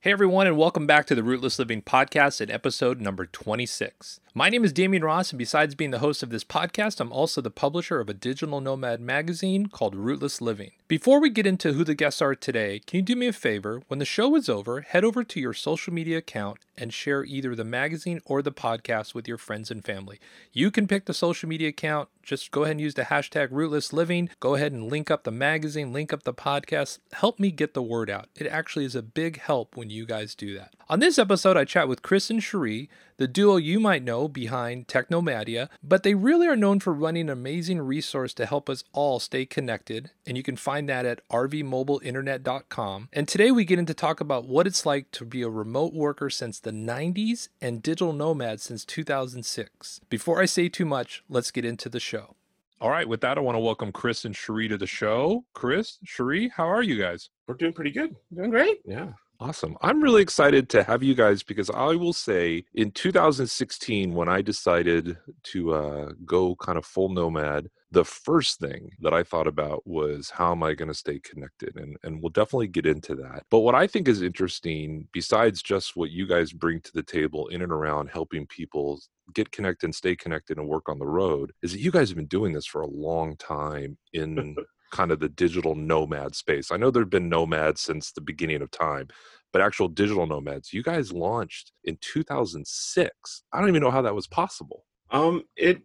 Hey 0.00 0.12
everyone, 0.12 0.46
and 0.46 0.56
welcome 0.56 0.86
back 0.86 1.06
to 1.06 1.16
the 1.16 1.24
Rootless 1.24 1.58
Living 1.58 1.82
Podcast 1.82 2.40
at 2.40 2.50
episode 2.50 3.00
number 3.00 3.26
26. 3.26 4.20
My 4.38 4.50
name 4.50 4.64
is 4.64 4.72
Damian 4.72 5.02
Ross, 5.02 5.32
and 5.32 5.38
besides 5.38 5.74
being 5.74 5.90
the 5.90 5.98
host 5.98 6.22
of 6.22 6.30
this 6.30 6.44
podcast, 6.44 7.00
I'm 7.00 7.10
also 7.10 7.40
the 7.40 7.50
publisher 7.50 7.98
of 7.98 8.08
a 8.08 8.14
digital 8.14 8.60
nomad 8.60 9.00
magazine 9.00 9.66
called 9.66 9.96
Rootless 9.96 10.40
Living. 10.40 10.70
Before 10.86 11.20
we 11.20 11.28
get 11.28 11.44
into 11.44 11.72
who 11.72 11.82
the 11.82 11.96
guests 11.96 12.22
are 12.22 12.36
today, 12.36 12.80
can 12.86 12.98
you 12.98 13.02
do 13.02 13.16
me 13.16 13.26
a 13.26 13.32
favor? 13.32 13.82
When 13.88 13.98
the 13.98 14.04
show 14.04 14.36
is 14.36 14.48
over, 14.48 14.82
head 14.82 15.02
over 15.02 15.24
to 15.24 15.40
your 15.40 15.54
social 15.54 15.92
media 15.92 16.18
account 16.18 16.58
and 16.78 16.94
share 16.94 17.24
either 17.24 17.56
the 17.56 17.64
magazine 17.64 18.20
or 18.24 18.40
the 18.40 18.52
podcast 18.52 19.12
with 19.12 19.26
your 19.26 19.38
friends 19.38 19.72
and 19.72 19.84
family. 19.84 20.20
You 20.52 20.70
can 20.70 20.86
pick 20.86 21.06
the 21.06 21.12
social 21.12 21.48
media 21.48 21.70
account. 21.70 22.08
Just 22.22 22.52
go 22.52 22.62
ahead 22.62 22.72
and 22.72 22.80
use 22.80 22.94
the 22.94 23.02
hashtag 23.02 23.48
Rootless 23.50 23.92
Living. 23.92 24.30
Go 24.38 24.54
ahead 24.54 24.72
and 24.72 24.88
link 24.88 25.10
up 25.10 25.24
the 25.24 25.30
magazine, 25.30 25.92
link 25.92 26.12
up 26.12 26.22
the 26.22 26.32
podcast. 26.32 26.98
Help 27.12 27.40
me 27.40 27.50
get 27.50 27.74
the 27.74 27.82
word 27.82 28.08
out. 28.08 28.28
It 28.36 28.46
actually 28.46 28.84
is 28.84 28.94
a 28.94 29.02
big 29.02 29.40
help 29.40 29.76
when 29.76 29.90
you 29.90 30.06
guys 30.06 30.34
do 30.34 30.56
that. 30.56 30.74
On 30.88 31.00
this 31.00 31.18
episode, 31.18 31.56
I 31.56 31.64
chat 31.64 31.88
with 31.88 32.02
Chris 32.02 32.30
and 32.30 32.42
Cherie, 32.42 32.88
the 33.18 33.26
duo 33.26 33.56
you 33.56 33.80
might 33.80 34.04
know 34.04 34.27
behind 34.28 34.88
Technomadia, 34.88 35.68
but 35.82 36.02
they 36.02 36.14
really 36.14 36.46
are 36.46 36.56
known 36.56 36.80
for 36.80 36.92
running 36.92 37.22
an 37.22 37.30
amazing 37.30 37.80
resource 37.80 38.32
to 38.34 38.46
help 38.46 38.70
us 38.70 38.84
all 38.92 39.18
stay 39.20 39.46
connected, 39.46 40.10
and 40.26 40.36
you 40.36 40.42
can 40.42 40.56
find 40.56 40.88
that 40.88 41.04
at 41.04 41.26
rvmobileinternet.com. 41.28 43.08
And 43.12 43.28
today 43.28 43.50
we 43.50 43.64
get 43.64 43.78
into 43.78 43.94
talk 43.94 44.20
about 44.20 44.46
what 44.46 44.66
it's 44.66 44.86
like 44.86 45.10
to 45.12 45.24
be 45.24 45.42
a 45.42 45.48
remote 45.48 45.92
worker 45.92 46.30
since 46.30 46.60
the 46.60 46.70
90s 46.70 47.48
and 47.60 47.82
digital 47.82 48.12
nomad 48.12 48.60
since 48.60 48.84
2006. 48.84 50.00
Before 50.08 50.40
I 50.40 50.46
say 50.46 50.68
too 50.68 50.84
much, 50.84 51.24
let's 51.28 51.50
get 51.50 51.64
into 51.64 51.88
the 51.88 52.00
show. 52.00 52.34
All 52.80 52.90
right, 52.90 53.08
with 53.08 53.22
that, 53.22 53.36
I 53.36 53.40
want 53.40 53.56
to 53.56 53.60
welcome 53.60 53.90
Chris 53.90 54.24
and 54.24 54.36
Cherie 54.36 54.68
to 54.68 54.78
the 54.78 54.86
show. 54.86 55.44
Chris, 55.52 55.98
Cherie, 56.04 56.48
how 56.48 56.68
are 56.68 56.82
you 56.82 56.96
guys? 56.96 57.28
We're 57.48 57.56
doing 57.56 57.72
pretty 57.72 57.90
good. 57.90 58.14
Doing 58.32 58.50
great. 58.50 58.78
Yeah. 58.84 59.08
Awesome. 59.40 59.76
I'm 59.82 60.02
really 60.02 60.20
excited 60.20 60.68
to 60.70 60.82
have 60.82 61.04
you 61.04 61.14
guys 61.14 61.44
because 61.44 61.70
I 61.70 61.94
will 61.94 62.12
say 62.12 62.64
in 62.74 62.90
2016, 62.90 64.12
when 64.12 64.28
I 64.28 64.42
decided 64.42 65.16
to 65.44 65.74
uh, 65.74 66.12
go 66.24 66.56
kind 66.56 66.76
of 66.76 66.84
full 66.84 67.08
nomad, 67.08 67.68
the 67.92 68.04
first 68.04 68.58
thing 68.58 68.90
that 69.00 69.14
I 69.14 69.22
thought 69.22 69.46
about 69.46 69.86
was 69.86 70.28
how 70.30 70.50
am 70.50 70.64
I 70.64 70.74
going 70.74 70.88
to 70.88 70.94
stay 70.94 71.20
connected? 71.20 71.76
And, 71.76 71.96
and 72.02 72.20
we'll 72.20 72.30
definitely 72.30 72.66
get 72.66 72.84
into 72.84 73.14
that. 73.14 73.44
But 73.48 73.60
what 73.60 73.76
I 73.76 73.86
think 73.86 74.08
is 74.08 74.22
interesting, 74.22 75.06
besides 75.12 75.62
just 75.62 75.94
what 75.94 76.10
you 76.10 76.26
guys 76.26 76.52
bring 76.52 76.80
to 76.80 76.92
the 76.92 77.04
table 77.04 77.46
in 77.46 77.62
and 77.62 77.70
around 77.72 78.10
helping 78.10 78.44
people 78.48 79.00
get 79.34 79.52
connected 79.52 79.86
and 79.86 79.94
stay 79.94 80.16
connected 80.16 80.58
and 80.58 80.66
work 80.66 80.88
on 80.88 80.98
the 80.98 81.06
road, 81.06 81.52
is 81.62 81.70
that 81.72 81.80
you 81.80 81.92
guys 81.92 82.08
have 82.08 82.16
been 82.16 82.26
doing 82.26 82.52
this 82.52 82.66
for 82.66 82.80
a 82.80 82.88
long 82.88 83.36
time 83.36 83.98
in 84.12 84.56
kind 84.90 85.10
of 85.10 85.20
the 85.20 85.28
digital 85.28 85.74
nomad 85.74 86.34
space. 86.34 86.70
I 86.70 86.76
know 86.76 86.90
there 86.90 87.02
have 87.02 87.10
been 87.10 87.28
nomads 87.28 87.80
since 87.80 88.12
the 88.12 88.20
beginning 88.20 88.62
of 88.62 88.70
time, 88.70 89.08
but 89.52 89.62
actual 89.62 89.88
digital 89.88 90.26
nomads, 90.26 90.72
you 90.72 90.82
guys 90.82 91.12
launched 91.12 91.72
in 91.84 91.98
2006. 92.00 93.42
I 93.52 93.60
don't 93.60 93.68
even 93.68 93.82
know 93.82 93.90
how 93.90 94.02
that 94.02 94.14
was 94.14 94.26
possible. 94.26 94.84
Um, 95.10 95.44
it 95.56 95.80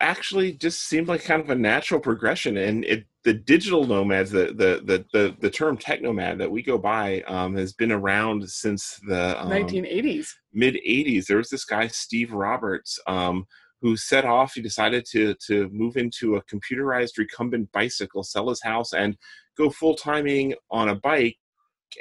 actually 0.00 0.52
just 0.52 0.84
seemed 0.84 1.08
like 1.08 1.24
kind 1.24 1.42
of 1.42 1.50
a 1.50 1.54
natural 1.54 2.00
progression, 2.00 2.56
and 2.56 2.84
it 2.84 3.06
the 3.22 3.34
digital 3.34 3.86
nomads, 3.86 4.30
the 4.30 4.46
the 4.46 4.80
the 4.84 5.04
the, 5.12 5.36
the 5.40 5.50
term 5.50 5.76
technomad 5.76 6.38
that 6.38 6.50
we 6.50 6.62
go 6.62 6.78
by, 6.78 7.22
um, 7.22 7.56
has 7.56 7.72
been 7.72 7.92
around 7.92 8.48
since 8.48 9.00
the 9.06 9.40
um, 9.40 9.50
1980s, 9.50 10.28
mid 10.52 10.74
80s. 10.74 11.26
There 11.26 11.36
was 11.36 11.50
this 11.50 11.64
guy 11.64 11.88
Steve 11.88 12.32
Roberts. 12.32 12.98
Um, 13.06 13.46
who 13.80 13.96
set 13.96 14.24
off 14.24 14.54
he 14.54 14.62
decided 14.62 15.04
to 15.04 15.34
to 15.34 15.68
move 15.70 15.96
into 15.96 16.36
a 16.36 16.44
computerized 16.44 17.18
recumbent 17.18 17.70
bicycle 17.72 18.22
sell 18.22 18.48
his 18.48 18.62
house 18.62 18.92
and 18.92 19.16
go 19.56 19.70
full 19.70 19.94
timing 19.94 20.54
on 20.70 20.88
a 20.88 20.94
bike 20.94 21.36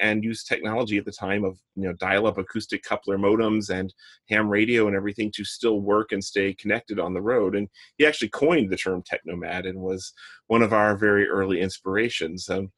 and 0.02 0.24
use 0.24 0.44
technology 0.44 0.98
at 0.98 1.06
the 1.06 1.12
time 1.12 1.44
of 1.44 1.58
you 1.76 1.84
know 1.84 1.94
dial-up 1.94 2.38
acoustic 2.38 2.84
coupler 2.84 3.18
modems 3.18 3.70
and 3.70 3.94
ham 4.30 4.50
radio 4.50 4.88
and 4.88 4.96
everything 4.96 5.32
to 5.36 5.44
still 5.44 5.82
work 5.82 6.12
and 6.12 6.24
stay 6.24 6.54
connected 6.54 7.00
on 7.00 7.14
the 7.14 7.22
road. 7.22 7.56
And 7.56 7.68
he 7.98 8.06
actually 8.06 8.30
coined 8.30 8.70
the 8.70 8.78
term 8.78 9.04
technomad 9.04 9.68
and 9.68 9.80
was 9.80 10.14
one 10.48 10.62
of 10.62 10.74
our 10.74 10.98
very 10.98 11.28
early 11.28 11.62
inspirations. 11.62 12.50
Um, 12.50 12.72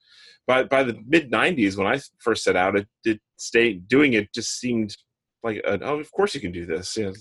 by, 0.48 0.64
by 0.64 0.84
the 0.84 0.98
mid 1.08 1.32
90s 1.32 1.78
when 1.78 1.86
i 1.86 2.00
first 2.18 2.44
set 2.44 2.56
out 2.56 2.76
it 3.06 3.20
stay 3.38 3.74
doing 3.74 4.14
it 4.14 4.34
just 4.34 4.60
seemed 4.60 4.98
like 5.44 5.62
uh, 5.66 5.78
oh 5.82 6.00
of 6.00 6.12
course 6.12 6.36
you 6.36 6.42
can 6.42 6.52
do 6.52 6.66
this. 6.66 6.98
Yeah. 6.98 7.12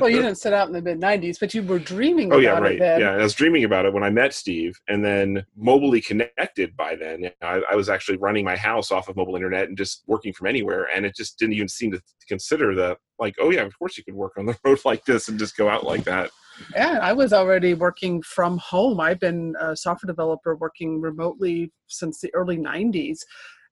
well 0.00 0.08
you 0.08 0.16
didn't 0.22 0.36
set 0.36 0.52
out 0.52 0.68
in 0.68 0.72
the 0.72 0.80
mid 0.80 1.00
90s 1.00 1.38
but 1.38 1.52
you 1.54 1.62
were 1.62 1.78
dreaming 1.78 2.32
oh 2.32 2.40
about 2.40 2.42
yeah 2.42 2.58
right. 2.58 2.78
yeah 3.00 3.10
i 3.12 3.22
was 3.22 3.34
dreaming 3.34 3.64
about 3.64 3.84
it 3.84 3.92
when 3.92 4.02
i 4.02 4.10
met 4.10 4.32
steve 4.32 4.78
and 4.88 5.04
then 5.04 5.44
mobily 5.60 6.04
connected 6.04 6.76
by 6.76 6.96
then 6.96 7.30
I, 7.42 7.62
I, 7.70 7.76
was 7.76 7.88
actually 7.88 8.16
running 8.18 8.44
my 8.44 8.56
house 8.56 8.90
off 8.90 9.08
of 9.08 9.16
mobile 9.16 9.36
internet 9.36 9.68
and 9.68 9.76
just 9.76 10.02
working 10.06 10.32
from 10.32 10.46
anywhere 10.46 10.88
and 10.94 11.04
it 11.04 11.14
just 11.14 11.38
didn't 11.38 11.54
even 11.54 11.68
seem 11.68 11.92
to 11.92 12.00
consider 12.26 12.74
the 12.74 12.96
like 13.18 13.34
oh 13.40 13.50
yeah 13.50 13.62
of 13.62 13.78
course 13.78 13.98
you 13.98 14.04
could 14.04 14.14
work 14.14 14.32
on 14.38 14.46
the 14.46 14.56
road 14.64 14.78
like 14.84 15.04
this 15.04 15.28
and 15.28 15.38
just 15.38 15.56
go 15.56 15.68
out 15.68 15.84
like 15.84 16.04
that. 16.04 16.30
Yeah 16.74 16.98
i 17.02 17.12
was 17.12 17.32
already 17.32 17.74
working 17.74 18.22
from 18.22 18.58
home. 18.58 19.00
I've 19.00 19.20
been 19.20 19.54
a 19.60 19.76
software 19.76 20.06
developer 20.06 20.56
working 20.56 21.00
remotely 21.00 21.72
since 21.88 22.20
the 22.20 22.32
early 22.34 22.56
90s 22.56 23.20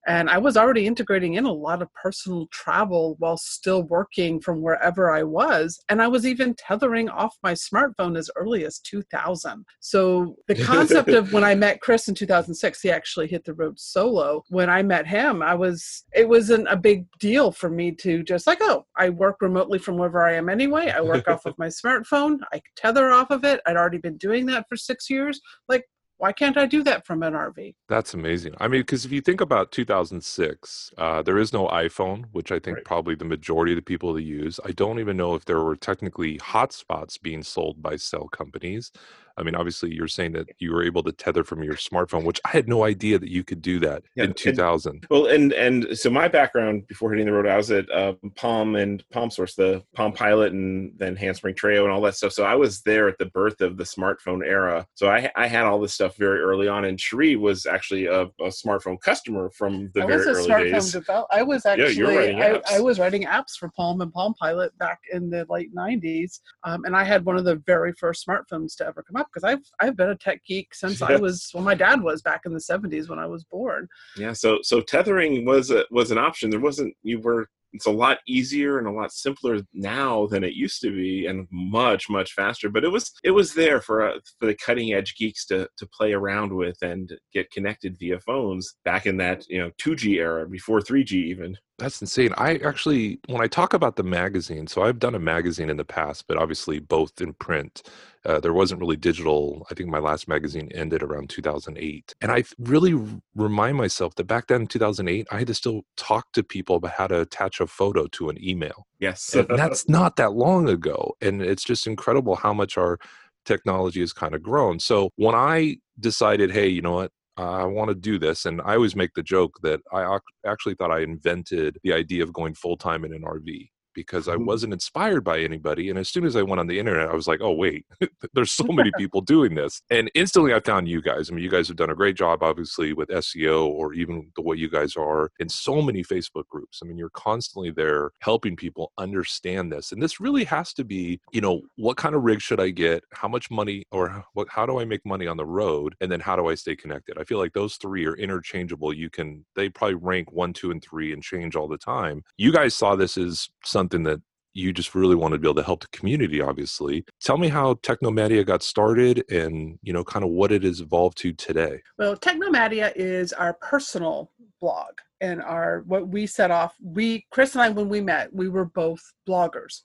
and 0.06 0.30
I 0.30 0.38
was 0.38 0.56
already 0.56 0.86
integrating 0.86 1.34
in 1.34 1.44
a 1.44 1.52
lot 1.52 1.82
of 1.82 1.92
personal 1.94 2.46
travel 2.50 3.16
while 3.18 3.36
still 3.36 3.82
working 3.82 4.40
from 4.40 4.62
wherever 4.62 5.10
I 5.10 5.22
was. 5.22 5.78
And 5.88 6.00
I 6.00 6.08
was 6.08 6.26
even 6.26 6.54
tethering 6.54 7.08
off 7.08 7.36
my 7.42 7.52
smartphone 7.52 8.16
as 8.16 8.30
early 8.36 8.64
as 8.64 8.78
2000. 8.78 9.64
So 9.80 10.36
the 10.48 10.54
concept 10.54 11.10
of 11.10 11.32
when 11.32 11.44
I 11.44 11.54
met 11.54 11.80
Chris 11.80 12.08
in 12.08 12.14
2006, 12.14 12.80
he 12.80 12.90
actually 12.90 13.28
hit 13.28 13.44
the 13.44 13.54
road 13.54 13.78
solo. 13.78 14.42
When 14.48 14.70
I 14.70 14.82
met 14.82 15.06
him, 15.06 15.42
I 15.42 15.54
was, 15.54 16.04
it 16.14 16.28
wasn't 16.28 16.66
a 16.68 16.76
big 16.76 17.06
deal 17.18 17.52
for 17.52 17.68
me 17.68 17.92
to 17.96 18.22
just 18.22 18.46
like, 18.46 18.58
oh, 18.62 18.86
I 18.96 19.10
work 19.10 19.36
remotely 19.40 19.78
from 19.78 19.96
wherever 19.96 20.26
I 20.26 20.34
am 20.34 20.48
anyway. 20.48 20.90
I 20.90 21.00
work 21.00 21.28
off 21.28 21.46
of 21.46 21.58
my 21.58 21.66
smartphone. 21.68 22.38
I 22.52 22.62
tether 22.76 23.10
off 23.10 23.30
of 23.30 23.44
it. 23.44 23.60
I'd 23.66 23.76
already 23.76 23.98
been 23.98 24.16
doing 24.16 24.46
that 24.46 24.66
for 24.68 24.76
six 24.76 25.10
years. 25.10 25.40
Like, 25.68 25.84
why 26.20 26.32
can't 26.32 26.58
I 26.58 26.66
do 26.66 26.82
that 26.82 27.06
from 27.06 27.22
an 27.22 27.32
RV? 27.32 27.74
That's 27.88 28.12
amazing. 28.12 28.54
I 28.60 28.68
mean, 28.68 28.82
because 28.82 29.06
if 29.06 29.10
you 29.10 29.22
think 29.22 29.40
about 29.40 29.72
2006, 29.72 30.92
uh, 30.98 31.22
there 31.22 31.38
is 31.38 31.54
no 31.54 31.66
iPhone, 31.68 32.26
which 32.32 32.52
I 32.52 32.58
think 32.58 32.76
right. 32.76 32.84
probably 32.84 33.14
the 33.14 33.24
majority 33.24 33.72
of 33.72 33.76
the 33.76 33.82
people 33.82 34.12
that 34.12 34.22
use. 34.22 34.60
I 34.62 34.72
don't 34.72 34.98
even 35.00 35.16
know 35.16 35.34
if 35.34 35.46
there 35.46 35.62
were 35.62 35.76
technically 35.76 36.36
hotspots 36.38 37.18
being 37.20 37.42
sold 37.42 37.82
by 37.82 37.96
cell 37.96 38.28
companies. 38.28 38.92
I 39.36 39.42
mean, 39.42 39.54
obviously, 39.54 39.94
you're 39.94 40.08
saying 40.08 40.32
that 40.32 40.48
you 40.58 40.72
were 40.72 40.82
able 40.82 41.02
to 41.02 41.12
tether 41.12 41.44
from 41.44 41.62
your 41.62 41.74
smartphone, 41.74 42.24
which 42.24 42.40
I 42.44 42.50
had 42.50 42.68
no 42.68 42.84
idea 42.84 43.18
that 43.18 43.30
you 43.30 43.44
could 43.44 43.62
do 43.62 43.78
that 43.80 44.02
yeah, 44.14 44.24
in 44.24 44.34
2000. 44.34 44.92
And, 44.92 45.06
well, 45.10 45.26
and 45.26 45.52
and 45.52 45.98
so 45.98 46.10
my 46.10 46.28
background 46.28 46.86
before 46.86 47.10
hitting 47.10 47.26
the 47.26 47.32
road, 47.32 47.46
I 47.46 47.56
was 47.56 47.70
at 47.70 47.90
uh, 47.90 48.14
Palm 48.36 48.76
and 48.76 49.02
Palm 49.10 49.30
Source, 49.30 49.54
the 49.54 49.82
Palm 49.94 50.12
Pilot, 50.12 50.52
and 50.52 50.92
then 50.96 51.16
Handspring 51.16 51.54
Treo 51.54 51.84
and 51.84 51.92
all 51.92 52.00
that 52.02 52.16
stuff. 52.16 52.32
So 52.32 52.44
I 52.44 52.54
was 52.54 52.82
there 52.82 53.08
at 53.08 53.18
the 53.18 53.26
birth 53.26 53.60
of 53.60 53.76
the 53.76 53.84
smartphone 53.84 54.44
era. 54.44 54.86
So 54.94 55.08
I 55.08 55.30
I 55.36 55.46
had 55.46 55.64
all 55.64 55.80
this 55.80 55.94
stuff 55.94 56.16
very 56.16 56.40
early 56.40 56.68
on, 56.68 56.84
and 56.84 57.00
Cherie 57.00 57.36
was 57.36 57.66
actually 57.66 58.06
a, 58.06 58.22
a 58.22 58.48
smartphone 58.48 59.00
customer 59.00 59.50
from 59.50 59.90
the 59.94 60.02
I 60.02 60.06
very 60.06 60.26
early 60.26 60.70
days. 60.70 60.92
Develop- 60.92 61.28
I 61.30 61.42
was 61.42 61.66
actually 61.66 61.94
yeah, 61.94 62.58
I, 62.66 62.76
I, 62.76 62.80
was 62.80 62.98
writing 62.98 63.24
apps 63.24 63.56
for 63.58 63.68
Palm 63.70 64.00
and 64.00 64.12
Palm 64.12 64.34
Pilot 64.34 64.76
back 64.78 65.00
in 65.12 65.30
the 65.30 65.46
late 65.48 65.74
90s, 65.74 66.40
um, 66.64 66.84
and 66.84 66.96
I 66.96 67.04
had 67.04 67.24
one 67.24 67.36
of 67.36 67.44
the 67.44 67.56
very 67.66 67.92
first 67.92 68.26
smartphones 68.26 68.76
to 68.76 68.86
ever 68.86 69.02
come 69.02 69.16
up 69.20 69.28
because 69.32 69.44
I've 69.44 69.64
I've 69.80 69.96
been 69.96 70.10
a 70.10 70.16
tech 70.16 70.44
geek 70.44 70.74
since 70.74 71.02
I 71.02 71.16
was 71.16 71.50
well 71.54 71.64
my 71.64 71.74
dad 71.74 72.02
was 72.02 72.22
back 72.22 72.42
in 72.46 72.52
the 72.52 72.58
70s 72.58 73.08
when 73.08 73.18
I 73.18 73.26
was 73.26 73.44
born. 73.44 73.88
Yeah, 74.16 74.32
so 74.32 74.58
so 74.62 74.80
tethering 74.80 75.44
was 75.44 75.70
a, 75.70 75.84
was 75.90 76.10
an 76.10 76.18
option. 76.18 76.50
There 76.50 76.60
wasn't 76.60 76.94
you 77.02 77.20
were 77.20 77.48
it's 77.72 77.86
a 77.86 77.90
lot 77.90 78.18
easier 78.26 78.78
and 78.78 78.86
a 78.86 78.92
lot 78.92 79.12
simpler 79.12 79.60
now 79.72 80.26
than 80.26 80.42
it 80.42 80.54
used 80.54 80.80
to 80.82 80.90
be 80.90 81.26
and 81.26 81.46
much 81.50 82.08
much 82.08 82.32
faster 82.32 82.68
but 82.68 82.84
it 82.84 82.88
was 82.88 83.12
it 83.22 83.30
was 83.30 83.54
there 83.54 83.80
for 83.80 84.08
uh, 84.08 84.18
for 84.38 84.46
the 84.46 84.54
cutting 84.54 84.92
edge 84.92 85.14
geeks 85.16 85.46
to 85.46 85.68
to 85.76 85.86
play 85.86 86.12
around 86.12 86.52
with 86.52 86.76
and 86.82 87.12
get 87.32 87.50
connected 87.50 87.96
via 87.98 88.18
phones 88.20 88.74
back 88.84 89.06
in 89.06 89.16
that 89.16 89.44
you 89.48 89.58
know 89.58 89.70
2G 89.82 90.16
era 90.16 90.48
before 90.48 90.80
3G 90.80 91.12
even 91.12 91.56
that's 91.80 92.00
insane. 92.00 92.32
I 92.36 92.56
actually, 92.56 93.18
when 93.26 93.40
I 93.40 93.46
talk 93.46 93.74
about 93.74 93.96
the 93.96 94.02
magazine, 94.02 94.66
so 94.66 94.82
I've 94.82 94.98
done 94.98 95.14
a 95.14 95.18
magazine 95.18 95.70
in 95.70 95.76
the 95.76 95.84
past, 95.84 96.26
but 96.28 96.36
obviously 96.36 96.78
both 96.78 97.20
in 97.20 97.32
print. 97.34 97.82
Uh, 98.26 98.38
there 98.38 98.52
wasn't 98.52 98.78
really 98.78 98.96
digital. 98.96 99.66
I 99.70 99.74
think 99.74 99.88
my 99.88 99.98
last 99.98 100.28
magazine 100.28 100.70
ended 100.74 101.02
around 101.02 101.30
2008. 101.30 102.14
And 102.20 102.30
I 102.30 102.44
really 102.58 102.94
remind 103.34 103.78
myself 103.78 104.14
that 104.16 104.24
back 104.24 104.48
then 104.48 104.62
in 104.62 104.66
2008, 104.66 105.26
I 105.30 105.38
had 105.38 105.46
to 105.46 105.54
still 105.54 105.82
talk 105.96 106.30
to 106.32 106.42
people 106.42 106.76
about 106.76 106.92
how 106.92 107.06
to 107.06 107.22
attach 107.22 107.60
a 107.60 107.66
photo 107.66 108.06
to 108.08 108.28
an 108.28 108.36
email. 108.44 108.86
Yes. 108.98 109.34
and 109.34 109.48
that's 109.56 109.88
not 109.88 110.16
that 110.16 110.34
long 110.34 110.68
ago. 110.68 111.14
And 111.22 111.40
it's 111.40 111.64
just 111.64 111.86
incredible 111.86 112.36
how 112.36 112.52
much 112.52 112.76
our 112.76 112.98
technology 113.46 114.00
has 114.00 114.12
kind 114.12 114.34
of 114.34 114.42
grown. 114.42 114.78
So 114.80 115.10
when 115.16 115.34
I 115.34 115.76
decided, 115.98 116.50
hey, 116.50 116.68
you 116.68 116.82
know 116.82 116.92
what? 116.92 117.12
I 117.40 117.64
want 117.64 117.88
to 117.88 117.94
do 117.94 118.18
this. 118.18 118.46
And 118.46 118.60
I 118.62 118.74
always 118.74 118.96
make 118.96 119.14
the 119.14 119.22
joke 119.22 119.58
that 119.62 119.80
I 119.92 120.18
actually 120.46 120.74
thought 120.74 120.90
I 120.90 121.00
invented 121.00 121.78
the 121.82 121.92
idea 121.92 122.22
of 122.22 122.32
going 122.32 122.54
full 122.54 122.76
time 122.76 123.04
in 123.04 123.12
an 123.12 123.22
RV 123.22 123.70
because 124.00 124.28
I 124.28 124.36
Mhm. 124.36 124.46
wasn't 124.46 124.72
inspired 124.72 125.22
by 125.24 125.40
anybody. 125.40 125.90
And 125.90 125.98
as 125.98 126.08
soon 126.08 126.24
as 126.24 126.36
I 126.36 126.42
went 126.42 126.60
on 126.60 126.66
the 126.66 126.78
internet, 126.78 127.08
I 127.08 127.14
was 127.14 127.28
like, 127.28 127.40
oh, 127.40 127.52
wait, 127.52 127.84
there's 128.34 128.52
so 128.52 128.64
many 128.88 128.90
people 128.96 129.20
doing 129.20 129.54
this. 129.54 129.82
And 129.90 130.10
instantly 130.14 130.54
I 130.54 130.60
found 130.60 130.88
you 130.88 131.00
guys. 131.02 131.30
I 131.30 131.34
mean, 131.34 131.44
you 131.44 131.50
guys 131.50 131.68
have 131.68 131.76
done 131.76 131.90
a 131.90 131.94
great 131.94 132.16
job, 132.16 132.42
obviously, 132.42 132.92
with 132.92 133.08
SEO 133.10 133.66
or 133.66 133.92
even 133.94 134.30
the 134.36 134.42
way 134.42 134.56
you 134.56 134.68
guys 134.70 134.96
are 134.96 135.30
in 135.38 135.48
so 135.48 135.80
many 135.82 136.02
Facebook 136.02 136.46
groups. 136.48 136.80
I 136.82 136.86
mean, 136.86 136.98
you're 136.98 137.10
constantly 137.10 137.70
there 137.70 138.10
helping 138.20 138.56
people 138.56 138.92
understand 138.98 139.72
this. 139.72 139.92
And 139.92 140.02
this 140.02 140.20
really 140.20 140.44
has 140.44 140.72
to 140.74 140.84
be, 140.84 141.20
you 141.32 141.40
know, 141.40 141.62
what 141.76 141.96
kind 141.96 142.14
of 142.14 142.22
rig 142.22 142.40
should 142.40 142.60
I 142.60 142.70
get? 142.70 143.02
How 143.12 143.28
much 143.28 143.50
money 143.50 143.84
or 143.90 144.24
what, 144.34 144.48
how 144.48 144.66
do 144.66 144.78
I 144.78 144.84
make 144.84 145.04
money 145.04 145.26
on 145.26 145.36
the 145.36 145.46
road? 145.46 145.94
And 146.00 146.10
then 146.10 146.20
how 146.20 146.36
do 146.36 146.46
I 146.48 146.54
stay 146.54 146.76
connected? 146.76 147.18
I 147.18 147.24
feel 147.24 147.38
like 147.38 147.52
those 147.52 147.76
three 147.76 148.06
are 148.06 148.14
interchangeable. 148.16 148.92
You 148.92 149.10
can, 149.10 149.44
they 149.56 149.68
probably 149.68 149.94
rank 149.94 150.30
one, 150.32 150.52
two, 150.52 150.70
and 150.70 150.82
three 150.82 151.12
and 151.12 151.22
change 151.22 151.56
all 151.56 151.68
the 151.68 151.78
time. 151.78 152.22
You 152.36 152.52
guys 152.52 152.74
saw 152.74 152.94
this 152.94 153.16
as 153.16 153.48
something 153.64 153.89
that 153.90 154.20
you 154.52 154.72
just 154.72 154.96
really 154.96 155.14
want 155.14 155.32
to 155.32 155.38
be 155.38 155.46
able 155.46 155.54
to 155.54 155.62
help 155.62 155.80
the 155.80 155.88
community 155.88 156.40
obviously 156.40 157.04
tell 157.20 157.38
me 157.38 157.48
how 157.48 157.74
technomadia 157.74 158.44
got 158.44 158.62
started 158.62 159.24
and 159.30 159.78
you 159.82 159.92
know 159.92 160.02
kind 160.02 160.24
of 160.24 160.30
what 160.30 160.50
it 160.50 160.64
has 160.64 160.80
evolved 160.80 161.16
to 161.16 161.32
today 161.32 161.80
Well, 161.98 162.16
Technomadia 162.16 162.92
is 162.96 163.32
our 163.32 163.54
personal 163.54 164.32
blog 164.60 164.92
and 165.20 165.42
our 165.42 165.82
what 165.86 166.08
we 166.08 166.26
set 166.26 166.50
off. 166.50 166.74
We 166.82 167.26
Chris 167.30 167.54
and 167.54 167.62
I, 167.62 167.68
when 167.70 167.88
we 167.88 168.00
met, 168.00 168.32
we 168.32 168.48
were 168.48 168.64
both 168.64 169.00
bloggers. 169.28 169.80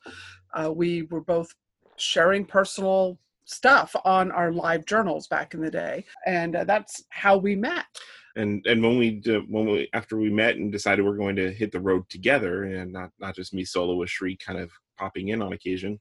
Uh, 0.54 0.72
we 0.72 1.04
were 1.04 1.22
both 1.22 1.54
sharing 1.98 2.46
personal 2.46 3.20
stuff 3.46 3.96
on 4.06 4.32
our 4.32 4.52
live 4.52 4.86
journals 4.86 5.28
back 5.28 5.54
in 5.54 5.62
the 5.62 5.72
day, 5.72 6.06
and 6.26 6.56
uh, 6.56 6.64
that's 6.64 7.04
how 7.10 7.38
we 7.38 7.56
met. 7.56 7.86
And 8.36 8.66
and 8.68 8.84
when 8.84 8.98
we 8.98 9.22
when 9.48 9.66
we 9.66 9.90
after 9.94 10.18
we 10.18 10.30
met 10.30 10.56
and 10.56 10.72
decided 10.72 11.06
we're 11.06 11.18
going 11.18 11.36
to 11.38 11.54
hit 11.54 11.72
the 11.72 11.80
road 11.80 12.10
together 12.10 12.64
and 12.64 12.92
not 12.92 13.12
not 13.20 13.36
just 13.36 13.54
me 13.54 13.64
solo 13.64 13.96
with 13.96 14.10
Cherie 14.10 14.38
kind 14.38 14.60
of 14.60 14.72
popping 14.98 15.30
in 15.30 15.42
on 15.42 15.54
occasion 15.54 16.00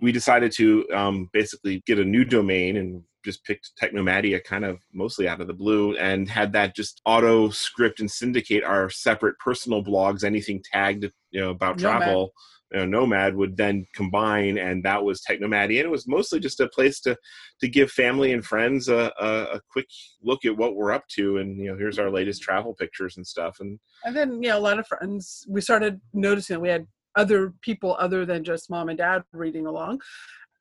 we 0.00 0.12
decided 0.12 0.52
to 0.52 0.86
um, 0.92 1.28
basically 1.32 1.82
get 1.86 1.98
a 1.98 2.04
new 2.04 2.24
domain 2.24 2.76
and 2.76 3.02
just 3.24 3.44
picked 3.44 3.72
technomadia 3.80 4.42
kind 4.42 4.64
of 4.64 4.80
mostly 4.92 5.26
out 5.26 5.40
of 5.40 5.46
the 5.46 5.54
blue 5.54 5.96
and 5.96 6.28
had 6.28 6.52
that 6.52 6.76
just 6.76 7.00
auto 7.06 7.48
script 7.48 8.00
and 8.00 8.10
syndicate 8.10 8.62
our 8.62 8.90
separate 8.90 9.38
personal 9.38 9.82
blogs 9.82 10.24
anything 10.24 10.62
tagged 10.62 11.10
you 11.30 11.40
know 11.40 11.50
about 11.50 11.78
travel 11.78 12.32
know, 12.76 12.86
nomad 12.86 13.36
would 13.36 13.56
then 13.56 13.86
combine 13.94 14.58
and 14.58 14.82
that 14.84 15.02
was 15.02 15.22
technomadia 15.22 15.78
and 15.78 15.86
it 15.86 15.90
was 15.90 16.08
mostly 16.08 16.40
just 16.40 16.60
a 16.60 16.68
place 16.68 17.00
to 17.00 17.16
to 17.60 17.68
give 17.68 17.90
family 17.90 18.32
and 18.32 18.44
friends 18.44 18.88
a, 18.88 19.12
a, 19.20 19.26
a 19.54 19.60
quick 19.70 19.86
look 20.22 20.44
at 20.44 20.56
what 20.56 20.74
we're 20.74 20.92
up 20.92 21.06
to 21.08 21.38
and 21.38 21.58
you 21.58 21.70
know 21.70 21.76
here's 21.76 21.98
our 21.98 22.10
latest 22.10 22.42
travel 22.42 22.74
pictures 22.74 23.16
and 23.16 23.26
stuff 23.26 23.58
and 23.60 23.78
And 24.04 24.16
then, 24.16 24.42
you 24.42 24.48
know, 24.50 24.58
a 24.58 24.60
lot 24.60 24.78
of 24.78 24.86
friends, 24.86 25.46
we 25.48 25.60
started 25.60 26.00
noticing 26.12 26.54
that 26.54 26.60
we 26.60 26.68
had 26.68 26.86
other 27.16 27.54
people 27.62 27.96
other 27.98 28.26
than 28.26 28.44
just 28.44 28.70
mom 28.70 28.88
and 28.88 28.98
dad 28.98 29.22
reading 29.32 29.66
along. 29.66 30.00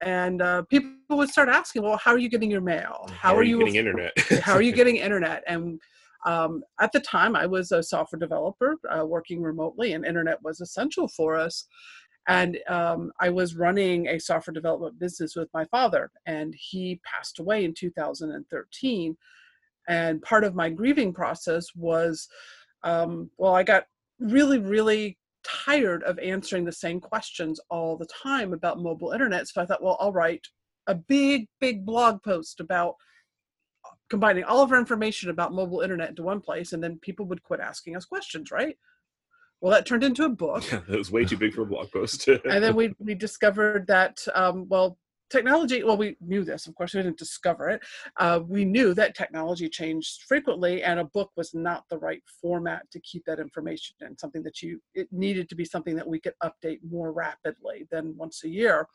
And 0.02 0.42
uh, 0.42 0.64
people 0.64 0.94
would 1.12 1.30
start 1.30 1.50
asking, 1.50 1.84
well, 1.84 1.98
how 1.98 2.12
are 2.12 2.18
you 2.18 2.30
getting 2.30 2.52
your 2.52 2.62
mail? 2.62 3.10
How, 3.12 3.36
are, 3.36 3.44
you 3.44 3.60
getting 3.60 3.76
internet 3.84 4.12
how 4.42 4.54
are 4.54 4.62
you 4.62 4.72
getting 4.80 4.98
internet? 4.98 5.44
And 5.48 5.80
um, 6.26 6.64
at 6.80 6.92
the 6.92 7.00
time, 7.00 7.36
I 7.36 7.46
was 7.46 7.72
a 7.72 7.84
software 7.84 8.20
developer 8.20 8.76
uh, 8.90 9.06
working 9.06 9.42
remotely, 9.42 9.94
and 9.94 10.06
internet 10.06 10.42
was 10.42 10.62
essential 10.62 11.08
for 11.08 11.36
us. 11.36 11.66
And 12.28 12.58
um, 12.68 13.12
I 13.20 13.30
was 13.30 13.56
running 13.56 14.08
a 14.08 14.20
software 14.20 14.54
development 14.54 15.00
business 15.00 15.36
with 15.36 15.50
my 15.54 15.66
father, 15.66 16.10
and 16.26 16.56
he 16.58 17.02
passed 17.04 17.40
away 17.40 17.66
in 17.66 17.74
2013. 17.74 19.18
And 19.90 20.22
part 20.22 20.46
of 20.46 20.56
my 20.56 20.70
grieving 20.70 21.14
process 21.14 21.68
was, 21.76 22.30
um, 22.84 23.30
well, 23.38 23.54
I 23.54 23.64
got 23.64 23.86
really, 24.20 24.58
really 24.58 25.18
tired 25.44 26.04
of 26.04 26.18
answering 26.20 26.64
the 26.64 26.72
same 26.72 27.02
questions 27.02 27.60
all 27.70 27.98
the 27.98 28.08
time 28.08 28.54
about 28.54 28.80
mobile 28.80 29.12
internet. 29.12 29.48
So 29.48 29.62
I 29.62 29.66
thought, 29.66 29.84
well, 29.84 29.98
I'll 30.00 30.14
write 30.14 30.48
a 30.88 30.96
big, 30.96 31.48
big 31.60 31.86
blog 31.86 32.24
post 32.24 32.62
about 32.62 32.96
combining 34.10 34.44
all 34.44 34.62
of 34.62 34.72
our 34.72 34.80
information 34.80 35.30
about 35.30 35.54
mobile 35.54 35.82
internet 35.82 36.10
into 36.10 36.24
one 36.24 36.40
place, 36.40 36.74
and 36.74 36.84
then 36.84 37.00
people 37.02 37.26
would 37.26 37.44
quit 37.44 37.60
asking 37.60 37.96
us 37.96 38.06
questions, 38.06 38.52
right? 38.52 38.78
Well, 39.64 39.72
that 39.72 39.86
turned 39.86 40.04
into 40.04 40.26
a 40.26 40.30
book, 40.30 40.66
it 40.74 40.90
was 40.90 41.10
way 41.10 41.24
too 41.24 41.38
big 41.38 41.54
for 41.54 41.62
a 41.62 41.66
blog 41.66 41.90
post 41.90 42.28
and 42.28 42.62
then 42.62 42.76
we 42.76 42.94
we 43.00 43.16
discovered 43.16 43.88
that 43.88 44.20
um, 44.36 44.68
well, 44.68 44.98
technology. 45.30 45.86
Well, 45.86 45.96
we 45.96 46.18
knew 46.20 46.44
this, 46.44 46.68
of 46.68 46.76
course, 46.76 46.94
we 46.94 47.02
didn't 47.02 47.18
discover 47.18 47.70
it. 47.70 47.82
Uh, 48.18 48.42
we 48.46 48.66
knew 48.66 48.94
that 48.94 49.16
technology 49.16 49.70
changed 49.70 50.24
frequently, 50.28 50.84
and 50.84 51.00
a 51.00 51.06
book 51.06 51.32
was 51.38 51.54
not 51.54 51.86
the 51.90 51.98
right 51.98 52.22
format 52.42 52.92
to 52.92 53.00
keep 53.00 53.24
that 53.24 53.40
information 53.40 53.96
in. 54.02 54.18
Something 54.18 54.44
that 54.44 54.62
you 54.62 54.82
it 54.96 55.08
needed 55.14 55.48
to 55.48 55.56
be 55.56 55.64
something 55.64 55.96
that 55.96 56.10
we 56.10 56.20
could 56.20 56.36
update 56.44 56.80
more 56.86 57.14
rapidly 57.14 57.88
than 57.90 58.18
once 58.18 58.44
a 58.44 58.50
year. 58.50 58.86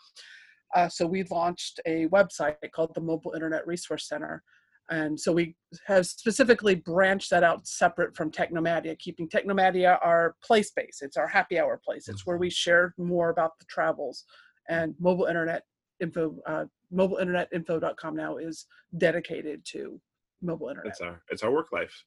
Uh, 0.76 0.87
so 0.87 1.06
we 1.06 1.23
launched 1.31 1.81
a 1.87 2.09
website 2.09 2.56
called 2.75 2.94
the 2.94 3.00
Mobile 3.00 3.32
Internet 3.32 3.67
Resource 3.67 4.06
Center. 4.06 4.43
And 4.90 5.19
so 5.19 5.32
we 5.32 5.55
have 5.87 6.06
specifically 6.06 6.75
branched 6.75 7.31
that 7.31 7.44
out 7.44 7.67
separate 7.67 8.17
from 8.17 8.31
Technomadia, 8.31 8.99
keeping 8.99 9.29
Technomadia 9.29 9.99
our 10.02 10.37
play 10.43 10.62
space. 10.62 11.00
It's 11.02 11.17
our 11.17 11.26
happy 11.26 11.58
hour 11.58 11.81
place. 11.85 12.08
It's 12.08 12.25
where 12.25 12.38
we 12.38 12.49
share 12.49 12.94
more 12.96 13.29
about 13.29 13.58
the 13.58 13.67
travels. 13.67 14.25
And 14.69 14.94
mobile 14.99 15.26
internet 15.26 15.64
info, 16.00 16.37
uh, 16.46 16.64
mobileinternetinfo.com 16.93 18.17
now 18.17 18.37
is 18.38 18.67
dedicated 18.96 19.64
to 19.73 20.00
mobile 20.40 20.69
internet. 20.69 20.93
it's 20.93 21.00
our 21.00 21.20
it's 21.31 21.43
our 21.43 21.50
work 21.50 21.73
life 21.73 22.05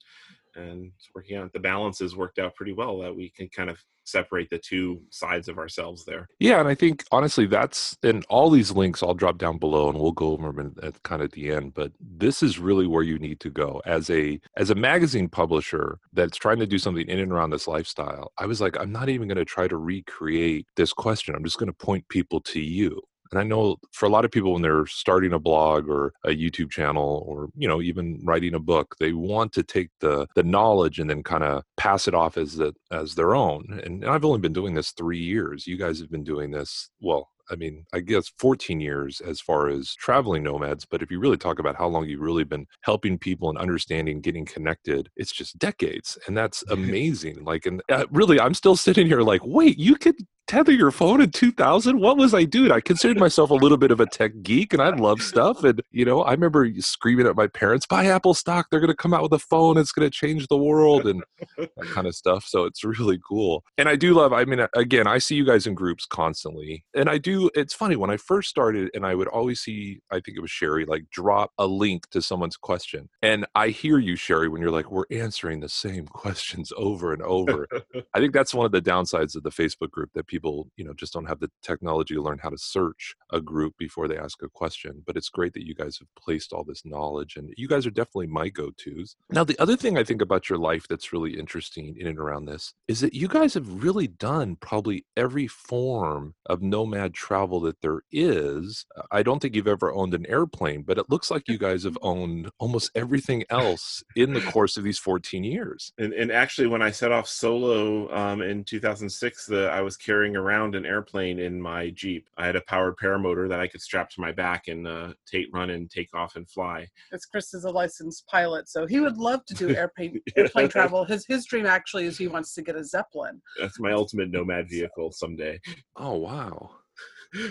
and 0.55 0.91
working 1.15 1.37
out 1.37 1.51
the 1.53 1.59
balance 1.59 1.99
has 1.99 2.15
worked 2.15 2.39
out 2.39 2.55
pretty 2.55 2.73
well 2.73 2.99
that 2.99 3.15
we 3.15 3.29
can 3.29 3.47
kind 3.49 3.69
of 3.69 3.77
separate 4.03 4.49
the 4.49 4.57
two 4.57 4.99
sides 5.09 5.47
of 5.47 5.57
ourselves 5.57 6.03
there 6.05 6.27
Yeah, 6.39 6.59
and 6.59 6.67
I 6.67 6.75
think 6.75 7.03
honestly, 7.11 7.45
that's 7.45 7.97
and 8.03 8.25
all 8.29 8.49
these 8.49 8.71
links 8.71 9.03
I'll 9.03 9.13
drop 9.13 9.37
down 9.37 9.57
below, 9.57 9.89
and 9.89 9.99
we'll 9.99 10.11
go 10.11 10.31
over 10.31 10.51
them 10.51 10.75
at 10.81 11.01
kind 11.03 11.21
of 11.21 11.31
the 11.31 11.51
end. 11.51 11.73
But 11.73 11.91
this 11.99 12.41
is 12.43 12.59
really 12.59 12.87
where 12.87 13.03
you 13.03 13.19
need 13.19 13.39
to 13.41 13.49
go 13.49 13.81
as 13.85 14.09
a 14.09 14.39
as 14.57 14.69
a 14.69 14.75
magazine 14.75 15.29
publisher 15.29 15.99
that's 16.13 16.37
trying 16.37 16.59
to 16.59 16.67
do 16.67 16.77
something 16.77 17.07
in 17.07 17.19
and 17.19 17.31
around 17.31 17.51
this 17.51 17.67
lifestyle. 17.67 18.31
I 18.37 18.45
was 18.45 18.61
like, 18.61 18.77
I'm 18.79 18.91
not 18.91 19.09
even 19.09 19.27
going 19.27 19.37
to 19.37 19.45
try 19.45 19.67
to 19.67 19.77
recreate 19.77 20.67
this 20.75 20.93
question. 20.93 21.35
I'm 21.35 21.43
just 21.43 21.59
going 21.59 21.71
to 21.71 21.85
point 21.85 22.07
people 22.09 22.41
to 22.41 22.59
you. 22.59 23.01
And 23.31 23.39
I 23.39 23.43
know 23.43 23.77
for 23.91 24.05
a 24.05 24.09
lot 24.09 24.25
of 24.25 24.31
people 24.31 24.53
when 24.53 24.61
they're 24.61 24.85
starting 24.87 25.33
a 25.33 25.39
blog 25.39 25.87
or 25.87 26.13
a 26.25 26.29
YouTube 26.29 26.69
channel 26.71 27.23
or 27.27 27.49
you 27.55 27.67
know 27.67 27.81
even 27.81 28.19
writing 28.23 28.53
a 28.55 28.59
book, 28.59 28.95
they 28.99 29.13
want 29.13 29.53
to 29.53 29.63
take 29.63 29.89
the 29.99 30.27
the 30.35 30.43
knowledge 30.43 30.99
and 30.99 31.09
then 31.09 31.23
kind 31.23 31.43
of 31.43 31.63
pass 31.77 32.07
it 32.07 32.13
off 32.15 32.37
as 32.37 32.55
the 32.57 32.73
as 32.91 33.15
their 33.15 33.35
own. 33.35 33.79
And 33.83 34.05
I've 34.05 34.25
only 34.25 34.39
been 34.39 34.53
doing 34.53 34.73
this 34.73 34.91
3 34.91 35.17
years. 35.19 35.67
You 35.67 35.77
guys 35.77 35.99
have 35.99 36.11
been 36.11 36.23
doing 36.23 36.51
this 36.51 36.89
well, 37.01 37.29
I 37.51 37.55
mean, 37.55 37.85
I 37.93 37.99
guess 37.99 38.31
14 38.39 38.79
years 38.79 39.21
as 39.21 39.41
far 39.41 39.67
as 39.67 39.93
traveling 39.95 40.43
nomads. 40.43 40.85
But 40.85 41.01
if 41.01 41.11
you 41.11 41.19
really 41.19 41.37
talk 41.37 41.59
about 41.59 41.75
how 41.75 41.87
long 41.87 42.07
you've 42.07 42.21
really 42.21 42.43
been 42.43 42.67
helping 42.81 43.17
people 43.17 43.49
and 43.49 43.57
understanding, 43.57 44.21
getting 44.21 44.45
connected, 44.45 45.09
it's 45.15 45.31
just 45.31 45.59
decades. 45.59 46.17
And 46.27 46.37
that's 46.37 46.63
amazing. 46.69 47.43
Like, 47.43 47.65
and 47.65 47.81
uh, 47.89 48.05
really, 48.11 48.39
I'm 48.39 48.53
still 48.53 48.75
sitting 48.75 49.07
here 49.07 49.21
like, 49.21 49.41
wait, 49.43 49.77
you 49.77 49.95
could 49.95 50.15
tether 50.51 50.73
your 50.73 50.91
phone 50.91 51.21
in 51.21 51.29
2000 51.29 51.99
what 51.99 52.17
was 52.17 52.33
i 52.33 52.43
doing 52.43 52.71
i 52.71 52.81
considered 52.81 53.17
myself 53.17 53.51
a 53.51 53.53
little 53.53 53.77
bit 53.77 53.89
of 53.89 54.01
a 54.01 54.05
tech 54.05 54.33
geek 54.41 54.73
and 54.73 54.81
i 54.81 54.89
love 54.89 55.21
stuff 55.21 55.63
and 55.63 55.81
you 55.91 56.03
know 56.03 56.23
i 56.23 56.31
remember 56.31 56.67
screaming 56.79 57.25
at 57.25 57.37
my 57.37 57.47
parents 57.47 57.85
buy 57.85 58.05
apple 58.05 58.33
stock 58.33 58.67
they're 58.69 58.81
going 58.81 58.89
to 58.89 58.95
come 58.95 59.13
out 59.13 59.23
with 59.23 59.31
a 59.31 59.39
phone 59.39 59.77
it's 59.77 59.93
going 59.93 60.05
to 60.05 60.09
change 60.09 60.47
the 60.47 60.57
world 60.57 61.07
and 61.07 61.23
that 61.57 61.69
kind 61.83 62.05
of 62.05 62.13
stuff 62.13 62.43
so 62.45 62.65
it's 62.65 62.83
really 62.83 63.17
cool 63.25 63.63
and 63.77 63.87
i 63.87 63.95
do 63.95 64.13
love 64.13 64.33
i 64.33 64.43
mean 64.43 64.59
again 64.75 65.07
i 65.07 65.17
see 65.17 65.35
you 65.35 65.45
guys 65.45 65.65
in 65.65 65.73
groups 65.73 66.05
constantly 66.05 66.83
and 66.93 67.09
i 67.09 67.17
do 67.17 67.40
it's 67.55 67.73
funny 67.73 67.95
when 67.95 68.09
i 68.09 68.17
first 68.17 68.49
started 68.49 68.89
and 68.93 69.05
i 69.05 69.15
would 69.15 69.27
always 69.27 69.59
see 69.59 69.99
i 70.11 70.19
think 70.19 70.37
it 70.37 70.41
was 70.41 70.51
cherie 70.51 70.85
like 70.85 71.09
drop 71.09 71.51
a 71.57 71.65
link 71.65 72.09
to 72.09 72.21
someone's 72.21 72.57
question 72.57 73.09
and 73.21 73.45
i 73.55 73.69
hear 73.69 73.97
you 73.97 74.15
cherie 74.15 74.47
when 74.47 74.61
you're 74.61 74.71
like 74.71 74.91
we're 74.91 75.05
answering 75.11 75.59
the 75.59 75.69
same 75.69 76.05
questions 76.21 76.71
over 76.77 77.13
and 77.13 77.21
over 77.21 77.67
I 78.13 78.19
think 78.19 78.33
that's 78.33 78.53
one 78.53 78.65
of 78.65 78.71
the 78.71 78.81
downsides 78.81 79.35
of 79.35 79.43
the 79.43 79.49
Facebook 79.49 79.91
group 79.91 80.11
that 80.13 80.27
people, 80.27 80.69
you 80.75 80.83
know, 80.83 80.93
just 80.93 81.13
don't 81.13 81.27
have 81.27 81.39
the 81.39 81.51
technology 81.61 82.13
to 82.15 82.21
learn 82.21 82.39
how 82.39 82.49
to 82.49 82.57
search 82.57 83.15
a 83.31 83.41
group 83.41 83.75
before 83.77 84.07
they 84.07 84.17
ask 84.17 84.41
a 84.43 84.49
question. 84.49 85.03
But 85.05 85.17
it's 85.17 85.29
great 85.29 85.53
that 85.53 85.65
you 85.65 85.73
guys 85.73 85.97
have 85.99 86.07
placed 86.17 86.53
all 86.53 86.63
this 86.63 86.85
knowledge 86.85 87.35
and 87.35 87.53
you 87.57 87.67
guys 87.67 87.85
are 87.85 87.91
definitely 87.91 88.27
my 88.27 88.49
go-tos. 88.49 89.15
Now, 89.29 89.43
the 89.43 89.59
other 89.59 89.75
thing 89.75 89.97
I 89.97 90.03
think 90.03 90.21
about 90.21 90.49
your 90.49 90.59
life 90.59 90.87
that's 90.89 91.13
really 91.13 91.37
interesting 91.37 91.95
in 91.97 92.07
and 92.07 92.19
around 92.19 92.45
this 92.45 92.73
is 92.87 92.99
that 93.01 93.13
you 93.13 93.27
guys 93.27 93.53
have 93.53 93.83
really 93.83 94.07
done 94.07 94.57
probably 94.57 95.05
every 95.15 95.47
form 95.47 96.35
of 96.45 96.61
nomad 96.61 97.13
travel 97.31 97.61
that 97.61 97.79
there 97.81 98.01
is. 98.11 98.85
I 99.09 99.23
don't 99.23 99.41
think 99.41 99.55
you've 99.55 99.65
ever 99.65 99.93
owned 99.93 100.13
an 100.13 100.25
airplane, 100.25 100.81
but 100.81 100.97
it 100.97 101.09
looks 101.09 101.31
like 101.31 101.47
you 101.47 101.57
guys 101.57 101.85
have 101.85 101.97
owned 102.01 102.49
almost 102.59 102.91
everything 102.93 103.45
else 103.49 104.03
in 104.17 104.33
the 104.33 104.41
course 104.41 104.75
of 104.75 104.83
these 104.83 104.99
14 104.99 105.45
years. 105.45 105.93
And, 105.97 106.11
and 106.11 106.29
actually, 106.29 106.67
when 106.67 106.81
I 106.81 106.91
set 106.91 107.13
off 107.13 107.29
solo 107.29 108.13
um, 108.13 108.41
in 108.41 108.65
2006, 108.65 109.45
the, 109.45 109.69
I 109.69 109.79
was 109.79 109.95
carrying 109.95 110.35
around 110.35 110.75
an 110.75 110.85
airplane 110.85 111.39
in 111.39 111.61
my 111.61 111.91
Jeep. 111.91 112.27
I 112.37 112.47
had 112.47 112.57
a 112.57 112.61
powered 112.67 112.95
paramotor 113.01 113.47
that 113.47 113.61
I 113.61 113.67
could 113.67 113.81
strap 113.81 114.09
to 114.09 114.19
my 114.19 114.33
back 114.33 114.67
and 114.67 114.85
uh, 114.85 115.13
take 115.25 115.45
run 115.53 115.69
and 115.69 115.89
take 115.89 116.13
off 116.13 116.35
and 116.35 116.49
fly. 116.49 116.85
As 117.13 117.25
Chris 117.25 117.53
is 117.53 117.63
a 117.63 117.69
licensed 117.69 118.27
pilot, 118.27 118.67
so 118.67 118.85
he 118.85 118.99
would 118.99 119.17
love 119.17 119.45
to 119.45 119.53
do 119.53 119.69
airplane 119.75 120.19
airplane 120.35 120.67
travel. 120.75 121.05
His 121.05 121.25
his 121.25 121.45
dream 121.45 121.65
actually 121.65 122.07
is 122.07 122.17
he 122.17 122.27
wants 122.27 122.53
to 122.55 122.61
get 122.61 122.75
a 122.75 122.83
Zeppelin. 122.83 123.41
That's 123.57 123.79
my 123.79 123.93
ultimate 123.93 124.31
nomad 124.31 124.67
vehicle 124.69 125.13
someday. 125.13 125.61
Oh 125.95 126.17
wow! 126.17 126.71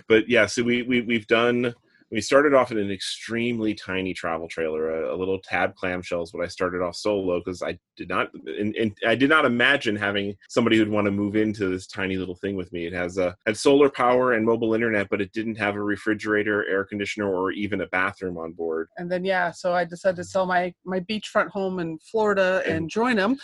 But 0.08 0.28
yeah, 0.28 0.46
so 0.46 0.62
we, 0.62 0.82
we 0.82 1.00
we've 1.00 1.26
done 1.26 1.74
we 2.10 2.20
started 2.20 2.54
off 2.54 2.72
in 2.72 2.78
an 2.78 2.90
extremely 2.90 3.74
tiny 3.74 4.12
travel 4.12 4.48
trailer, 4.48 4.90
a, 4.90 5.14
a 5.14 5.16
little 5.16 5.38
tab 5.38 5.74
clamshells. 5.76 6.30
But 6.32 6.42
I 6.42 6.48
started 6.48 6.82
off 6.82 6.96
solo 6.96 7.38
because 7.38 7.62
I 7.62 7.78
did 7.96 8.08
not, 8.08 8.30
and, 8.34 8.74
and, 8.74 8.96
I 9.06 9.14
did 9.14 9.30
not 9.30 9.44
imagine 9.44 9.96
having 9.96 10.36
somebody 10.48 10.76
who'd 10.76 10.88
want 10.88 11.06
to 11.06 11.10
move 11.10 11.36
into 11.36 11.68
this 11.68 11.86
tiny 11.86 12.16
little 12.16 12.34
thing 12.34 12.56
with 12.56 12.72
me. 12.72 12.86
It 12.86 12.92
has 12.92 13.18
a 13.18 13.36
had 13.46 13.56
solar 13.56 13.88
power 13.88 14.32
and 14.32 14.44
mobile 14.44 14.74
internet, 14.74 15.08
but 15.08 15.20
it 15.20 15.32
didn't 15.32 15.56
have 15.56 15.76
a 15.76 15.82
refrigerator, 15.82 16.66
air 16.68 16.84
conditioner, 16.84 17.32
or 17.32 17.52
even 17.52 17.82
a 17.82 17.86
bathroom 17.88 18.38
on 18.38 18.52
board. 18.52 18.88
And 18.98 19.10
then 19.10 19.24
yeah, 19.24 19.50
so 19.52 19.72
I 19.72 19.84
decided 19.84 20.16
to 20.16 20.24
sell 20.24 20.46
my 20.46 20.74
my 20.84 21.00
beachfront 21.00 21.48
home 21.48 21.78
in 21.78 21.98
Florida 21.98 22.62
and 22.66 22.90
join 22.90 23.16
them 23.16 23.38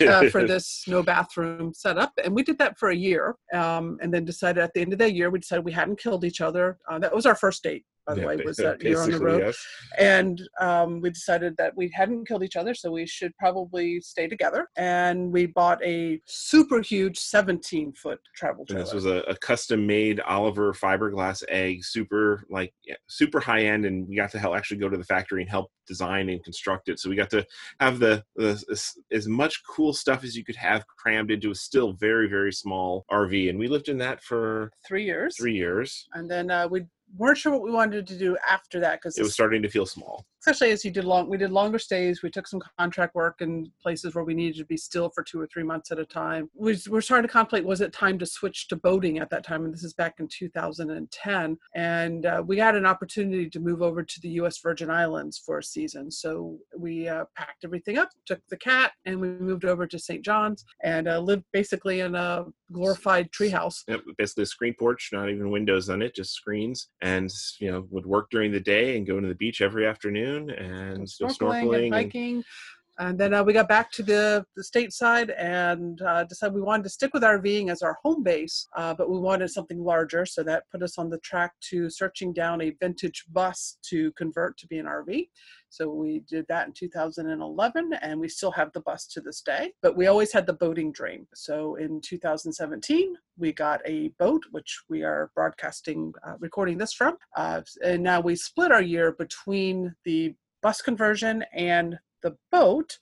uh, 0.00 0.28
for 0.30 0.44
this 0.46 0.84
no 0.86 1.02
bathroom 1.02 1.74
setup. 1.74 2.12
And 2.24 2.34
we 2.34 2.42
did 2.42 2.58
that 2.58 2.78
for 2.78 2.90
a 2.90 2.96
year, 2.96 3.36
um, 3.52 3.98
and 4.00 4.12
then 4.12 4.24
decided 4.24 4.62
at 4.62 4.72
the 4.72 4.80
end 4.80 4.92
of 4.92 4.98
that 5.00 5.12
year 5.12 5.30
we 5.30 5.38
decided 5.38 5.64
we 5.64 5.72
hadn't 5.72 6.00
killed 6.00 6.24
each 6.24 6.40
other. 6.40 6.78
Uh, 6.88 6.98
that 6.98 7.14
was 7.14 7.26
our 7.26 7.34
first 7.34 7.62
date 7.62 7.84
by 8.06 8.14
the 8.14 8.20
yeah, 8.20 8.26
way, 8.26 8.36
was 8.36 8.56
that 8.58 8.82
year 8.82 9.00
on 9.00 9.10
the 9.10 9.18
road. 9.18 9.42
Yes. 9.44 9.66
And 9.98 10.40
um, 10.60 11.00
we 11.00 11.10
decided 11.10 11.56
that 11.58 11.76
we 11.76 11.90
hadn't 11.94 12.26
killed 12.26 12.44
each 12.44 12.56
other, 12.56 12.72
so 12.74 12.90
we 12.90 13.06
should 13.06 13.36
probably 13.36 14.00
stay 14.00 14.28
together. 14.28 14.68
And 14.76 15.32
we 15.32 15.46
bought 15.46 15.82
a 15.84 16.20
super 16.26 16.80
huge 16.80 17.18
17 17.18 17.92
foot 17.94 18.20
travel 18.34 18.64
trailer. 18.64 18.80
And 18.80 18.86
this 18.86 18.94
was 18.94 19.06
a, 19.06 19.22
a 19.22 19.36
custom 19.36 19.86
made 19.86 20.20
Oliver 20.20 20.72
fiberglass 20.72 21.42
egg, 21.48 21.84
super 21.84 22.44
like 22.48 22.72
yeah, 22.84 22.94
super 23.08 23.40
high 23.40 23.64
end, 23.64 23.84
and 23.84 24.08
we 24.08 24.16
got 24.16 24.30
to 24.32 24.38
help 24.38 24.56
actually 24.56 24.78
go 24.78 24.88
to 24.88 24.96
the 24.96 25.04
factory 25.04 25.42
and 25.42 25.50
help 25.50 25.70
design 25.86 26.28
and 26.28 26.42
construct 26.44 26.88
it. 26.88 26.98
So 26.98 27.08
we 27.08 27.16
got 27.16 27.30
to 27.30 27.46
have 27.80 27.98
the, 27.98 28.22
the 28.36 28.62
as, 28.70 28.92
as 29.10 29.26
much 29.26 29.62
cool 29.68 29.92
stuff 29.92 30.24
as 30.24 30.36
you 30.36 30.44
could 30.44 30.56
have 30.56 30.86
crammed 30.86 31.30
into 31.30 31.50
a 31.50 31.54
still 31.54 31.92
very 31.94 32.28
very 32.28 32.52
small 32.52 33.04
RV, 33.10 33.50
and 33.50 33.58
we 33.58 33.68
lived 33.68 33.88
in 33.88 33.98
that 33.98 34.22
for 34.22 34.70
three 34.86 35.04
years. 35.04 35.36
Three 35.36 35.54
years, 35.54 36.06
and 36.14 36.30
then 36.30 36.50
uh, 36.50 36.68
we 36.68 36.86
weren't 37.16 37.38
sure 37.38 37.52
what 37.52 37.62
we 37.62 37.70
wanted 37.70 38.06
to 38.06 38.18
do 38.18 38.36
after 38.48 38.80
that 38.80 39.00
because 39.00 39.18
it 39.18 39.22
was 39.22 39.32
starting 39.32 39.62
to 39.62 39.68
feel 39.68 39.86
small 39.86 40.26
especially 40.46 40.70
as 40.70 40.84
you 40.84 40.92
did 40.92 41.04
long 41.04 41.28
we 41.28 41.36
did 41.36 41.50
longer 41.50 41.78
stays 41.78 42.22
we 42.22 42.30
took 42.30 42.46
some 42.46 42.62
contract 42.78 43.16
work 43.16 43.40
in 43.40 43.68
places 43.82 44.14
where 44.14 44.22
we 44.22 44.32
needed 44.32 44.56
to 44.56 44.64
be 44.64 44.76
still 44.76 45.10
for 45.10 45.24
two 45.24 45.40
or 45.40 45.46
three 45.48 45.64
months 45.64 45.90
at 45.90 45.98
a 45.98 46.04
time. 46.04 46.48
We 46.54 46.78
were 46.88 47.00
starting 47.00 47.26
to 47.26 47.32
contemplate 47.32 47.64
was 47.64 47.80
it 47.80 47.92
time 47.92 48.16
to 48.20 48.26
switch 48.26 48.68
to 48.68 48.76
boating 48.76 49.18
at 49.18 49.28
that 49.30 49.44
time? 49.44 49.64
And 49.64 49.74
this 49.74 49.82
is 49.82 49.92
back 49.94 50.14
in 50.20 50.28
2010 50.28 51.58
and 51.74 52.26
uh, 52.26 52.44
we 52.46 52.58
had 52.58 52.76
an 52.76 52.86
opportunity 52.86 53.50
to 53.50 53.58
move 53.58 53.82
over 53.82 54.04
to 54.04 54.20
the 54.20 54.28
us 54.30 54.60
virgin 54.60 54.88
islands 54.88 55.36
for 55.44 55.58
a 55.58 55.64
season. 55.64 56.12
So 56.12 56.58
we 56.78 57.08
uh, 57.08 57.24
packed 57.36 57.64
everything 57.64 57.98
up 57.98 58.10
took 58.24 58.40
the 58.48 58.56
cat 58.56 58.92
and 59.04 59.20
we 59.20 59.28
moved 59.28 59.64
over 59.64 59.86
to 59.86 59.98
st 59.98 60.24
john's 60.24 60.64
and 60.84 61.08
uh, 61.08 61.18
lived 61.18 61.44
basically 61.52 62.00
in 62.00 62.14
a 62.14 62.44
glorified 62.72 63.30
treehouse. 63.32 63.82
Yep, 63.88 64.02
basically 64.16 64.44
a 64.44 64.46
screen 64.46 64.74
porch 64.78 65.10
not 65.12 65.28
even 65.28 65.50
windows 65.50 65.90
on 65.90 66.02
it 66.02 66.14
just 66.14 66.34
screens 66.34 66.88
and 67.00 67.32
you 67.58 67.70
know 67.70 67.86
would 67.90 68.06
work 68.06 68.30
during 68.30 68.52
the 68.52 68.60
day 68.60 68.96
and 68.96 69.06
go 69.06 69.18
to 69.18 69.26
the 69.26 69.34
beach 69.34 69.60
every 69.60 69.86
afternoon 69.86 70.35
and 70.36 71.06
snorkeling, 71.06 71.38
snorkeling 71.38 71.84
and 71.84 71.94
hiking. 71.94 72.34
And, 72.36 72.44
then 72.98 73.34
uh, 73.34 73.44
we 73.44 73.52
got 73.52 73.68
back 73.68 73.92
to 73.92 74.02
the, 74.02 74.44
the 74.56 74.62
stateside 74.62 75.34
and 75.38 76.00
uh, 76.02 76.24
decided 76.24 76.54
we 76.54 76.62
wanted 76.62 76.84
to 76.84 76.88
stick 76.88 77.12
with 77.12 77.22
RVing 77.22 77.70
as 77.70 77.82
our 77.82 77.98
home 78.02 78.22
base, 78.22 78.66
uh, 78.76 78.94
but 78.94 79.10
we 79.10 79.18
wanted 79.18 79.50
something 79.50 79.82
larger. 79.82 80.24
So 80.24 80.42
that 80.44 80.64
put 80.72 80.82
us 80.82 80.96
on 80.98 81.10
the 81.10 81.18
track 81.18 81.52
to 81.70 81.90
searching 81.90 82.32
down 82.32 82.62
a 82.62 82.74
vintage 82.80 83.24
bus 83.30 83.78
to 83.90 84.12
convert 84.12 84.56
to 84.58 84.66
be 84.66 84.78
an 84.78 84.86
RV. 84.86 85.28
So 85.68 85.90
we 85.90 86.22
did 86.28 86.46
that 86.48 86.66
in 86.66 86.72
2011, 86.72 87.92
and 88.00 88.20
we 88.20 88.28
still 88.28 88.52
have 88.52 88.72
the 88.72 88.80
bus 88.80 89.06
to 89.08 89.20
this 89.20 89.42
day. 89.42 89.72
But 89.82 89.96
we 89.96 90.06
always 90.06 90.32
had 90.32 90.46
the 90.46 90.54
boating 90.54 90.90
dream. 90.92 91.26
So 91.34 91.74
in 91.74 92.00
2017, 92.00 93.14
we 93.36 93.52
got 93.52 93.80
a 93.84 94.08
boat, 94.18 94.42
which 94.52 94.80
we 94.88 95.02
are 95.02 95.30
broadcasting, 95.34 96.14
uh, 96.26 96.34
recording 96.38 96.78
this 96.78 96.94
from. 96.94 97.18
Uh, 97.36 97.60
and 97.84 98.02
now 98.02 98.20
we 98.20 98.36
split 98.36 98.72
our 98.72 98.80
year 98.80 99.12
between 99.12 99.94
the 100.04 100.34
bus 100.62 100.80
conversion 100.80 101.44
and 101.52 101.98
the 102.26 102.36
boat 102.50 102.98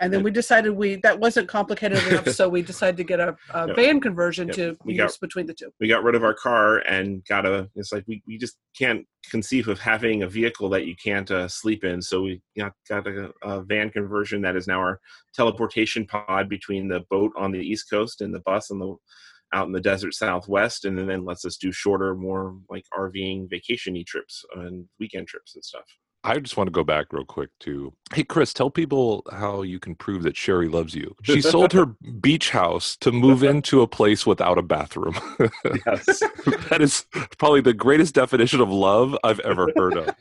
and 0.00 0.12
then 0.12 0.22
we 0.22 0.30
decided 0.30 0.70
we 0.70 0.96
that 0.96 1.18
wasn't 1.18 1.48
complicated 1.48 1.98
enough 2.08 2.28
so 2.28 2.48
we 2.48 2.62
decided 2.62 2.96
to 2.96 3.04
get 3.04 3.20
a, 3.20 3.36
a 3.50 3.72
van 3.74 4.00
conversion 4.00 4.48
to 4.48 4.76
we 4.84 4.94
use 4.94 5.12
got, 5.12 5.20
between 5.20 5.46
the 5.46 5.54
two. 5.54 5.70
we 5.80 5.88
got 5.88 6.02
rid 6.02 6.14
of 6.14 6.24
our 6.24 6.34
car 6.34 6.78
and 6.78 7.24
got 7.26 7.46
a 7.46 7.68
it's 7.74 7.92
like 7.92 8.04
we, 8.06 8.22
we 8.26 8.36
just 8.36 8.56
can't 8.76 9.06
conceive 9.30 9.68
of 9.68 9.78
having 9.78 10.22
a 10.22 10.28
vehicle 10.28 10.68
that 10.68 10.86
you 10.86 10.94
can't 11.02 11.30
uh, 11.30 11.48
sleep 11.48 11.84
in 11.84 12.02
so 12.02 12.22
we 12.22 12.42
got, 12.58 12.72
got 12.88 13.06
a, 13.06 13.30
a, 13.42 13.62
van 13.62 13.90
conversion 13.90 14.42
that 14.42 14.56
is 14.56 14.66
now 14.66 14.78
our 14.78 15.00
teleportation 15.34 16.06
pod 16.06 16.48
between 16.48 16.88
the 16.88 17.00
boat 17.10 17.32
on 17.38 17.52
the 17.52 17.60
east 17.60 17.88
coast 17.88 18.20
and 18.20 18.34
the 18.34 18.40
bus 18.40 18.70
on 18.70 18.78
the 18.78 18.94
out 19.52 19.66
in 19.66 19.72
the 19.72 19.80
desert 19.80 20.12
southwest 20.12 20.84
and 20.84 20.98
then, 20.98 21.06
then 21.06 21.24
lets 21.24 21.44
us 21.44 21.56
do 21.56 21.70
shorter 21.70 22.14
more 22.14 22.56
like 22.68 22.84
rving 22.98 23.48
vacation 23.48 24.02
trips 24.06 24.44
and 24.56 24.86
weekend 24.98 25.28
trips 25.28 25.54
and 25.54 25.64
stuff 25.64 25.84
I 26.26 26.38
just 26.38 26.56
want 26.56 26.68
to 26.68 26.72
go 26.72 26.84
back 26.84 27.12
real 27.12 27.26
quick 27.26 27.50
to 27.60 27.92
hey 28.14 28.24
Chris, 28.24 28.54
tell 28.54 28.70
people 28.70 29.22
how 29.30 29.60
you 29.60 29.78
can 29.78 29.94
prove 29.94 30.22
that 30.22 30.36
Cherie 30.36 30.68
loves 30.68 30.94
you. 30.94 31.14
She 31.22 31.42
sold 31.42 31.74
her 31.74 31.86
beach 32.20 32.50
house 32.50 32.96
to 32.98 33.12
move 33.12 33.42
into 33.42 33.82
a 33.82 33.86
place 33.86 34.26
without 34.26 34.56
a 34.56 34.62
bathroom. 34.62 35.14
Yes. 35.86 36.20
that 36.70 36.78
is 36.80 37.04
probably 37.36 37.60
the 37.60 37.74
greatest 37.74 38.14
definition 38.14 38.60
of 38.60 38.70
love 38.70 39.16
I've 39.22 39.40
ever 39.40 39.70
heard 39.76 39.98
of. 39.98 40.14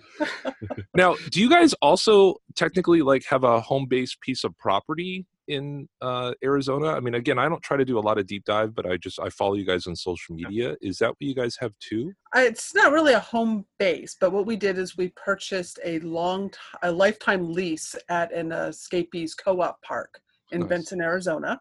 now, 0.93 1.15
do 1.31 1.39
you 1.39 1.49
guys 1.49 1.73
also 1.75 2.35
technically 2.55 3.01
like 3.01 3.23
have 3.25 3.45
a 3.45 3.61
home 3.61 3.85
based 3.85 4.19
piece 4.19 4.43
of 4.43 4.57
property 4.57 5.25
in 5.47 5.87
uh, 6.01 6.33
Arizona? 6.43 6.87
I 6.87 6.99
mean, 6.99 7.15
again, 7.15 7.39
I 7.39 7.49
don't 7.49 7.61
try 7.61 7.77
to 7.77 7.85
do 7.85 7.97
a 7.97 8.01
lot 8.01 8.17
of 8.17 8.27
deep 8.27 8.45
dive, 8.45 8.73
but 8.75 8.85
I 8.85 8.97
just 8.97 9.19
I 9.19 9.29
follow 9.29 9.55
you 9.55 9.65
guys 9.65 9.87
on 9.87 9.95
social 9.95 10.35
media. 10.35 10.75
Is 10.81 10.97
that 10.99 11.09
what 11.09 11.17
you 11.19 11.35
guys 11.35 11.57
have 11.59 11.73
too? 11.79 12.13
It's 12.35 12.73
not 12.73 12.91
really 12.91 13.13
a 13.13 13.19
home 13.19 13.65
base, 13.79 14.15
but 14.19 14.31
what 14.31 14.45
we 14.45 14.55
did 14.55 14.77
is 14.77 14.97
we 14.97 15.09
purchased 15.09 15.79
a 15.83 15.99
long, 15.99 16.51
a 16.81 16.91
lifetime 16.91 17.51
lease 17.51 17.95
at 18.09 18.33
an 18.33 18.51
Escapees 18.51 19.35
co-op 19.35 19.81
park 19.81 20.21
in 20.51 20.61
nice. 20.61 20.69
Benson, 20.69 21.01
Arizona, 21.01 21.59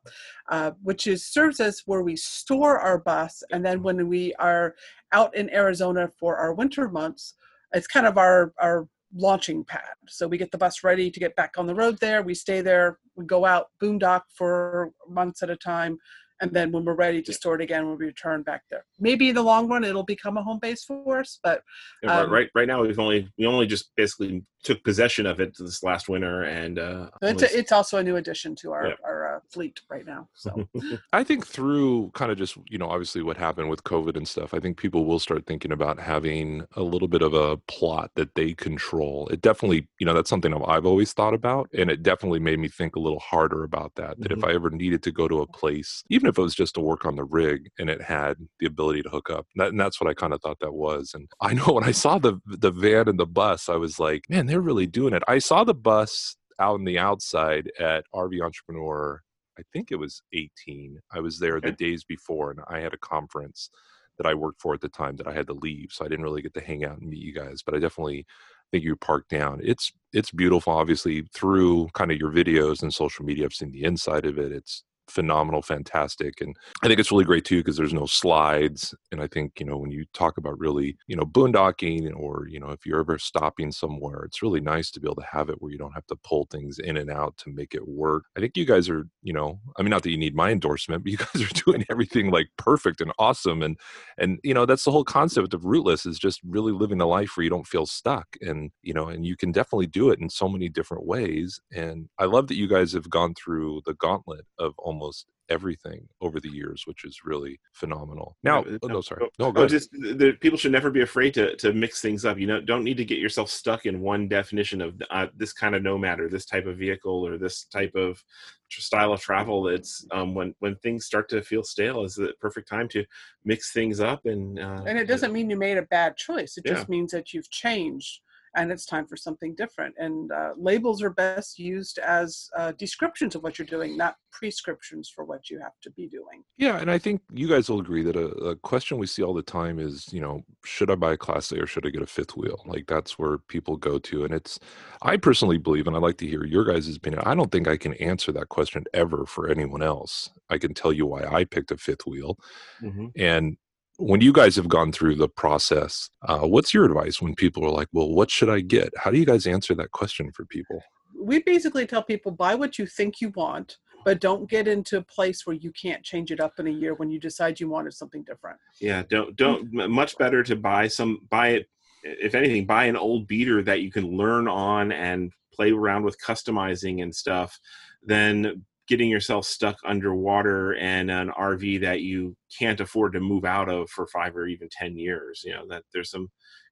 uh, 0.50 0.72
which 0.82 1.06
is 1.06 1.24
serves 1.24 1.60
as 1.60 1.82
where 1.86 2.02
we 2.02 2.16
store 2.16 2.78
our 2.78 2.98
bus, 2.98 3.42
and 3.52 3.64
then 3.64 3.82
when 3.82 4.08
we 4.08 4.34
are 4.34 4.74
out 5.12 5.34
in 5.36 5.50
Arizona 5.50 6.08
for 6.18 6.36
our 6.36 6.54
winter 6.54 6.88
months, 6.88 7.34
it's 7.74 7.86
kind 7.86 8.06
of 8.06 8.18
our 8.18 8.52
our 8.60 8.86
launching 9.14 9.64
pad. 9.64 9.80
So 10.08 10.26
we 10.26 10.38
get 10.38 10.50
the 10.50 10.58
bus 10.58 10.82
ready 10.82 11.10
to 11.10 11.20
get 11.20 11.36
back 11.36 11.52
on 11.58 11.66
the 11.66 11.74
road 11.74 11.98
there. 12.00 12.22
We 12.22 12.34
stay 12.34 12.60
there. 12.60 12.98
We 13.16 13.26
go 13.26 13.44
out 13.44 13.66
boondock 13.82 14.22
for 14.34 14.92
months 15.08 15.42
at 15.42 15.50
a 15.50 15.56
time 15.56 15.98
and 16.42 16.52
then 16.52 16.72
when 16.72 16.84
we're 16.84 16.94
ready 16.94 17.22
to 17.22 17.32
store 17.32 17.54
it 17.54 17.60
again, 17.60 17.86
we'll 17.86 17.96
return 17.96 18.42
back 18.42 18.62
there. 18.68 18.84
Maybe 18.98 19.28
in 19.28 19.36
the 19.36 19.42
long 19.42 19.68
run, 19.68 19.84
it'll 19.84 20.02
become 20.02 20.36
a 20.36 20.42
home 20.42 20.58
base 20.60 20.84
for 20.84 21.20
us, 21.20 21.38
but 21.42 21.62
um, 22.06 22.30
right 22.30 22.50
right 22.54 22.66
now 22.66 22.82
we've 22.82 22.98
only 22.98 23.30
we 23.38 23.46
only 23.46 23.66
just 23.66 23.92
basically 23.96 24.44
took 24.62 24.82
possession 24.84 25.26
of 25.26 25.40
it 25.40 25.56
this 25.58 25.82
last 25.82 26.08
winter, 26.08 26.44
and 26.44 26.78
uh, 26.78 27.10
it's, 27.22 27.42
a, 27.42 27.58
it's 27.58 27.72
also 27.72 27.98
a 27.98 28.02
new 28.02 28.16
addition 28.16 28.54
to 28.56 28.72
our 28.72 28.88
yeah. 28.88 28.94
our 29.04 29.36
uh, 29.36 29.40
fleet 29.48 29.80
right 29.88 30.06
now. 30.06 30.28
So 30.34 30.68
I 31.12 31.24
think 31.24 31.46
through 31.46 32.10
kind 32.14 32.30
of 32.30 32.38
just 32.38 32.56
you 32.68 32.78
know 32.78 32.88
obviously 32.88 33.22
what 33.22 33.36
happened 33.36 33.70
with 33.70 33.84
COVID 33.84 34.16
and 34.16 34.26
stuff, 34.26 34.54
I 34.54 34.60
think 34.60 34.76
people 34.76 35.04
will 35.04 35.18
start 35.18 35.46
thinking 35.46 35.72
about 35.72 35.98
having 35.98 36.64
a 36.76 36.82
little 36.82 37.08
bit 37.08 37.22
of 37.22 37.34
a 37.34 37.56
plot 37.68 38.10
that 38.16 38.34
they 38.34 38.54
control. 38.54 39.28
It 39.28 39.40
definitely 39.40 39.88
you 39.98 40.06
know 40.06 40.14
that's 40.14 40.30
something 40.30 40.54
I've 40.66 40.86
always 40.86 41.12
thought 41.12 41.34
about, 41.34 41.68
and 41.76 41.90
it 41.90 42.02
definitely 42.02 42.40
made 42.40 42.58
me 42.58 42.68
think 42.68 42.96
a 42.96 43.00
little 43.00 43.20
harder 43.20 43.64
about 43.64 43.94
that. 43.96 44.18
That 44.18 44.30
mm-hmm. 44.30 44.38
if 44.38 44.44
I 44.44 44.54
ever 44.54 44.70
needed 44.70 45.02
to 45.04 45.12
go 45.12 45.28
to 45.28 45.40
a 45.40 45.46
place, 45.46 46.04
even 46.10 46.28
if 46.28 46.38
it 46.38 46.42
was 46.42 46.54
just 46.54 46.74
to 46.74 46.80
work 46.80 47.04
on 47.04 47.16
the 47.16 47.24
rig 47.24 47.70
and 47.78 47.90
it 47.90 48.02
had 48.02 48.36
the 48.60 48.66
ability 48.66 49.02
to 49.02 49.08
hook 49.08 49.30
up. 49.30 49.46
That, 49.56 49.68
and 49.68 49.80
that's 49.80 50.00
what 50.00 50.08
I 50.08 50.14
kind 50.14 50.32
of 50.32 50.40
thought 50.40 50.58
that 50.60 50.72
was. 50.72 51.12
And 51.14 51.28
I 51.40 51.54
know 51.54 51.66
when 51.72 51.84
I 51.84 51.92
saw 51.92 52.18
the 52.18 52.40
the 52.46 52.70
van 52.70 53.08
and 53.08 53.18
the 53.18 53.26
bus, 53.26 53.68
I 53.68 53.76
was 53.76 53.98
like, 53.98 54.26
man, 54.28 54.46
they're 54.52 54.60
really 54.60 54.86
doing 54.86 55.14
it. 55.14 55.22
I 55.26 55.38
saw 55.38 55.64
the 55.64 55.72
bus 55.72 56.36
out 56.60 56.74
on 56.74 56.84
the 56.84 56.98
outside 56.98 57.72
at 57.80 58.04
RV 58.14 58.42
Entrepreneur. 58.42 59.22
I 59.58 59.62
think 59.72 59.90
it 59.90 59.96
was 59.96 60.20
18. 60.34 61.00
I 61.10 61.20
was 61.20 61.38
there 61.38 61.56
okay. 61.56 61.70
the 61.70 61.76
days 61.76 62.04
before, 62.04 62.50
and 62.50 62.60
I 62.68 62.80
had 62.80 62.92
a 62.92 62.98
conference 62.98 63.70
that 64.18 64.26
I 64.26 64.34
worked 64.34 64.60
for 64.60 64.74
at 64.74 64.82
the 64.82 64.90
time 64.90 65.16
that 65.16 65.26
I 65.26 65.32
had 65.32 65.46
to 65.46 65.54
leave, 65.54 65.88
so 65.90 66.04
I 66.04 66.08
didn't 66.08 66.24
really 66.24 66.42
get 66.42 66.52
to 66.54 66.60
hang 66.60 66.84
out 66.84 66.98
and 66.98 67.08
meet 67.08 67.22
you 67.22 67.32
guys. 67.32 67.62
But 67.64 67.74
I 67.74 67.78
definitely 67.78 68.26
think 68.70 68.84
you 68.84 68.94
parked 68.94 69.30
down. 69.30 69.60
It's 69.64 69.90
it's 70.12 70.30
beautiful. 70.30 70.74
Obviously, 70.74 71.22
through 71.34 71.88
kind 71.94 72.12
of 72.12 72.18
your 72.18 72.30
videos 72.30 72.82
and 72.82 72.92
social 72.92 73.24
media, 73.24 73.46
I've 73.46 73.54
seen 73.54 73.72
the 73.72 73.84
inside 73.84 74.26
of 74.26 74.38
it. 74.38 74.52
It's 74.52 74.84
phenomenal, 75.08 75.62
fantastic. 75.62 76.40
And 76.40 76.56
I 76.82 76.88
think 76.88 77.00
it's 77.00 77.10
really 77.10 77.24
great 77.24 77.44
too 77.44 77.58
because 77.58 77.76
there's 77.76 77.92
no 77.92 78.06
slides. 78.06 78.94
And 79.10 79.20
I 79.20 79.26
think, 79.26 79.60
you 79.60 79.66
know, 79.66 79.76
when 79.76 79.90
you 79.90 80.04
talk 80.14 80.38
about 80.38 80.58
really, 80.58 80.96
you 81.06 81.16
know, 81.16 81.24
boondocking 81.24 82.14
or, 82.16 82.46
you 82.48 82.60
know, 82.60 82.70
if 82.70 82.86
you're 82.86 83.00
ever 83.00 83.18
stopping 83.18 83.72
somewhere, 83.72 84.24
it's 84.24 84.42
really 84.42 84.60
nice 84.60 84.90
to 84.92 85.00
be 85.00 85.06
able 85.06 85.16
to 85.16 85.26
have 85.30 85.48
it 85.48 85.60
where 85.60 85.72
you 85.72 85.78
don't 85.78 85.92
have 85.92 86.06
to 86.06 86.16
pull 86.16 86.46
things 86.50 86.78
in 86.78 86.96
and 86.96 87.10
out 87.10 87.36
to 87.38 87.50
make 87.50 87.74
it 87.74 87.86
work. 87.86 88.24
I 88.36 88.40
think 88.40 88.56
you 88.56 88.64
guys 88.64 88.88
are, 88.88 89.04
you 89.22 89.32
know, 89.32 89.60
I 89.76 89.82
mean, 89.82 89.90
not 89.90 90.02
that 90.02 90.10
you 90.10 90.18
need 90.18 90.34
my 90.34 90.50
endorsement, 90.50 91.04
but 91.04 91.12
you 91.12 91.18
guys 91.34 91.42
are 91.42 91.62
doing 91.64 91.84
everything 91.90 92.30
like 92.30 92.48
perfect 92.56 93.00
and 93.00 93.12
awesome. 93.18 93.62
And, 93.62 93.78
and, 94.18 94.38
you 94.42 94.54
know, 94.54 94.66
that's 94.66 94.84
the 94.84 94.92
whole 94.92 95.04
concept 95.04 95.54
of 95.54 95.64
rootless 95.64 96.06
is 96.06 96.18
just 96.18 96.40
really 96.44 96.72
living 96.72 97.00
a 97.00 97.06
life 97.06 97.36
where 97.36 97.44
you 97.44 97.50
don't 97.50 97.66
feel 97.66 97.86
stuck. 97.86 98.26
And, 98.40 98.70
you 98.82 98.94
know, 98.94 99.08
and 99.08 99.26
you 99.26 99.36
can 99.36 99.52
definitely 99.52 99.86
do 99.86 100.10
it 100.10 100.20
in 100.20 100.28
so 100.30 100.48
many 100.48 100.68
different 100.68 101.06
ways. 101.06 101.60
And 101.72 102.08
I 102.18 102.24
love 102.24 102.48
that 102.48 102.56
you 102.56 102.68
guys 102.68 102.92
have 102.92 103.10
gone 103.10 103.34
through 103.34 103.82
the 103.84 103.94
gauntlet 103.94 104.46
of 104.58 104.74
almost 104.92 105.26
everything 105.48 106.08
over 106.20 106.38
the 106.40 106.48
years, 106.48 106.84
which 106.86 107.04
is 107.04 107.20
really 107.24 107.58
phenomenal. 107.72 108.36
Now, 108.42 108.64
Yeah, 108.64 108.78
oh, 108.82 108.86
no, 108.88 109.00
sorry, 109.00 109.22
oh, 109.24 109.28
no, 109.38 109.46
oh, 109.46 109.50
ahead. 109.50 109.68
just 109.70 109.90
the, 109.92 110.36
people 110.40 110.58
should 110.58 110.72
never 110.72 110.90
be 110.90 111.02
afraid 111.02 111.34
to 111.34 111.56
to 111.56 111.72
mix 111.72 112.00
things 112.00 112.24
up. 112.24 112.38
You 112.38 112.46
know, 112.46 112.60
don't 112.60 112.84
need 112.88 112.96
to 112.98 113.04
get 113.12 113.18
yourself 113.18 113.48
stuck 113.50 113.86
in 113.86 114.00
one 114.00 114.28
definition 114.28 114.80
of 114.80 114.90
uh, 115.10 115.26
this 115.36 115.52
kind 115.52 115.74
of 115.74 115.82
nomad 115.82 116.20
or 116.20 116.28
this 116.28 116.46
type 116.46 116.66
of 116.66 116.76
vehicle 116.78 117.26
or 117.26 117.38
this 117.38 117.64
type 117.64 117.94
of 117.94 118.22
style 118.70 119.12
of 119.12 119.20
travel. 119.20 119.68
It's 119.68 120.06
um, 120.16 120.34
when 120.34 120.54
when 120.60 120.76
things 120.76 121.04
start 121.06 121.28
to 121.30 121.42
feel 121.42 121.62
stale 121.62 122.04
is 122.04 122.14
the 122.14 122.32
perfect 122.40 122.68
time 122.68 122.88
to 122.90 123.04
mix 123.44 123.72
things 123.72 124.00
up 124.00 124.20
and 124.26 124.58
uh, 124.58 124.82
and 124.86 124.96
it 124.98 125.06
doesn't 125.06 125.32
mean 125.32 125.50
you 125.50 125.56
made 125.68 125.78
a 125.78 125.82
bad 125.98 126.16
choice 126.16 126.56
it 126.56 126.64
Yeah. 126.66 126.74
just 126.74 126.88
means 126.88 127.10
that 127.12 127.32
you've 127.32 127.50
changed 127.50 128.20
and 128.54 128.70
it's 128.72 128.86
time 128.86 129.06
for 129.06 129.16
something 129.16 129.54
different 129.54 129.94
and 129.98 130.30
uh, 130.32 130.52
labels 130.56 131.02
are 131.02 131.10
best 131.10 131.58
used 131.58 131.98
as 131.98 132.48
uh, 132.56 132.72
descriptions 132.72 133.34
of 133.34 133.42
what 133.42 133.58
you're 133.58 133.66
doing 133.66 133.96
not 133.96 134.16
prescriptions 134.30 135.08
for 135.14 135.24
what 135.24 135.50
you 135.50 135.58
have 135.60 135.78
to 135.82 135.90
be 135.90 136.08
doing 136.08 136.42
Yeah, 136.56 136.78
and 136.78 136.90
I 136.90 136.98
think 136.98 137.20
you 137.32 137.48
guys 137.48 137.68
will 137.68 137.80
agree 137.80 138.02
that 138.02 138.16
a, 138.16 138.28
a 138.52 138.56
question 138.56 138.98
we 138.98 139.06
see 139.06 139.22
all 139.22 139.34
the 139.34 139.42
time 139.42 139.78
is, 139.78 140.12
you 140.12 140.20
know, 140.20 140.42
should 140.64 140.90
I 140.90 140.94
buy 140.94 141.12
a 141.12 141.16
Class 141.16 141.52
A 141.52 141.60
or 141.60 141.66
should 141.66 141.86
I 141.86 141.90
get 141.90 142.02
a 142.02 142.06
fifth 142.06 142.36
wheel? 142.36 142.62
Like 142.66 142.86
that's 142.86 143.18
where 143.18 143.38
people 143.38 143.76
go 143.76 143.98
to, 143.98 144.24
and 144.24 144.32
it's. 144.34 144.58
I 145.02 145.16
personally 145.16 145.58
believe, 145.58 145.86
and 145.86 145.96
I'd 145.96 146.02
like 146.02 146.18
to 146.18 146.26
hear 146.26 146.44
your 146.44 146.64
guys' 146.64 146.96
opinion. 146.96 147.22
I 147.24 147.34
don't 147.34 147.52
think 147.52 147.68
I 147.68 147.76
can 147.76 147.94
answer 147.94 148.32
that 148.32 148.48
question 148.48 148.84
ever 148.94 149.26
for 149.26 149.48
anyone 149.50 149.82
else. 149.82 150.30
I 150.50 150.58
can 150.58 150.74
tell 150.74 150.92
you 150.92 151.06
why 151.06 151.24
I 151.24 151.44
picked 151.44 151.70
a 151.72 151.76
fifth 151.76 152.06
wheel, 152.06 152.38
Mhm. 152.82 153.12
and 153.16 153.56
when 153.98 154.20
you 154.20 154.32
guys 154.32 154.56
have 154.56 154.68
gone 154.68 154.92
through 154.92 155.16
the 155.16 155.28
process, 155.28 156.10
uh, 156.26 156.40
what's 156.40 156.72
your 156.72 156.84
advice 156.84 157.20
when 157.20 157.34
people 157.34 157.64
are 157.64 157.70
like, 157.70 157.88
"Well, 157.92 158.10
what 158.10 158.30
should 158.30 158.48
I 158.48 158.60
get?" 158.60 158.90
How 158.96 159.10
do 159.10 159.18
you 159.18 159.26
guys 159.26 159.46
answer 159.46 159.74
that 159.74 159.90
question 159.90 160.32
for 160.32 160.44
people? 160.46 160.82
we 161.22 161.40
basically 161.42 161.86
tell 161.86 162.02
people 162.02 162.32
buy 162.32 162.54
what 162.54 162.78
you 162.78 162.86
think 162.86 163.20
you 163.20 163.30
want 163.30 163.78
but 164.04 164.20
don't 164.20 164.50
get 164.50 164.66
into 164.66 164.96
a 164.96 165.02
place 165.02 165.46
where 165.46 165.54
you 165.54 165.70
can't 165.70 166.02
change 166.02 166.32
it 166.32 166.40
up 166.40 166.54
in 166.58 166.66
a 166.66 166.70
year 166.70 166.94
when 166.94 167.08
you 167.08 167.20
decide 167.20 167.60
you 167.60 167.68
wanted 167.68 167.94
something 167.94 168.22
different 168.24 168.58
Yeah, 168.80 169.02
don't 169.08 169.36
don't 169.36 169.72
much 169.72 170.18
better 170.18 170.42
to 170.42 170.56
buy 170.56 170.88
some 170.88 171.20
buy 171.30 171.48
it 171.48 171.68
if 172.02 172.34
anything 172.34 172.66
buy 172.66 172.84
an 172.84 172.96
old 172.96 173.28
beater 173.28 173.62
that 173.62 173.80
you 173.80 173.92
can 173.92 174.16
learn 174.16 174.48
on 174.48 174.90
and 174.90 175.32
play 175.54 175.70
around 175.70 176.02
with 176.02 176.20
customizing 176.20 177.02
and 177.02 177.14
stuff 177.14 177.60
than 178.04 178.64
getting 178.88 179.08
yourself 179.08 179.44
stuck 179.44 179.76
underwater 179.84 180.74
and 180.74 181.10
an 181.10 181.30
RV 181.30 181.80
that 181.82 182.00
you 182.00 182.36
can't 182.56 182.80
afford 182.80 183.12
to 183.12 183.20
move 183.20 183.44
out 183.44 183.68
of 183.68 183.88
for 183.90 184.06
5 184.06 184.36
or 184.36 184.46
even 184.46 184.68
10 184.70 184.96
years, 184.96 185.42
you 185.44 185.52
know, 185.52 185.66
that 185.68 185.84
there's 185.92 186.10
some 186.10 186.28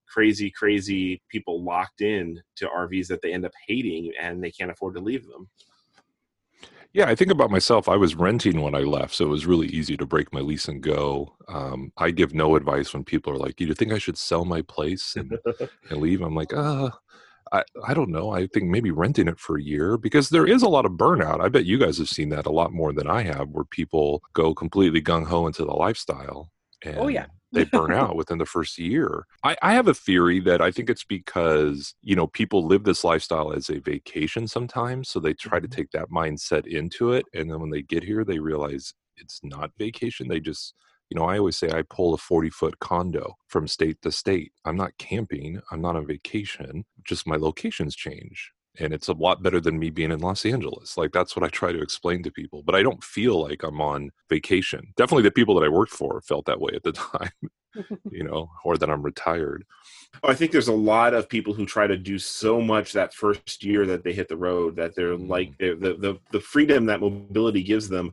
crazy 0.09 0.51
crazy 0.51 1.23
people 1.29 1.65
locked 1.65 2.01
in 2.01 2.41
to 2.57 2.67
RVs 2.67 3.07
that 3.07 3.23
they 3.23 3.33
end 3.33 3.45
up 3.45 3.53
hating 3.67 4.13
and 4.21 4.43
they 4.43 4.51
can't 4.51 4.71
afford 4.71 4.95
to 4.95 5.01
leave 5.01 5.27
them. 5.29 5.49
Yeah, 6.93 7.07
I 7.07 7.15
think 7.15 7.31
about 7.31 7.53
myself. 7.53 7.89
I 7.89 7.97
was 7.97 8.17
renting 8.17 8.61
when 8.63 8.75
I 8.75 8.81
left, 8.81 9.15
so 9.15 9.25
it 9.25 9.29
was 9.29 9.47
really 9.47 9.69
easy 9.69 9.97
to 9.97 10.05
break 10.05 10.33
my 10.33 10.41
lease 10.41 10.67
and 10.67 10.83
go. 10.83 11.37
Um, 11.47 11.93
I 11.97 12.11
give 12.11 12.35
no 12.35 12.57
advice 12.57 12.93
when 12.93 13.05
people 13.05 13.33
are 13.33 13.39
like, 13.39 13.55
"Do 13.55 13.65
you 13.65 13.75
think 13.75 13.93
I 13.93 13.99
should 13.99 14.19
sell 14.19 14.45
my 14.45 14.63
place 14.63 15.15
and, 15.15 15.39
and 15.89 16.01
leave?" 16.01 16.21
I'm 16.21 16.35
like, 16.35 16.53
"Uh, 16.53 16.91
I 17.53 17.65
I 17.87 17.95
don't 17.95 18.11
know. 18.11 18.31
I 18.31 18.47
think 18.47 18.67
maybe 18.67 18.91
renting 18.91 19.29
it 19.29 19.41
for 19.41 19.57
a 19.59 19.63
year 19.63 19.97
because 19.99 20.29
there 20.31 20.47
is 20.47 20.63
a 20.63 20.69
lot 20.69 20.87
of 20.87 20.93
burnout. 20.93 21.41
I 21.41 21.49
bet 21.49 21.65
you 21.67 21.79
guys 21.79 21.99
have 21.99 22.09
seen 22.09 22.29
that 22.31 22.47
a 22.47 22.51
lot 22.53 22.73
more 22.73 22.93
than 22.93 23.09
I 23.09 23.23
have, 23.23 23.49
where 23.51 23.65
people 23.65 24.23
go 24.35 24.55
completely 24.55 25.03
gung 25.03 25.27
ho 25.27 25.47
into 25.47 25.65
the 25.65 25.73
lifestyle. 25.75 26.53
And 26.83 26.97
Oh, 26.97 27.09
yeah. 27.09 27.27
they 27.53 27.65
burn 27.65 27.93
out 27.93 28.15
within 28.17 28.39
the 28.39 28.47
first 28.47 28.79
year. 28.79 29.27
I, 29.45 29.57
I 29.63 29.73
have 29.75 29.89
a 29.89 29.95
theory 29.95 30.39
that 30.41 30.61
I 30.61 30.71
think 30.71 30.89
it's 30.91 31.05
because, 31.05 31.95
you 32.03 32.15
know, 32.15 32.29
people 32.29 32.67
live 32.67 32.85
this 32.85 33.03
lifestyle 33.05 33.53
as 33.53 33.69
a 33.69 33.81
vacation 33.81 34.47
sometimes. 34.47 35.09
So 35.09 35.19
they 35.19 35.35
try 35.35 35.59
to 35.61 35.67
Mm-hmm. 35.67 35.77
take 35.77 35.91
that 35.91 36.11
mindset 36.11 36.67
into 36.67 37.13
it. 37.13 37.27
And 37.35 37.51
then 37.51 37.61
when 37.61 37.71
they 37.71 37.83
get 37.83 38.05
here, 38.05 38.25
they 38.25 38.39
realize 38.39 38.95
it's 39.17 39.41
not 39.43 39.73
vacation. 39.79 40.29
They 40.29 40.39
just, 40.41 40.75
you 41.11 41.19
know, 41.19 41.27
I 41.27 41.39
always 41.39 41.57
say 41.57 41.71
I 41.71 41.83
pull 41.83 42.15
a 42.15 42.19
40 42.19 42.51
foot 42.51 42.79
condo 42.79 43.37
from 43.49 43.67
state 43.67 44.01
to 44.03 44.13
state. 44.13 44.53
I'm 44.65 44.77
not 44.77 44.97
camping, 44.97 45.61
I'm 45.71 45.83
not 45.83 45.97
on 45.97 46.07
vacation, 46.07 46.85
just 47.05 47.27
my 47.27 47.37
locations 47.37 47.97
change. 47.97 48.53
And 48.79 48.95
it's 48.95 49.09
a 49.09 49.13
lot 49.13 49.43
better 49.43 49.61
than 49.61 49.81
me 49.81 49.91
being 49.91 50.13
in 50.13 50.21
Los 50.21 50.47
Angeles. 50.47 50.97
Like 50.97 51.11
that's 51.11 51.35
what 51.35 51.45
I 51.45 51.49
try 51.49 51.73
to 51.73 51.83
explain 51.83 52.23
to 52.23 52.31
people. 52.31 52.63
But 52.63 52.77
I 52.77 52.83
don't 52.85 53.03
feel 53.03 53.43
like 53.43 53.65
I'm 53.65 53.81
on 53.81 54.11
vacation. 54.29 54.95
Definitely 54.97 55.25
the 55.25 55.33
people 55.33 55.57
that 55.57 55.67
I 55.67 55.69
worked 55.69 55.93
for 55.93 56.21
felt 56.21 56.47
that 56.47 56.61
way 56.61 56.73
at 56.75 56.85
the 56.85 56.93
time, 56.93 57.51
you 58.11 58.23
know, 58.23 58.49
or 58.65 58.77
that 58.79 58.89
I'm 58.89 59.03
retired. 59.03 59.65
I 60.23 60.35
think 60.35 60.53
there's 60.53 60.69
a 60.69 60.73
lot 60.73 61.15
of 61.15 61.29
people 61.29 61.55
who 61.55 61.65
try 61.65 61.87
to 61.87 61.97
do 61.97 62.19
so 62.19 62.61
much 62.61 62.93
that 62.93 63.15
first 63.15 63.65
year 63.65 63.87
that 63.87 64.05
they 64.05 64.13
hit 64.13 64.29
the 64.29 64.37
road 64.37 64.77
that 64.77 64.95
they're 64.95 65.17
like 65.17 65.57
mm-hmm. 65.59 65.83
they're, 65.83 65.95
the 65.95 65.99
the 65.99 66.19
the 66.33 66.41
freedom 66.41 66.87
that 66.87 67.01
mobility 67.01 67.63
gives 67.63 67.89
them, 67.89 68.13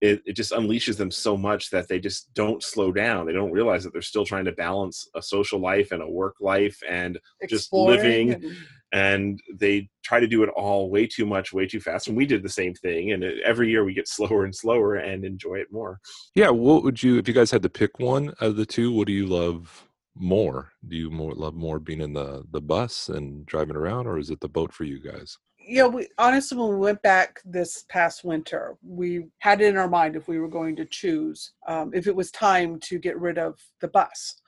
it, 0.00 0.22
it 0.26 0.32
just 0.32 0.52
unleashes 0.52 0.96
them 0.96 1.10
so 1.10 1.36
much 1.36 1.70
that 1.70 1.88
they 1.88 1.98
just 1.98 2.32
don't 2.34 2.62
slow 2.62 2.92
down. 2.92 3.26
They 3.26 3.32
don't 3.32 3.52
realize 3.52 3.84
that 3.84 3.92
they're 3.92 4.02
still 4.02 4.24
trying 4.24 4.44
to 4.46 4.52
balance 4.52 5.08
a 5.14 5.22
social 5.22 5.60
life 5.60 5.92
and 5.92 6.02
a 6.02 6.08
work 6.08 6.36
life 6.40 6.78
and 6.88 7.18
Just 7.48 7.72
living. 7.72 8.34
and- 8.34 8.56
and 8.94 9.40
they 9.52 9.88
try 10.04 10.20
to 10.20 10.28
do 10.28 10.44
it 10.44 10.50
all 10.50 10.88
way 10.88 11.04
too 11.04 11.26
much, 11.26 11.52
way 11.52 11.66
too 11.66 11.80
fast. 11.80 12.06
And 12.06 12.16
we 12.16 12.24
did 12.24 12.44
the 12.44 12.48
same 12.48 12.74
thing. 12.74 13.10
And 13.10 13.24
it, 13.24 13.42
every 13.44 13.68
year 13.68 13.84
we 13.84 13.92
get 13.92 14.06
slower 14.16 14.44
and 14.44 14.54
slower 14.54 14.94
and 14.94 15.24
enjoy 15.24 15.56
it 15.56 15.72
more. 15.72 15.98
Yeah. 16.36 16.50
What 16.50 16.84
would 16.84 17.02
you, 17.02 17.18
if 17.18 17.26
you 17.26 17.34
guys 17.34 17.50
had 17.50 17.64
to 17.64 17.68
pick 17.68 17.98
one 17.98 18.28
out 18.28 18.50
of 18.50 18.56
the 18.56 18.64
two, 18.64 18.92
what 18.92 19.08
do 19.08 19.12
you 19.12 19.26
love 19.26 19.84
more? 20.16 20.72
Do 20.86 20.96
you 20.96 21.10
more 21.10 21.34
love 21.34 21.54
more 21.54 21.78
being 21.78 22.00
in 22.00 22.12
the, 22.12 22.44
the 22.50 22.60
bus 22.60 23.08
and 23.08 23.44
driving 23.46 23.76
around, 23.76 24.06
or 24.06 24.18
is 24.18 24.30
it 24.30 24.40
the 24.40 24.48
boat 24.48 24.72
for 24.72 24.84
you 24.84 25.00
guys? 25.00 25.38
yeah 25.66 25.86
we 25.86 26.08
honestly 26.18 26.58
when 26.58 26.68
we 26.68 26.76
went 26.76 27.00
back 27.02 27.40
this 27.44 27.84
past 27.88 28.24
winter 28.24 28.76
we 28.82 29.26
had 29.38 29.60
it 29.60 29.68
in 29.68 29.76
our 29.76 29.88
mind 29.88 30.16
if 30.16 30.28
we 30.28 30.38
were 30.38 30.48
going 30.48 30.76
to 30.76 30.84
choose 30.84 31.52
um, 31.66 31.90
if 31.94 32.06
it 32.06 32.14
was 32.14 32.30
time 32.30 32.78
to 32.80 32.98
get 32.98 33.18
rid 33.18 33.38
of 33.38 33.58
the 33.80 33.88
bus 33.88 34.40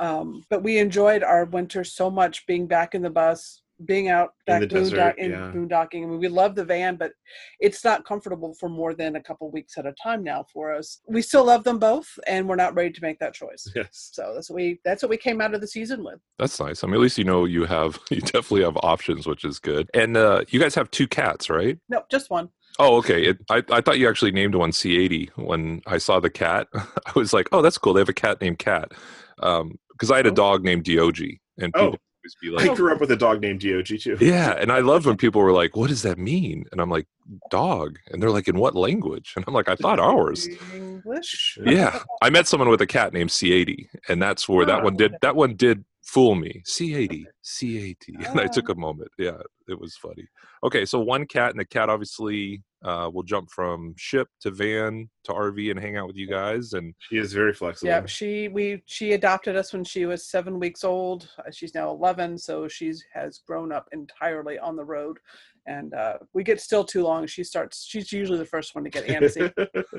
um, 0.00 0.42
but 0.48 0.62
we 0.62 0.78
enjoyed 0.78 1.22
our 1.22 1.44
winter 1.44 1.84
so 1.84 2.10
much 2.10 2.46
being 2.46 2.66
back 2.66 2.94
in 2.94 3.02
the 3.02 3.10
bus 3.10 3.61
being 3.86 4.08
out 4.08 4.30
In 4.46 4.52
back 4.54 4.60
the 4.60 4.66
desert, 4.66 4.96
boondock, 4.98 5.14
in 5.18 5.30
yeah. 5.30 5.52
boondocking. 5.54 6.02
I 6.04 6.06
mean, 6.06 6.18
we 6.18 6.28
love 6.28 6.54
the 6.54 6.64
van, 6.64 6.96
but 6.96 7.12
it's 7.60 7.84
not 7.84 8.04
comfortable 8.04 8.54
for 8.58 8.68
more 8.68 8.94
than 8.94 9.16
a 9.16 9.22
couple 9.22 9.50
weeks 9.50 9.76
at 9.78 9.86
a 9.86 9.94
time 10.02 10.22
now 10.22 10.44
for 10.52 10.72
us. 10.74 11.00
We 11.08 11.22
still 11.22 11.44
love 11.44 11.64
them 11.64 11.78
both, 11.78 12.08
and 12.26 12.48
we're 12.48 12.56
not 12.56 12.74
ready 12.74 12.90
to 12.90 13.00
make 13.02 13.18
that 13.20 13.34
choice. 13.34 13.66
Yes. 13.74 14.10
So 14.12 14.32
that's 14.34 14.48
what 14.50 14.56
we 14.56 14.80
that's 14.84 15.02
what 15.02 15.10
we 15.10 15.16
came 15.16 15.40
out 15.40 15.54
of 15.54 15.60
the 15.60 15.66
season 15.68 16.02
with. 16.04 16.18
That's 16.38 16.58
nice. 16.60 16.82
I 16.82 16.86
mean, 16.86 16.94
at 16.94 17.00
least 17.00 17.18
you 17.18 17.24
know 17.24 17.44
you 17.44 17.64
have, 17.64 17.98
you 18.10 18.20
definitely 18.20 18.62
have 18.62 18.76
options, 18.82 19.26
which 19.26 19.44
is 19.44 19.58
good. 19.58 19.88
And 19.94 20.16
uh, 20.16 20.44
you 20.48 20.60
guys 20.60 20.74
have 20.74 20.90
two 20.90 21.06
cats, 21.08 21.48
right? 21.50 21.78
No, 21.88 22.02
just 22.10 22.30
one. 22.30 22.48
Oh, 22.78 22.96
okay. 22.96 23.26
It, 23.26 23.38
I, 23.50 23.62
I 23.70 23.80
thought 23.82 23.98
you 23.98 24.08
actually 24.08 24.32
named 24.32 24.54
one 24.54 24.70
C80 24.70 25.28
when 25.36 25.82
I 25.86 25.98
saw 25.98 26.20
the 26.20 26.30
cat. 26.30 26.68
I 26.74 27.12
was 27.14 27.34
like, 27.34 27.48
oh, 27.52 27.60
that's 27.60 27.76
cool. 27.76 27.92
They 27.92 28.00
have 28.00 28.08
a 28.08 28.14
cat 28.14 28.40
named 28.40 28.58
Cat. 28.60 28.92
Because 29.36 30.10
I 30.10 30.16
had 30.16 30.26
a 30.26 30.30
Oh. 30.30 30.34
dog 30.34 30.64
named 30.64 30.84
Diogi. 30.84 31.40
And 31.58 31.70
Oh. 31.76 31.96
People 32.22 32.56
always 32.56 32.62
be 32.62 32.68
like, 32.68 32.70
I 32.70 32.74
grew 32.74 32.92
up 32.92 33.00
with 33.00 33.10
a 33.10 33.16
dog 33.16 33.40
named 33.40 33.60
Dog 33.60 33.84
too. 33.86 34.16
yeah. 34.20 34.52
And 34.58 34.70
I 34.72 34.80
love 34.80 35.06
when 35.06 35.16
people 35.16 35.40
were 35.40 35.52
like, 35.52 35.76
what 35.76 35.88
does 35.88 36.02
that 36.02 36.18
mean? 36.18 36.64
And 36.72 36.80
I'm 36.80 36.90
like, 36.90 37.06
dog. 37.50 37.98
And 38.08 38.22
they're 38.22 38.30
like, 38.30 38.48
in 38.48 38.58
what 38.58 38.74
language? 38.74 39.32
And 39.36 39.44
I'm 39.48 39.54
like, 39.54 39.68
I 39.68 39.76
thought 39.76 39.98
ours. 40.00 40.48
English. 40.74 41.58
Yeah. 41.64 42.00
I 42.22 42.30
met 42.30 42.46
someone 42.46 42.68
with 42.68 42.80
a 42.80 42.86
cat 42.86 43.12
named 43.12 43.30
C80. 43.30 43.86
And 44.08 44.20
that's 44.22 44.48
where 44.48 44.66
that 44.66 44.82
one 44.84 44.96
did, 44.96 45.14
that 45.22 45.36
one 45.36 45.54
did 45.56 45.84
fool 46.02 46.34
me. 46.34 46.62
C80, 46.66 47.24
C80. 47.44 48.28
And 48.30 48.40
I 48.40 48.46
took 48.46 48.68
Ah. 48.68 48.72
a 48.72 48.76
moment. 48.76 49.10
Yeah. 49.18 49.38
It 49.68 49.78
was 49.80 49.96
funny. 49.96 50.26
Okay. 50.64 50.84
So 50.84 51.00
one 51.00 51.26
cat 51.26 51.50
and 51.50 51.60
the 51.60 51.64
cat 51.64 51.88
obviously 51.88 52.62
uh, 52.84 53.10
will 53.12 53.22
jump 53.22 53.50
from 53.50 53.94
ship 53.96 54.28
to 54.40 54.50
van 54.50 55.08
to 55.24 55.32
RV 55.32 55.70
and 55.70 55.80
hang 55.80 55.96
out 55.96 56.06
with 56.06 56.16
you 56.16 56.28
guys. 56.28 56.72
And 56.72 56.94
She 56.98 57.16
is 57.16 57.32
very 57.32 57.52
flexible. 57.52 57.90
Yeah, 57.90 58.06
she 58.06 58.48
we 58.48 58.82
she 58.86 59.12
adopted 59.12 59.56
us 59.56 59.72
when 59.72 59.84
she 59.84 60.06
was 60.06 60.26
seven 60.26 60.58
weeks 60.58 60.84
old. 60.84 61.28
Uh, 61.38 61.50
She's 61.52 61.74
now 61.74 61.90
eleven, 61.90 62.36
so 62.38 62.68
she's 62.68 63.04
has 63.12 63.40
grown 63.46 63.72
up 63.72 63.88
entirely 63.92 64.58
on 64.58 64.76
the 64.76 64.84
road. 64.84 65.18
And 65.66 65.94
uh, 65.94 66.18
we 66.32 66.42
get 66.42 66.60
still 66.60 66.82
too 66.82 67.04
long. 67.04 67.26
She 67.26 67.44
starts. 67.44 67.84
She's 67.84 68.12
usually 68.12 68.38
the 68.38 68.44
first 68.44 68.74
one 68.74 68.82
to 68.82 68.90
get 68.90 69.06
antsy. 69.06 69.52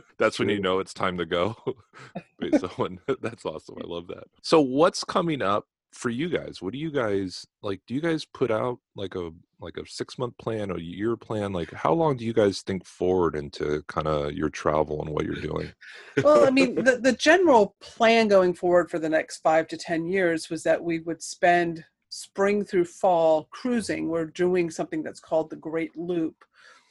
that's 0.17 0.38
when 0.38 0.50
you 0.50 0.60
know 0.60 0.80
it's 0.80 0.93
time 0.93 1.17
to 1.17 1.26
go. 1.26 1.56
Wait, 2.41 2.60
someone, 2.60 3.00
that's 3.22 3.46
awesome. 3.46 3.78
I 3.82 3.88
love 3.88 4.08
that. 4.08 4.26
So, 4.41 4.60
what's 4.60 5.06
coming 5.06 5.41
up 5.41 5.65
for 5.94 6.10
you 6.10 6.30
guys, 6.30 6.62
what 6.62 6.74
do 6.74 6.80
you 6.80 6.92
guys 6.92 7.46
like? 7.62 7.82
Do 7.88 7.94
you 7.94 8.02
guys 8.02 8.26
put 8.26 8.52
out 8.52 8.80
like 8.96 9.16
a 9.16 9.32
like 9.60 9.78
a 9.78 9.88
six 9.88 10.18
month 10.18 10.38
plan, 10.38 10.72
a 10.72 10.80
year 10.80 11.16
plan? 11.16 11.54
Like, 11.54 11.72
how 11.72 11.94
long 11.94 12.18
do 12.18 12.26
you 12.26 12.34
guys 12.34 12.62
think 12.62 12.86
forward 12.86 13.36
into 13.36 13.84
kind 13.88 14.08
of 14.08 14.34
your 14.34 14.50
travel 14.50 15.02
and 15.02 15.10
what 15.10 15.26
you're 15.26 15.36
doing? 15.36 15.72
well, 16.24 16.46
I 16.46 16.50
mean, 16.50 16.76
the, 16.76 16.98
the 16.98 17.14
general 17.14 17.76
plan 17.80 18.28
going 18.28 18.54
forward 18.54 18.90
for 18.92 19.00
the 19.00 19.10
next 19.10 19.38
five 19.38 19.68
to 19.70 19.78
10 19.78 20.06
years 20.06 20.50
was 20.50 20.64
that 20.64 20.84
we 20.84 21.00
would 21.00 21.22
spend 21.22 21.86
spring 22.10 22.64
through 22.64 22.86
fall 22.86 23.48
cruising. 23.52 24.10
We're 24.10 24.26
doing 24.26 24.70
something 24.70 25.02
that's 25.02 25.20
called 25.20 25.50
the 25.50 25.56
Great 25.56 25.98
Loop, 25.98 26.36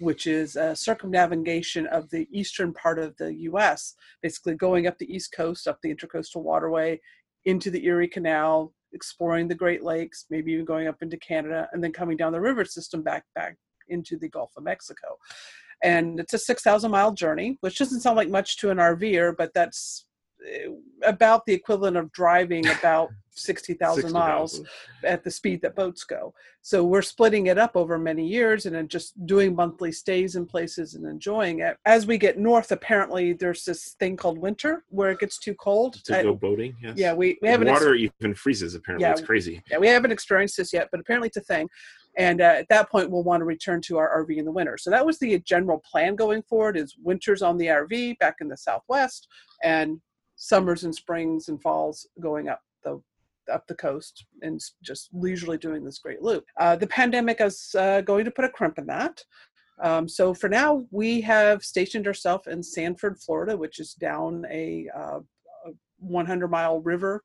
which 0.00 0.26
is 0.26 0.56
a 0.56 0.74
circumnavigation 0.74 1.86
of 1.88 2.10
the 2.10 2.26
eastern 2.32 2.72
part 2.72 2.98
of 2.98 3.16
the 3.18 3.32
US, 3.50 3.94
basically 4.22 4.54
going 4.54 4.86
up 4.86 4.98
the 4.98 5.14
East 5.14 5.32
Coast, 5.32 5.68
up 5.68 5.78
the 5.82 5.94
Intercoastal 5.94 6.42
Waterway, 6.42 7.00
into 7.44 7.70
the 7.70 7.84
Erie 7.86 8.08
Canal, 8.08 8.72
exploring 8.92 9.48
the 9.48 9.54
Great 9.54 9.82
Lakes, 9.82 10.26
maybe 10.30 10.52
even 10.52 10.64
going 10.64 10.88
up 10.88 11.02
into 11.02 11.16
Canada, 11.16 11.68
and 11.72 11.82
then 11.82 11.92
coming 11.92 12.16
down 12.16 12.32
the 12.32 12.40
river 12.40 12.64
system 12.64 13.02
back 13.02 13.24
back 13.34 13.56
into 13.88 14.16
the 14.16 14.28
Gulf 14.28 14.52
of 14.56 14.64
Mexico. 14.64 15.16
And 15.82 16.20
it's 16.20 16.34
a 16.34 16.38
6,000 16.38 16.90
mile 16.90 17.12
journey, 17.12 17.58
which 17.60 17.78
doesn't 17.78 18.00
sound 18.00 18.16
like 18.16 18.28
much 18.28 18.58
to 18.58 18.70
an 18.70 18.78
RVer, 18.78 19.34
but 19.36 19.52
that's 19.54 20.06
about 21.02 21.46
the 21.46 21.52
equivalent 21.52 21.96
of 21.96 22.12
driving 22.12 22.66
about 22.66 23.10
60,000 23.30 23.94
60, 24.02 24.12
miles 24.12 24.60
at 25.04 25.24
the 25.24 25.30
speed 25.30 25.62
that 25.62 25.74
boats 25.74 26.04
go. 26.04 26.34
So 26.60 26.84
we're 26.84 27.02
splitting 27.02 27.46
it 27.46 27.58
up 27.58 27.76
over 27.76 27.98
many 27.98 28.26
years 28.26 28.66
and 28.66 28.74
then 28.74 28.88
just 28.88 29.26
doing 29.26 29.54
monthly 29.54 29.90
stays 29.90 30.36
in 30.36 30.46
places 30.46 30.94
and 30.94 31.06
enjoying 31.06 31.60
it. 31.60 31.76
As 31.84 32.06
we 32.06 32.18
get 32.18 32.38
north, 32.38 32.70
apparently 32.70 33.32
there's 33.32 33.64
this 33.64 33.96
thing 33.98 34.16
called 34.16 34.38
winter 34.38 34.84
where 34.88 35.10
it 35.10 35.18
gets 35.18 35.38
too 35.38 35.54
cold. 35.54 36.02
To 36.04 36.18
I, 36.18 36.22
go 36.22 36.34
boating, 36.34 36.76
yes. 36.80 36.94
Yeah, 36.96 37.14
we, 37.14 37.38
we 37.42 37.48
haven't. 37.48 37.68
Water 37.68 37.94
ex- 37.94 38.12
even 38.20 38.34
freezes, 38.34 38.74
apparently. 38.74 39.06
Yeah, 39.06 39.12
it's 39.12 39.22
crazy. 39.22 39.62
Yeah, 39.70 39.78
we 39.78 39.88
haven't 39.88 40.12
experienced 40.12 40.56
this 40.56 40.72
yet, 40.72 40.88
but 40.90 41.00
apparently 41.00 41.28
it's 41.28 41.36
a 41.36 41.40
thing. 41.40 41.68
And 42.16 42.40
uh, 42.40 42.44
at 42.44 42.68
that 42.68 42.90
point, 42.90 43.10
we'll 43.10 43.22
want 43.22 43.40
to 43.40 43.46
return 43.46 43.80
to 43.82 43.96
our 43.96 44.24
RV 44.24 44.36
in 44.36 44.44
the 44.44 44.52
winter. 44.52 44.76
So 44.76 44.90
that 44.90 45.04
was 45.04 45.18
the 45.18 45.38
general 45.40 45.82
plan 45.90 46.14
going 46.14 46.42
forward 46.42 46.76
is 46.76 46.94
winters 47.02 47.42
on 47.42 47.56
the 47.56 47.66
RV 47.66 48.18
back 48.18 48.36
in 48.40 48.48
the 48.48 48.56
Southwest 48.56 49.28
and 49.62 50.00
summers 50.42 50.82
and 50.82 50.92
springs 50.92 51.48
and 51.48 51.62
falls 51.62 52.08
going 52.20 52.48
up 52.48 52.60
the 52.82 53.00
up 53.52 53.66
the 53.66 53.74
coast 53.74 54.26
and 54.42 54.60
just 54.82 55.08
leisurely 55.12 55.56
doing 55.56 55.84
this 55.84 55.98
great 55.98 56.22
loop. 56.22 56.44
Uh, 56.58 56.74
the 56.76 56.86
pandemic 56.86 57.40
is 57.40 57.74
uh, 57.78 58.00
going 58.00 58.24
to 58.24 58.30
put 58.30 58.44
a 58.44 58.48
crimp 58.48 58.78
in 58.78 58.86
that. 58.86 59.22
Um, 59.82 60.08
so 60.08 60.34
for 60.34 60.48
now, 60.48 60.84
we 60.90 61.20
have 61.22 61.64
stationed 61.64 62.06
ourselves 62.06 62.46
in 62.46 62.62
Sanford, 62.62 63.18
Florida, 63.20 63.56
which 63.56 63.78
is 63.78 63.94
down 63.94 64.44
a, 64.50 64.88
uh, 64.96 65.20
a 65.66 65.70
100 65.98 66.48
mile 66.48 66.80
river 66.80 67.22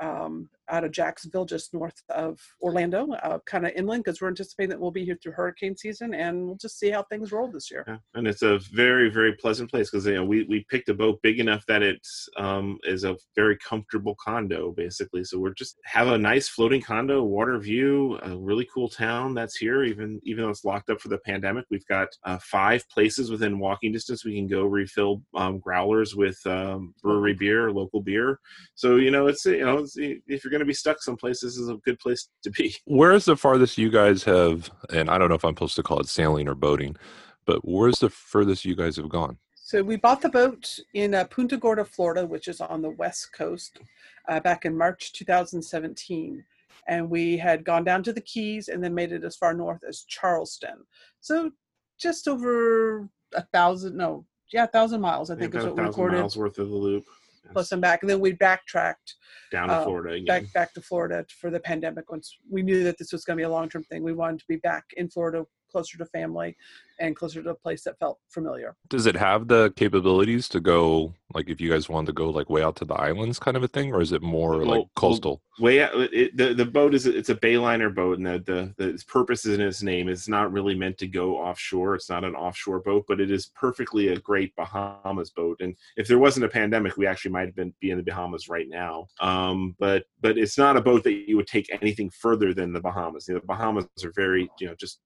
um, 0.00 0.48
out 0.68 0.84
of 0.84 0.90
Jacksonville, 0.90 1.44
just 1.44 1.72
north 1.72 2.00
of 2.10 2.40
Orlando, 2.60 3.12
uh, 3.12 3.38
kind 3.46 3.66
of 3.66 3.72
inland, 3.76 4.04
because 4.04 4.20
we're 4.20 4.28
anticipating 4.28 4.70
that 4.70 4.80
we'll 4.80 4.90
be 4.90 5.04
here 5.04 5.18
through 5.22 5.32
hurricane 5.32 5.76
season, 5.76 6.14
and 6.14 6.46
we'll 6.46 6.56
just 6.56 6.78
see 6.78 6.90
how 6.90 7.02
things 7.04 7.32
roll 7.32 7.50
this 7.50 7.70
year. 7.70 7.84
Yeah. 7.86 7.98
And 8.14 8.26
it's 8.26 8.42
a 8.42 8.58
very, 8.72 9.10
very 9.10 9.34
pleasant 9.34 9.70
place 9.70 9.90
because 9.90 10.06
you 10.06 10.14
know 10.14 10.24
we 10.24 10.44
we 10.44 10.66
picked 10.70 10.88
a 10.88 10.94
boat 10.94 11.20
big 11.22 11.40
enough 11.40 11.64
that 11.66 11.82
it 11.82 12.00
um, 12.36 12.78
is 12.84 13.04
a 13.04 13.16
very 13.34 13.56
comfortable 13.58 14.16
condo, 14.22 14.72
basically. 14.72 15.24
So 15.24 15.38
we're 15.38 15.54
just 15.54 15.76
have 15.84 16.08
a 16.08 16.18
nice 16.18 16.48
floating 16.48 16.82
condo, 16.82 17.22
water 17.22 17.58
view, 17.58 18.18
a 18.22 18.36
really 18.36 18.68
cool 18.72 18.88
town 18.88 19.34
that's 19.34 19.56
here. 19.56 19.84
Even 19.84 20.20
even 20.24 20.44
though 20.44 20.50
it's 20.50 20.64
locked 20.64 20.90
up 20.90 21.00
for 21.00 21.08
the 21.08 21.18
pandemic, 21.18 21.66
we've 21.70 21.86
got 21.86 22.08
uh, 22.24 22.38
five 22.42 22.88
places 22.88 23.30
within 23.30 23.58
walking 23.58 23.92
distance 23.92 24.24
we 24.24 24.36
can 24.36 24.46
go 24.46 24.64
refill 24.64 25.22
um, 25.34 25.58
growlers 25.58 26.14
with 26.14 26.38
um, 26.46 26.94
brewery 27.02 27.34
beer, 27.34 27.70
local 27.70 28.02
beer. 28.02 28.38
So 28.74 28.96
you 28.96 29.10
know 29.10 29.26
it's 29.26 29.44
you 29.44 29.64
know 29.64 29.78
it's, 29.78 29.96
if 29.96 30.44
you're 30.44 30.55
going 30.56 30.66
to 30.66 30.70
be 30.70 30.74
stuck 30.74 31.02
someplace, 31.02 31.40
this 31.40 31.56
is 31.56 31.68
a 31.68 31.76
good 31.76 31.98
place 31.98 32.28
to 32.42 32.50
be. 32.50 32.74
Where's 32.86 33.26
the 33.26 33.36
farthest 33.36 33.78
you 33.78 33.90
guys 33.90 34.24
have? 34.24 34.70
And 34.92 35.10
I 35.10 35.18
don't 35.18 35.28
know 35.28 35.34
if 35.34 35.44
I'm 35.44 35.54
supposed 35.54 35.76
to 35.76 35.82
call 35.82 36.00
it 36.00 36.08
sailing 36.08 36.48
or 36.48 36.54
boating, 36.54 36.96
but 37.44 37.60
where's 37.62 37.98
the 38.00 38.10
furthest 38.10 38.64
you 38.64 38.74
guys 38.74 38.96
have 38.96 39.08
gone? 39.08 39.38
So 39.54 39.82
we 39.82 39.96
bought 39.96 40.22
the 40.22 40.28
boat 40.28 40.78
in 40.94 41.14
uh, 41.14 41.24
Punta 41.24 41.56
Gorda, 41.56 41.84
Florida, 41.84 42.24
which 42.24 42.48
is 42.48 42.60
on 42.60 42.82
the 42.82 42.90
west 42.90 43.32
coast, 43.32 43.80
uh, 44.28 44.40
back 44.40 44.64
in 44.64 44.76
March 44.76 45.12
2017. 45.12 46.44
And 46.88 47.10
we 47.10 47.36
had 47.36 47.64
gone 47.64 47.84
down 47.84 48.02
to 48.04 48.12
the 48.12 48.20
Keys 48.20 48.68
and 48.68 48.82
then 48.82 48.94
made 48.94 49.12
it 49.12 49.24
as 49.24 49.36
far 49.36 49.52
north 49.54 49.82
as 49.86 50.04
Charleston. 50.08 50.84
So 51.20 51.50
just 51.98 52.28
over 52.28 53.08
a 53.34 53.42
thousand, 53.52 53.96
no, 53.96 54.24
yeah, 54.52 54.64
a 54.64 54.68
thousand 54.68 55.00
miles, 55.00 55.30
I 55.30 55.36
think 55.36 55.52
yeah, 55.52 55.60
is 55.60 55.66
what 55.66 55.76
we 55.76 55.82
recorded. 55.82 56.18
miles 56.18 56.36
worth 56.36 56.58
of 56.58 56.68
the 56.68 56.76
loop 56.76 57.06
plus 57.52 57.72
and 57.72 57.82
back, 57.82 58.02
and 58.02 58.10
then 58.10 58.20
we 58.20 58.32
backtracked 58.32 59.14
down 59.52 59.68
to 59.68 59.74
uh, 59.74 59.84
Florida 59.84 60.14
again. 60.14 60.26
Back 60.26 60.52
back 60.52 60.74
to 60.74 60.80
Florida 60.80 61.24
for 61.40 61.50
the 61.50 61.60
pandemic. 61.60 62.10
Once 62.10 62.38
we 62.50 62.62
knew 62.62 62.84
that 62.84 62.98
this 62.98 63.12
was 63.12 63.24
going 63.24 63.36
to 63.36 63.40
be 63.40 63.44
a 63.44 63.50
long 63.50 63.68
term 63.68 63.84
thing, 63.84 64.02
we 64.02 64.12
wanted 64.12 64.40
to 64.40 64.46
be 64.48 64.56
back 64.56 64.84
in 64.96 65.08
Florida 65.08 65.44
closer 65.76 65.98
to 65.98 66.06
family 66.06 66.56
and 67.00 67.14
closer 67.14 67.42
to 67.42 67.50
a 67.50 67.54
place 67.54 67.84
that 67.84 67.98
felt 67.98 68.18
familiar. 68.28 68.74
Does 68.88 69.04
it 69.04 69.14
have 69.14 69.46
the 69.46 69.74
capabilities 69.76 70.48
to 70.48 70.58
go 70.58 71.12
like 71.34 71.50
if 71.50 71.60
you 71.60 71.68
guys 71.68 71.86
wanted 71.86 72.06
to 72.06 72.12
go 72.14 72.30
like 72.30 72.48
way 72.48 72.62
out 72.62 72.76
to 72.76 72.86
the 72.86 72.94
islands 72.94 73.38
kind 73.38 73.58
of 73.58 73.62
a 73.62 73.68
thing 73.68 73.92
or 73.92 74.00
is 74.00 74.12
it 74.12 74.22
more 74.22 74.58
well, 74.58 74.66
like 74.66 74.86
coastal? 74.94 75.42
Way 75.58 75.82
out 75.82 75.92
it, 75.94 76.34
the 76.34 76.54
the 76.54 76.64
boat 76.64 76.94
is 76.94 77.04
it's 77.04 77.28
a 77.28 77.34
bayliner 77.34 77.94
boat 77.94 78.16
and 78.16 78.26
the, 78.26 78.38
the 78.38 78.74
the 78.78 78.88
its 78.88 79.04
purpose 79.04 79.44
is 79.44 79.58
in 79.58 79.60
its 79.60 79.82
name. 79.82 80.08
It's 80.08 80.28
not 80.28 80.50
really 80.50 80.74
meant 80.74 80.96
to 80.98 81.06
go 81.06 81.36
offshore. 81.36 81.94
It's 81.94 82.08
not 82.08 82.24
an 82.24 82.34
offshore 82.34 82.80
boat, 82.80 83.04
but 83.06 83.20
it 83.20 83.30
is 83.30 83.50
perfectly 83.54 84.08
a 84.08 84.18
great 84.18 84.56
Bahamas 84.56 85.28
boat. 85.28 85.58
And 85.60 85.76
if 85.98 86.08
there 86.08 86.18
wasn't 86.18 86.46
a 86.46 86.48
pandemic, 86.48 86.96
we 86.96 87.06
actually 87.06 87.32
might 87.32 87.48
have 87.48 87.56
been 87.56 87.74
be 87.82 87.90
in 87.90 87.98
the 87.98 88.02
Bahamas 88.02 88.48
right 88.48 88.68
now. 88.70 89.08
Um, 89.20 89.76
but 89.78 90.04
but 90.22 90.38
it's 90.38 90.56
not 90.56 90.78
a 90.78 90.80
boat 90.80 91.04
that 91.04 91.28
you 91.28 91.36
would 91.36 91.48
take 91.48 91.68
anything 91.82 92.08
further 92.08 92.54
than 92.54 92.72
the 92.72 92.80
Bahamas. 92.80 93.28
You 93.28 93.34
know, 93.34 93.40
the 93.40 93.46
Bahamas 93.46 93.86
are 94.02 94.12
very 94.12 94.48
you 94.58 94.68
know 94.68 94.74
just 94.74 95.00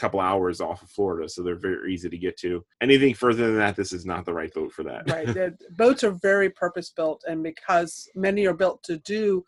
couple 0.00 0.20
hours 0.20 0.60
off 0.60 0.82
of 0.82 0.90
Florida, 0.90 1.28
so 1.28 1.42
they're 1.42 1.54
very 1.54 1.92
easy 1.92 2.08
to 2.08 2.18
get 2.18 2.36
to. 2.38 2.64
Anything 2.80 3.14
further 3.14 3.46
than 3.46 3.58
that, 3.58 3.76
this 3.76 3.92
is 3.92 4.06
not 4.06 4.24
the 4.24 4.32
right 4.32 4.52
boat 4.52 4.72
for 4.72 4.82
that. 4.84 5.08
Right. 5.10 5.26
the 5.34 5.56
boats 5.72 6.02
are 6.02 6.12
very 6.22 6.50
purpose 6.50 6.90
built, 6.90 7.22
and 7.28 7.42
because 7.42 8.08
many 8.14 8.46
are 8.46 8.54
built 8.54 8.82
to 8.84 8.96
do 8.98 9.44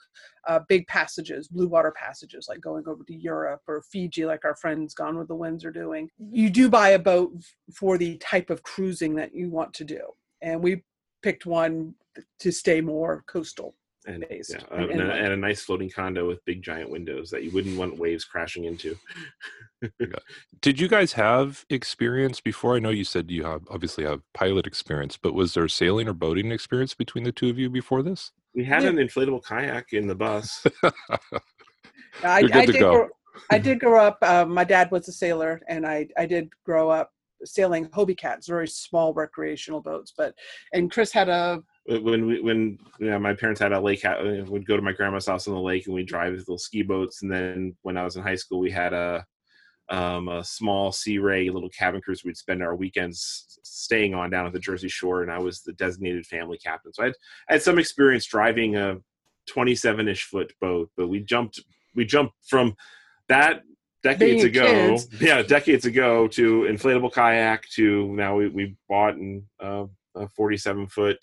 uh, 0.47 0.61
big 0.69 0.87
passages, 0.87 1.49
blue 1.49 1.69
water 1.69 1.93
passages, 1.97 2.47
like 2.49 2.61
going 2.61 2.87
over 2.87 3.05
to 3.05 3.15
Europe 3.15 3.63
or 3.67 3.83
Fiji, 3.91 4.27
like 4.27 4.45
our 4.45 4.57
friends 4.57 4.95
Gone 4.95 5.17
with 5.17 5.29
the 5.29 5.37
Wynns 5.37 5.65
are 5.65 5.73
doing, 5.73 6.09
you 6.19 6.51
do 6.51 6.69
buy 6.69 6.91
a 6.91 6.99
boat 6.99 7.33
for 7.75 7.97
the 7.97 8.19
type 8.19 8.51
of 8.51 8.63
cruising 8.63 9.15
that 9.17 9.35
you 9.35 9.51
want 9.51 9.73
to 9.75 9.85
do. 9.85 10.01
And 10.41 10.63
we 10.63 10.83
picked 11.23 11.47
one 11.47 11.95
to 12.41 12.51
stay 12.53 12.81
more 12.81 13.25
coastal 13.27 13.75
and, 14.07 14.25
yeah, 14.31 14.57
and, 14.71 14.91
and, 14.91 15.01
a, 15.01 15.13
and, 15.13 15.33
a, 15.33 15.37
nice 15.37 15.63
floating 15.63 15.91
condo 15.91 16.27
with 16.27 16.45
big 16.45 16.63
giant 16.63 16.91
windows 16.91 17.31
that 17.31 17.45
you 17.45 17.51
wouldn't 17.51 17.79
want 17.79 17.99
waves 17.99 18.25
crashing 18.25 18.65
into. 18.65 18.97
Did 20.61 20.81
you 20.81 20.89
guys 20.89 21.13
have 21.13 21.65
experience 21.71 22.41
before? 22.41 22.77
I 22.77 22.79
know 22.79 22.91
you 22.91 23.05
said 23.05 23.31
you 23.31 23.45
have 23.45 23.63
obviously 23.71 24.05
have 24.05 24.21
pilot 24.33 24.67
experience, 24.67 25.17
but 25.17 25.35
was 25.35 25.55
there 25.55 25.69
sailing 25.69 26.09
or 26.09 26.13
boating 26.13 26.53
experience 26.53 26.95
between 26.95 27.25
the 27.25 27.33
two 27.33 27.49
of 27.49 27.59
you 27.59 27.71
before 27.71 28.03
this? 28.03 28.33
We 28.55 28.65
had 28.65 28.83
yeah. 28.83 28.91
an 28.91 28.97
inflatable 28.97 29.45
kayak 29.45 29.93
in 29.93 30.07
the 30.07 30.15
bus. 30.15 30.67
I, 30.83 32.43
I, 32.53 32.67
did 32.67 32.79
grow, 32.79 33.09
I, 33.51 33.59
did 33.59 33.81
grow, 33.81 34.05
up. 34.05 34.19
Uh, 34.23 34.45
my 34.45 34.65
dad 34.65 34.91
was 34.91 35.09
a 35.09 35.13
sailor, 35.13 35.61
and 35.69 35.87
I 35.87 36.09
I 36.19 36.27
did 36.27 36.51
grow 36.65 36.91
up 36.91 37.11
sailing 37.45 37.87
Hobie 37.89 38.17
Cats, 38.17 38.47
very 38.47 38.69
small 38.69 39.15
recreational 39.15 39.81
boats. 39.81 40.13
But 40.17 40.35
and 40.73 40.91
Chris 40.91 41.13
had 41.13 41.29
a 41.29 41.63
when 41.87 42.27
we 42.27 42.41
when 42.41 42.79
you 42.99 43.11
know, 43.11 43.19
my 43.19 43.35
parents 43.35 43.61
had 43.61 43.73
a 43.73 43.81
lake 43.81 44.05
uh, 44.05 44.45
would 44.47 44.67
go 44.67 44.77
to 44.77 44.83
my 44.83 44.93
grandma's 44.93 45.27
house 45.27 45.49
on 45.49 45.55
the 45.55 45.61
lake 45.61 45.87
and 45.87 45.95
we'd 45.95 46.07
drive 46.07 46.35
little 46.35 46.59
ski 46.59 46.83
boats. 46.83 47.23
And 47.23 47.31
then 47.31 47.77
when 47.83 47.97
i 47.97 48.05
was 48.05 48.17
in 48.17 48.23
high 48.23 48.37
school 48.37 48.61
we 48.61 48.71
had 48.71 48.93
a 48.93 49.25
um, 49.89 50.29
a 50.29 50.45
small 50.45 50.93
sea 50.93 51.19
ray 51.19 51.51
little 51.51 51.69
cabin 51.69 52.01
cruise 52.01 52.23
we'd 52.25 52.37
spend 52.37 52.63
our 52.63 52.77
weekends 52.77 53.59
staying 53.65 54.15
on 54.15 54.31
down 54.31 54.47
at 54.47 54.53
the 54.53 54.61
jersey 54.61 54.89
shore. 54.89 55.23
And 55.23 55.33
i 55.33 55.39
was 55.39 55.63
the 55.63 55.73
designated 55.73 56.27
family 56.27 56.59
captain. 56.59 56.93
So 56.93 57.03
i 57.03 57.07
had, 57.07 57.15
I 57.49 57.53
had 57.55 57.63
some 57.63 57.79
experience 57.79 58.27
driving 58.27 58.77
a 58.77 58.99
27ish 59.51 60.23
foot 60.23 60.53
boat 60.61 60.89
but 60.97 61.09
we 61.09 61.19
jumped 61.19 61.61
we 61.97 62.05
jumped 62.05 62.35
from 62.47 62.77
that 63.29 63.63
decades 64.05 64.43
Being 64.43 64.47
ago 64.47 64.67
kids. 64.97 65.09
yeah 65.21 65.43
decades 65.43 65.85
ago 65.85 66.29
to 66.29 66.63
inflatable 66.63 67.13
kayak 67.13 67.63
to 67.75 68.07
now 68.15 68.37
we, 68.37 68.49
we 68.49 68.77
bought 68.89 69.17
and 69.17 69.43
uh, 69.61 69.85
a 70.15 70.29
47 70.29 70.87
foot 70.87 71.19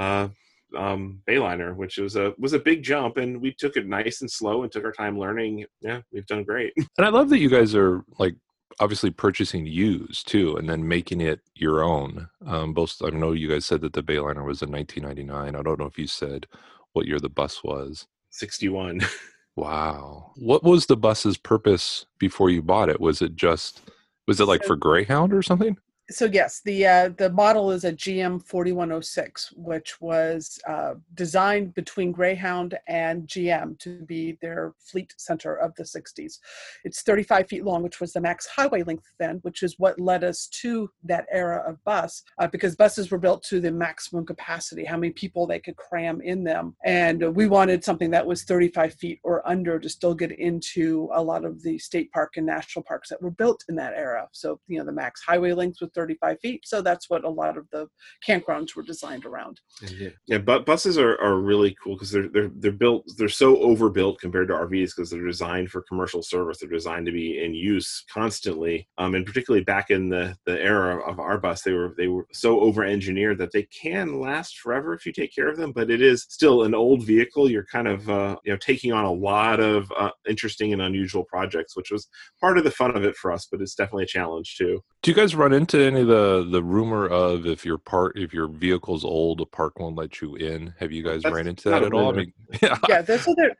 uh, 0.00 0.28
um, 0.76 1.20
Bayliner, 1.28 1.76
which 1.76 1.98
was 1.98 2.16
a 2.16 2.32
was 2.38 2.52
a 2.52 2.58
big 2.58 2.82
jump, 2.82 3.16
and 3.16 3.40
we 3.40 3.52
took 3.52 3.76
it 3.76 3.86
nice 3.86 4.20
and 4.20 4.30
slow 4.30 4.62
and 4.62 4.72
took 4.72 4.84
our 4.84 4.92
time 4.92 5.18
learning. 5.18 5.66
Yeah, 5.80 6.00
we've 6.12 6.26
done 6.26 6.44
great. 6.44 6.72
And 6.98 7.06
I 7.06 7.10
love 7.10 7.28
that 7.30 7.38
you 7.38 7.48
guys 7.48 7.74
are 7.74 8.04
like 8.18 8.34
obviously 8.78 9.10
purchasing 9.10 9.66
used 9.66 10.28
too, 10.28 10.56
and 10.56 10.68
then 10.68 10.86
making 10.86 11.20
it 11.20 11.40
your 11.54 11.82
own. 11.82 12.28
Um, 12.46 12.72
both 12.72 12.96
I 13.04 13.10
know 13.10 13.32
you 13.32 13.48
guys 13.48 13.66
said 13.66 13.80
that 13.82 13.92
the 13.92 14.02
Bayliner 14.02 14.44
was 14.44 14.62
in 14.62 14.70
1999. 14.70 15.54
I 15.54 15.62
don't 15.62 15.78
know 15.78 15.86
if 15.86 15.98
you 15.98 16.06
said 16.06 16.46
what 16.92 17.06
year 17.06 17.18
the 17.18 17.28
bus 17.28 17.62
was. 17.62 18.06
61. 18.30 19.00
wow. 19.56 20.32
What 20.36 20.62
was 20.62 20.86
the 20.86 20.96
bus's 20.96 21.36
purpose 21.36 22.06
before 22.18 22.50
you 22.50 22.62
bought 22.62 22.88
it? 22.88 23.00
Was 23.00 23.22
it 23.22 23.36
just 23.36 23.82
was 24.26 24.40
it 24.40 24.46
like 24.46 24.64
for 24.64 24.76
Greyhound 24.76 25.32
or 25.32 25.42
something? 25.42 25.76
So 26.10 26.24
yes, 26.24 26.60
the 26.64 26.86
uh, 26.86 27.10
the 27.16 27.30
model 27.30 27.70
is 27.70 27.84
a 27.84 27.92
GM 27.92 28.44
4106, 28.46 29.52
which 29.56 30.00
was 30.00 30.58
uh, 30.68 30.94
designed 31.14 31.74
between 31.74 32.10
Greyhound 32.10 32.76
and 32.88 33.26
GM 33.28 33.78
to 33.78 34.02
be 34.02 34.36
their 34.42 34.74
fleet 34.78 35.14
center 35.18 35.54
of 35.54 35.74
the 35.76 35.84
60s. 35.84 36.38
It's 36.84 37.02
35 37.02 37.48
feet 37.48 37.64
long, 37.64 37.82
which 37.82 38.00
was 38.00 38.12
the 38.12 38.20
max 38.20 38.46
highway 38.46 38.82
length 38.82 39.12
then, 39.18 39.38
which 39.42 39.62
is 39.62 39.78
what 39.78 40.00
led 40.00 40.24
us 40.24 40.48
to 40.62 40.90
that 41.04 41.26
era 41.30 41.62
of 41.66 41.82
bus, 41.84 42.22
uh, 42.38 42.48
because 42.48 42.74
buses 42.74 43.10
were 43.10 43.18
built 43.18 43.44
to 43.44 43.60
the 43.60 43.70
maximum 43.70 44.26
capacity, 44.26 44.84
how 44.84 44.96
many 44.96 45.12
people 45.12 45.46
they 45.46 45.60
could 45.60 45.76
cram 45.76 46.20
in 46.20 46.42
them, 46.42 46.74
and 46.84 47.22
we 47.36 47.46
wanted 47.46 47.84
something 47.84 48.10
that 48.10 48.26
was 48.26 48.42
35 48.42 48.94
feet 48.94 49.20
or 49.22 49.46
under 49.48 49.78
to 49.78 49.88
still 49.88 50.14
get 50.14 50.32
into 50.32 51.08
a 51.14 51.22
lot 51.22 51.44
of 51.44 51.62
the 51.62 51.78
state 51.78 52.10
park 52.10 52.32
and 52.36 52.46
national 52.46 52.82
parks 52.82 53.08
that 53.08 53.22
were 53.22 53.30
built 53.30 53.64
in 53.68 53.76
that 53.76 53.94
era. 53.94 54.28
So 54.32 54.58
you 54.66 54.78
know 54.78 54.84
the 54.84 54.92
max 54.92 55.22
highway 55.22 55.52
length 55.52 55.80
was 55.80 55.90
35 56.00 56.40
feet. 56.40 56.62
So 56.64 56.80
that's 56.80 57.10
what 57.10 57.24
a 57.24 57.28
lot 57.28 57.58
of 57.58 57.66
the 57.70 57.86
campgrounds 58.26 58.74
were 58.74 58.82
designed 58.82 59.26
around. 59.26 59.60
Yeah, 59.82 60.08
yeah 60.26 60.38
but 60.38 60.64
buses 60.64 60.96
are, 60.96 61.20
are 61.20 61.38
really 61.38 61.76
cool 61.82 61.94
because 61.94 62.10
they're, 62.10 62.28
they're 62.28 62.50
they're 62.56 62.72
built 62.72 63.04
they're 63.18 63.28
so 63.28 63.58
overbuilt 63.58 64.18
compared 64.18 64.48
to 64.48 64.54
RVs 64.54 64.92
because 64.96 65.10
they're 65.10 65.26
designed 65.26 65.70
for 65.70 65.82
commercial 65.82 66.22
service. 66.22 66.58
They're 66.58 66.70
designed 66.70 67.06
to 67.06 67.12
be 67.12 67.44
in 67.44 67.54
use 67.54 68.04
constantly. 68.10 68.88
Um, 68.96 69.14
and 69.14 69.26
particularly 69.26 69.64
back 69.64 69.90
in 69.90 70.08
the 70.08 70.36
the 70.46 70.58
era 70.60 70.98
of 71.06 71.20
our 71.20 71.38
bus, 71.38 71.62
they 71.62 71.72
were 71.72 71.94
they 71.98 72.08
were 72.08 72.26
so 72.32 72.60
over 72.60 72.84
engineered 72.84 73.38
that 73.38 73.52
they 73.52 73.64
can 73.64 74.20
last 74.20 74.58
forever 74.58 74.94
if 74.94 75.04
you 75.04 75.12
take 75.12 75.34
care 75.34 75.48
of 75.48 75.58
them. 75.58 75.72
But 75.72 75.90
it 75.90 76.00
is 76.00 76.26
still 76.28 76.62
an 76.62 76.74
old 76.74 77.04
vehicle. 77.04 77.50
You're 77.50 77.66
kind 77.66 77.88
of 77.88 78.08
uh, 78.08 78.36
you 78.44 78.52
know 78.52 78.58
taking 78.58 78.92
on 78.92 79.04
a 79.04 79.12
lot 79.12 79.60
of 79.60 79.92
uh, 79.98 80.10
interesting 80.28 80.72
and 80.72 80.82
unusual 80.82 81.24
projects, 81.24 81.76
which 81.76 81.90
was 81.90 82.08
part 82.40 82.56
of 82.56 82.64
the 82.64 82.70
fun 82.70 82.96
of 82.96 83.04
it 83.04 83.16
for 83.16 83.30
us. 83.32 83.46
But 83.50 83.60
it's 83.60 83.74
definitely 83.74 84.04
a 84.04 84.06
challenge 84.06 84.56
too. 84.56 84.82
Do 85.02 85.10
you 85.10 85.14
guys 85.14 85.34
run 85.34 85.52
into 85.52 85.80
any 85.90 86.02
of 86.02 86.08
the 86.08 86.48
the 86.50 86.62
rumor 86.62 87.06
of 87.06 87.46
if 87.46 87.64
your 87.64 87.78
part 87.78 88.18
if 88.18 88.32
your 88.32 88.48
vehicle's 88.48 89.04
old, 89.04 89.40
a 89.40 89.46
park 89.46 89.78
won't 89.78 89.96
let 89.96 90.20
you 90.20 90.36
in? 90.36 90.74
Have 90.78 90.92
you 90.92 91.02
guys 91.02 91.22
That's 91.22 91.34
ran 91.34 91.46
into 91.46 91.70
that 91.70 91.82
at 91.82 91.92
all? 91.92 92.10
I 92.10 92.16
mean, 92.16 92.32
yeah, 92.62 92.78
yeah 92.88 93.02
there's 93.02 93.24
so 93.24 93.34
there 93.36 93.56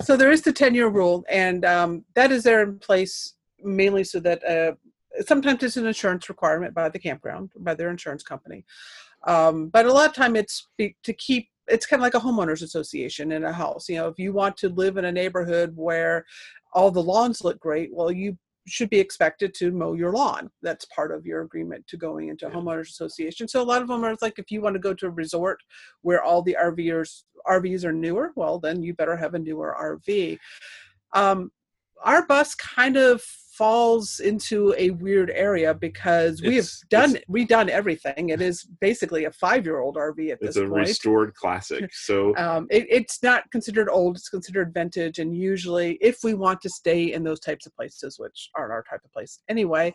so 0.00 0.16
there 0.16 0.30
is 0.30 0.42
the 0.42 0.52
10 0.52 0.74
year 0.74 0.88
rule 0.88 1.24
and 1.28 1.64
um, 1.64 2.04
that 2.14 2.32
is 2.32 2.42
there 2.42 2.62
in 2.62 2.78
place 2.78 3.34
mainly 3.62 4.04
so 4.04 4.20
that 4.20 4.44
uh, 4.44 4.72
sometimes 5.24 5.62
it's 5.62 5.76
an 5.76 5.86
insurance 5.86 6.28
requirement 6.28 6.74
by 6.74 6.88
the 6.88 6.98
campground 6.98 7.50
by 7.58 7.74
their 7.74 7.90
insurance 7.90 8.22
company 8.22 8.64
um, 9.26 9.68
but 9.68 9.86
a 9.86 9.92
lot 9.92 10.08
of 10.08 10.14
time 10.14 10.36
it's 10.36 10.68
be, 10.76 10.96
to 11.02 11.12
keep 11.12 11.48
it's 11.68 11.86
kind 11.86 12.00
of 12.00 12.04
like 12.04 12.14
a 12.14 12.20
homeowners 12.20 12.62
association 12.62 13.32
in 13.32 13.44
a 13.44 13.52
house 13.52 13.88
you 13.88 13.96
know 13.96 14.08
if 14.08 14.18
you 14.18 14.32
want 14.32 14.56
to 14.56 14.68
live 14.70 14.96
in 14.96 15.06
a 15.06 15.12
neighborhood 15.12 15.72
where 15.76 16.24
all 16.72 16.90
the 16.90 17.02
lawns 17.02 17.42
look 17.42 17.58
great 17.60 17.90
well 17.92 18.10
you 18.10 18.36
should 18.66 18.90
be 18.90 18.98
expected 18.98 19.54
to 19.54 19.70
mow 19.70 19.92
your 19.94 20.12
lawn. 20.12 20.50
That's 20.62 20.84
part 20.86 21.12
of 21.12 21.24
your 21.24 21.42
agreement 21.42 21.86
to 21.88 21.96
going 21.96 22.28
into 22.28 22.46
Yeah. 22.46 22.52
homeowners 22.52 22.90
association. 22.90 23.46
So 23.48 23.62
a 23.62 23.64
lot 23.64 23.80
of 23.82 23.88
them 23.88 24.04
are 24.04 24.16
like, 24.20 24.38
if 24.38 24.50
you 24.50 24.60
want 24.60 24.74
to 24.74 24.80
go 24.80 24.92
to 24.94 25.06
a 25.06 25.10
resort 25.10 25.62
where 26.02 26.22
all 26.22 26.42
the 26.42 26.56
RVers 26.60 27.24
RVs 27.46 27.84
are 27.84 27.92
newer, 27.92 28.32
well, 28.34 28.58
then 28.58 28.82
you 28.82 28.92
better 28.92 29.16
have 29.16 29.34
a 29.34 29.38
newer 29.38 29.76
RV. 29.78 30.36
Um, 31.12 31.52
our 32.02 32.26
bus 32.26 32.54
kind 32.56 32.96
of 32.96 33.22
falls 33.56 34.20
into 34.20 34.74
a 34.76 34.90
weird 34.90 35.30
area 35.30 35.72
because 35.72 36.42
we 36.42 36.56
have 36.56 36.64
It's- 36.64 36.84
done 36.90 37.18
redone 37.30 37.68
everything. 37.68 38.30
It 38.30 38.40
is 38.40 38.64
basically 38.80 39.24
a 39.24 39.32
five-year-old 39.32 39.96
RV 39.96 40.30
at 40.32 40.40
this 40.40 40.56
point. 40.56 40.66
It's 40.66 40.72
a 40.72 40.80
restored 40.80 41.34
classic. 41.34 41.90
So 42.06 42.36
um, 42.36 42.66
it, 42.70 42.86
it's 42.88 43.22
not 43.22 43.50
considered 43.50 43.88
old 43.88 44.16
it's 44.16 44.28
considered 44.28 44.72
vintage 44.72 45.18
and 45.18 45.34
usually 45.34 45.98
if 46.00 46.18
we 46.22 46.34
want 46.34 46.60
to 46.60 46.68
stay 46.68 47.12
in 47.12 47.24
those 47.24 47.40
types 47.40 47.66
of 47.66 47.74
places 47.74 48.18
which 48.18 48.50
aren't 48.54 48.72
our 48.72 48.84
type 48.88 49.00
of 49.04 49.12
place 49.12 49.40
anyway 49.48 49.92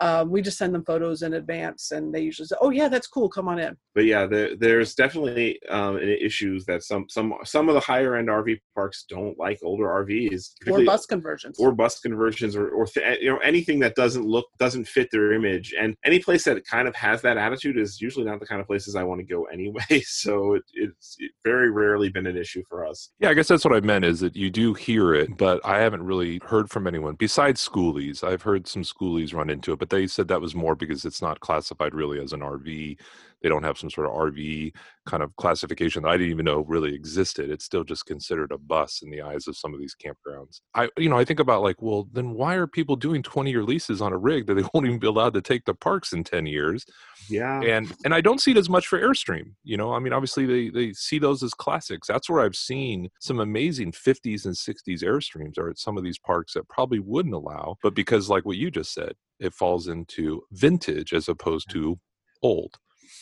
um, 0.00 0.30
we 0.30 0.42
just 0.42 0.58
send 0.58 0.74
them 0.74 0.84
photos 0.84 1.22
in 1.22 1.34
advance 1.34 1.90
and 1.90 2.14
they 2.14 2.20
usually 2.20 2.46
say 2.46 2.56
oh 2.60 2.70
yeah 2.70 2.88
that's 2.88 3.06
cool 3.06 3.28
come 3.28 3.48
on 3.48 3.58
in. 3.58 3.76
But 3.94 4.04
yeah, 4.04 4.26
there, 4.26 4.56
there's 4.56 4.94
definitely 4.94 5.58
um, 5.68 5.98
issues 5.98 6.64
that 6.66 6.84
some 6.84 7.06
some 7.08 7.34
some 7.44 7.68
of 7.68 7.74
the 7.74 7.80
higher 7.80 8.16
end 8.16 8.28
RV 8.28 8.60
parks 8.74 9.04
don't 9.08 9.36
like 9.38 9.58
older 9.62 9.86
RVs, 9.86 10.52
or 10.68 10.84
bus 10.84 11.06
conversions. 11.06 11.58
or 11.58 11.72
bus 11.72 11.98
conversions 11.98 12.54
or, 12.54 12.68
or 12.68 12.86
th- 12.86 13.18
you 13.20 13.30
know 13.30 13.38
anything 13.38 13.80
that 13.80 13.96
doesn't 13.96 14.24
look 14.24 14.46
doesn't 14.58 14.86
fit 14.86 15.08
their 15.10 15.32
image. 15.32 15.74
And 15.78 15.96
any 16.04 16.20
place 16.20 16.44
that 16.44 16.64
kind 16.66 16.86
of 16.86 16.94
has 16.94 17.20
that 17.22 17.36
attitude 17.36 17.76
is 17.76 18.00
usually 18.00 18.24
not 18.24 18.38
the 18.40 18.46
kind 18.46 18.60
of 18.60 18.66
places 18.66 18.94
i 18.94 19.02
want 19.02 19.20
to 19.20 19.26
go 19.26 19.44
anyway. 19.52 20.02
So 20.06 20.54
it, 20.54 20.62
it's 20.74 21.16
very 21.44 21.70
rarely 21.70 22.10
been 22.10 22.26
an 22.26 22.36
issue 22.36 22.62
for 22.68 22.86
us. 22.86 23.10
Yeah, 23.18 23.30
I 23.30 23.34
guess 23.34 23.48
that's 23.48 23.64
what 23.64 23.74
I 23.74 23.80
meant 23.80 24.04
is 24.04 24.20
that 24.20 24.36
you 24.36 24.50
do 24.50 24.72
hear 24.74 25.14
it, 25.14 25.36
but 25.36 25.60
I 25.64 25.78
haven't 25.78 26.04
really 26.04 26.40
heard 26.44 26.70
from 26.70 26.86
anyone 26.86 27.16
besides 27.16 27.66
schoolies. 27.66 28.22
I've 28.22 28.42
heard 28.42 28.68
some 28.68 28.82
schoolies 28.82 29.34
run 29.34 29.50
into 29.50 29.72
it, 29.72 29.78
but 29.78 29.89
they 29.90 30.06
said 30.06 30.28
that 30.28 30.40
was 30.40 30.54
more 30.54 30.74
because 30.74 31.04
it's 31.04 31.22
not 31.22 31.40
classified 31.40 31.94
really 31.94 32.20
as 32.20 32.32
an 32.32 32.40
RV. 32.40 32.98
They 33.42 33.48
don't 33.48 33.62
have 33.62 33.78
some 33.78 33.90
sort 33.90 34.06
of 34.06 34.12
RV 34.12 34.72
kind 35.06 35.22
of 35.22 35.34
classification 35.36 36.02
that 36.02 36.10
I 36.10 36.16
didn't 36.16 36.32
even 36.32 36.44
know 36.44 36.64
really 36.68 36.94
existed. 36.94 37.50
It's 37.50 37.64
still 37.64 37.84
just 37.84 38.06
considered 38.06 38.52
a 38.52 38.58
bus 38.58 39.00
in 39.02 39.10
the 39.10 39.22
eyes 39.22 39.46
of 39.46 39.56
some 39.56 39.74
of 39.74 39.80
these 39.80 39.94
campgrounds. 39.94 40.60
I, 40.74 40.88
you 40.96 41.08
know, 41.08 41.18
I 41.18 41.24
think 41.24 41.40
about 41.40 41.62
like, 41.62 41.80
well, 41.80 42.08
then 42.12 42.34
why 42.34 42.54
are 42.54 42.66
people 42.66 42.96
doing 42.96 43.22
20 43.22 43.50
year 43.50 43.64
leases 43.64 44.00
on 44.00 44.12
a 44.12 44.18
rig 44.18 44.46
that 44.46 44.54
they 44.54 44.62
won't 44.74 44.86
even 44.86 44.98
be 44.98 45.06
allowed 45.06 45.34
to 45.34 45.42
take 45.42 45.64
to 45.64 45.74
parks 45.74 46.12
in 46.12 46.24
10 46.24 46.46
years? 46.46 46.84
yeah 47.30 47.60
and 47.60 47.92
and 48.04 48.14
I 48.14 48.20
don't 48.20 48.40
see 48.40 48.50
it 48.50 48.56
as 48.56 48.68
much 48.68 48.86
for 48.86 49.00
Airstream. 49.00 49.54
You 49.62 49.76
know, 49.76 49.92
I 49.92 49.98
mean, 49.98 50.12
obviously 50.12 50.46
they 50.46 50.68
they 50.68 50.92
see 50.92 51.18
those 51.18 51.42
as 51.42 51.54
classics. 51.54 52.08
That's 52.08 52.28
where 52.28 52.40
I've 52.40 52.56
seen 52.56 53.08
some 53.20 53.40
amazing 53.40 53.92
50s 53.92 54.44
and 54.44 54.54
60s 54.54 55.02
Airstreams 55.02 55.58
are 55.58 55.70
at 55.70 55.78
some 55.78 55.96
of 55.96 56.04
these 56.04 56.18
parks 56.18 56.54
that 56.54 56.68
probably 56.68 56.98
wouldn't 56.98 57.34
allow, 57.34 57.76
but 57.82 57.94
because 57.94 58.28
like 58.28 58.44
what 58.44 58.56
you 58.56 58.70
just 58.70 58.92
said, 58.92 59.12
it 59.38 59.54
falls 59.54 59.88
into 59.88 60.42
vintage 60.52 61.12
as 61.12 61.28
opposed 61.28 61.70
to 61.70 61.98
old. 62.42 62.76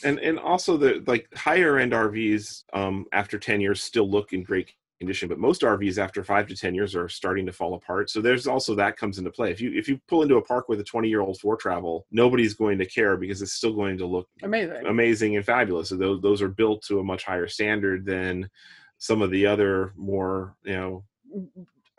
And 0.05 0.19
and 0.19 0.39
also 0.39 0.77
the 0.77 1.03
like 1.07 1.29
higher 1.35 1.79
end 1.79 1.93
rvs 1.93 2.65
um, 2.73 3.07
after 3.13 3.39
10 3.39 3.61
years 3.61 3.83
still 3.83 4.09
look 4.11 4.33
in 4.33 4.43
great 4.43 4.73
condition 4.99 5.29
but 5.29 5.39
most 5.39 5.63
rvs 5.63 5.99
after 5.99 6.25
5 6.25 6.49
to 6.49 6.57
10 6.57 6.75
years 6.75 6.95
are 6.95 7.09
starting 7.09 7.47
to 7.47 7.53
fall 7.53 7.75
apart. 7.75 8.11
So 8.11 8.21
there's 8.21 8.47
also 8.47 8.75
that 8.75 8.97
comes 8.97 9.19
into 9.19 9.31
play. 9.31 9.51
If 9.51 9.61
you 9.61 9.73
if 9.73 9.89
you 9.89 10.01
pull 10.09 10.23
into 10.23 10.37
a 10.37 10.43
park 10.43 10.69
with 10.69 10.81
a 10.81 10.85
20 10.85 11.09
year 11.09 11.21
old 11.21 11.39
for 11.41 11.57
travel 11.57 12.07
nobody's 12.11 12.55
going 12.55 12.79
to 12.79 12.87
care 12.87 13.17
because 13.17 13.43
it's 13.43 13.53
still 13.53 13.75
going 13.75 13.99
to 13.99 14.07
look 14.07 14.29
amazing. 14.43 14.87
amazing 14.87 15.37
and 15.37 15.45
fabulous. 15.45 15.89
So 15.89 15.97
those 15.97 16.21
those 16.21 16.43
are 16.43 16.49
built 16.49 16.83
to 16.85 17.01
a 17.01 17.05
much 17.05 17.25
higher 17.25 17.49
standard 17.49 18.05
than 18.05 18.51
some 18.99 19.23
of 19.23 19.31
the 19.31 19.47
other 19.47 19.93
more 19.97 20.57
you 20.65 20.77
know 20.77 21.05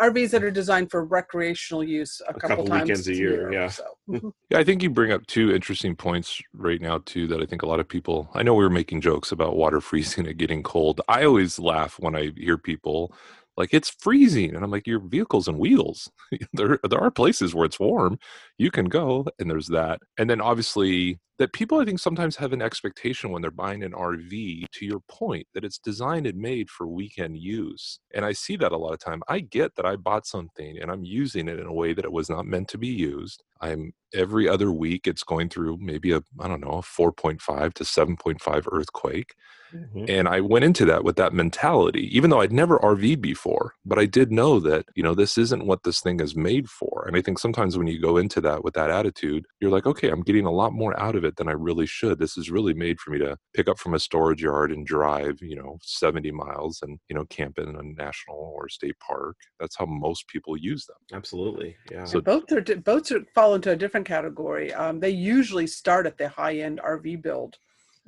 rvs 0.02 0.32
that 0.32 0.44
are 0.44 0.52
designed 0.52 0.90
for 0.90 1.04
recreational 1.06 1.84
use 1.84 2.22
a, 2.28 2.32
A 2.32 2.34
couple, 2.34 2.50
couple 2.50 2.66
times 2.66 2.82
weekends 2.84 3.08
a 3.08 3.16
year, 3.16 3.52
yeah. 3.52 3.68
so 3.68 3.84
mhm. 4.10 4.32
Yeah, 4.50 4.60
I 4.60 4.64
think 4.64 4.82
you 4.82 4.90
bring 4.90 5.12
up 5.12 5.26
two 5.28 5.54
interesting 5.54 5.96
points 5.96 6.42
right 6.54 6.82
now 6.82 7.00
too 7.06 7.28
that 7.28 7.42
I 7.42 7.46
think 7.46 7.62
a 7.62 7.68
lot 7.68 7.80
of 7.80 7.88
people 7.88 8.30
I 8.34 8.44
know 8.44 8.54
we 8.54 8.64
were 8.64 8.70
making 8.70 9.02
jokes 9.02 9.32
about 9.32 9.56
water 9.56 9.82
freezing 9.90 10.28
and 10.28 10.38
getting 10.38 10.64
cold. 10.64 11.02
I 11.08 11.24
always 11.26 11.60
laugh 11.60 12.00
when 12.00 12.16
I 12.16 12.32
hear 12.36 12.58
people 12.58 13.14
like 13.58 13.74
it's 13.74 13.90
freezing 13.90 14.56
and 14.56 14.64
I'm 14.64 14.72
like 14.72 14.88
your 14.88 15.00
vehicle's 15.00 15.48
on 15.48 15.58
wheels. 15.58 16.10
there 16.54 16.80
there 16.90 17.00
are 17.02 17.12
places 17.12 17.54
where 17.54 17.66
it's 17.66 17.80
warm. 17.80 18.18
You 18.60 18.70
can 18.70 18.86
go 18.86 19.26
and 19.40 19.50
there's 19.50 19.68
that. 19.68 20.02
And 20.18 20.30
then 20.30 20.42
obviously 20.42 21.18
that 21.40 21.54
people 21.54 21.80
I 21.80 21.86
think 21.86 22.00
sometimes 22.00 22.36
have 22.36 22.52
an 22.52 22.62
expectation 22.62 23.32
when 23.32 23.42
they're 23.42 23.50
buying 23.50 23.82
an 23.82 23.94
RV 23.94 24.66
to 24.74 24.86
your 24.86 25.00
point 25.10 25.48
that 25.54 25.64
it's 25.64 25.80
designed 25.80 26.28
and 26.28 26.38
made 26.38 26.70
for 26.70 26.86
weekend 26.86 27.38
use. 27.38 28.00
And 28.14 28.26
I 28.26 28.34
see 28.34 28.58
that 28.58 28.74
a 28.74 28.78
lot 28.78 28.94
of 28.94 29.00
time. 29.00 29.24
I 29.30 29.40
get 29.40 29.76
that 29.76 29.86
I 29.86 29.96
bought 29.96 30.28
something 30.28 30.78
and 30.78 30.92
I'm 30.92 31.06
using 31.06 31.48
it 31.48 31.58
in 31.58 31.66
a 31.66 31.74
way 31.74 31.94
that 31.94 32.04
it 32.04 32.12
was 32.12 32.30
not 32.30 32.46
meant 32.46 32.68
to 32.70 32.78
be 32.78 32.90
used. 32.90 33.42
I'm 33.62 33.94
every 34.14 34.50
other 34.50 34.72
week 34.72 35.08
it's 35.08 35.24
going 35.24 35.50
through 35.50 35.78
maybe 35.80 36.12
a 36.12 36.22
I 36.40 36.48
don't 36.50 36.62
know, 36.62 36.80
a 36.80 36.82
4.5 36.82 37.74
to 37.76 37.84
7.5 37.84 38.68
earthquake. 38.72 39.34
Mm-hmm. 39.74 40.06
And 40.08 40.28
I 40.28 40.42
went 40.42 40.66
into 40.66 40.84
that 40.86 41.04
with 41.04 41.16
that 41.18 41.34
mentality, 41.34 42.10
even 42.16 42.30
though 42.30 42.42
I'd 42.42 42.52
never 42.52 42.80
RV'd 42.80 43.22
before, 43.22 43.74
but 43.86 44.00
I 44.00 44.06
did 44.06 44.32
know 44.32 44.60
that, 44.62 44.86
you 44.96 45.04
know, 45.04 45.14
this 45.14 45.38
isn't 45.38 45.66
what 45.66 45.84
this 45.84 46.02
thing 46.02 46.20
is 46.20 46.36
made 46.36 46.70
for. 46.70 47.06
And 47.08 47.16
I 47.16 47.22
think 47.22 47.38
sometimes 47.38 47.78
when 47.78 47.88
you 47.88 48.02
go 48.02 48.18
into 48.18 48.42
that 48.42 48.49
with 48.64 48.74
that 48.74 48.90
attitude, 48.90 49.46
you're 49.60 49.72
like, 49.72 49.86
okay, 49.86 50.10
I'm 50.10 50.22
getting 50.24 50.46
a 50.46 50.52
lot 50.52 50.74
more 50.74 50.98
out 51.00 51.16
of 51.16 51.24
it 51.24 51.36
than 51.36 51.48
I 51.48 51.54
really 51.54 51.86
should. 51.86 52.20
This 52.20 52.38
is 52.38 52.50
really 52.50 52.74
made 52.74 53.00
for 53.00 53.12
me 53.12 53.20
to 53.20 53.38
pick 53.54 53.68
up 53.68 53.78
from 53.80 53.94
a 53.94 54.00
storage 54.00 54.42
yard 54.42 54.72
and 54.72 54.86
drive, 54.86 55.38
you 55.42 55.56
know, 55.56 55.78
70 55.82 56.32
miles 56.32 56.80
and, 56.82 57.00
you 57.10 57.16
know, 57.16 57.26
camp 57.26 57.58
in 57.60 57.68
a 57.76 57.84
national 58.04 58.38
or 58.56 58.70
state 58.70 58.96
park. 59.00 59.36
That's 59.60 59.78
how 59.78 59.86
most 59.86 60.28
people 60.28 60.58
use 60.58 60.86
them. 60.86 60.98
absolutely 61.14 61.76
yeah 61.92 62.06
So- 62.06 62.22
both 62.22 62.52
are 62.52 62.62
boats 62.92 63.12
are, 63.12 63.24
fall 63.36 63.56
into 63.56 63.72
a 63.72 63.76
different 63.76 64.08
category. 64.08 64.74
Um, 64.74 65.00
they 65.00 65.10
usually 65.12 65.68
start 65.68 66.06
at 66.08 66.18
the 66.18 66.30
high 66.30 66.58
end 66.58 66.80
RV 66.84 67.22
build 67.22 67.58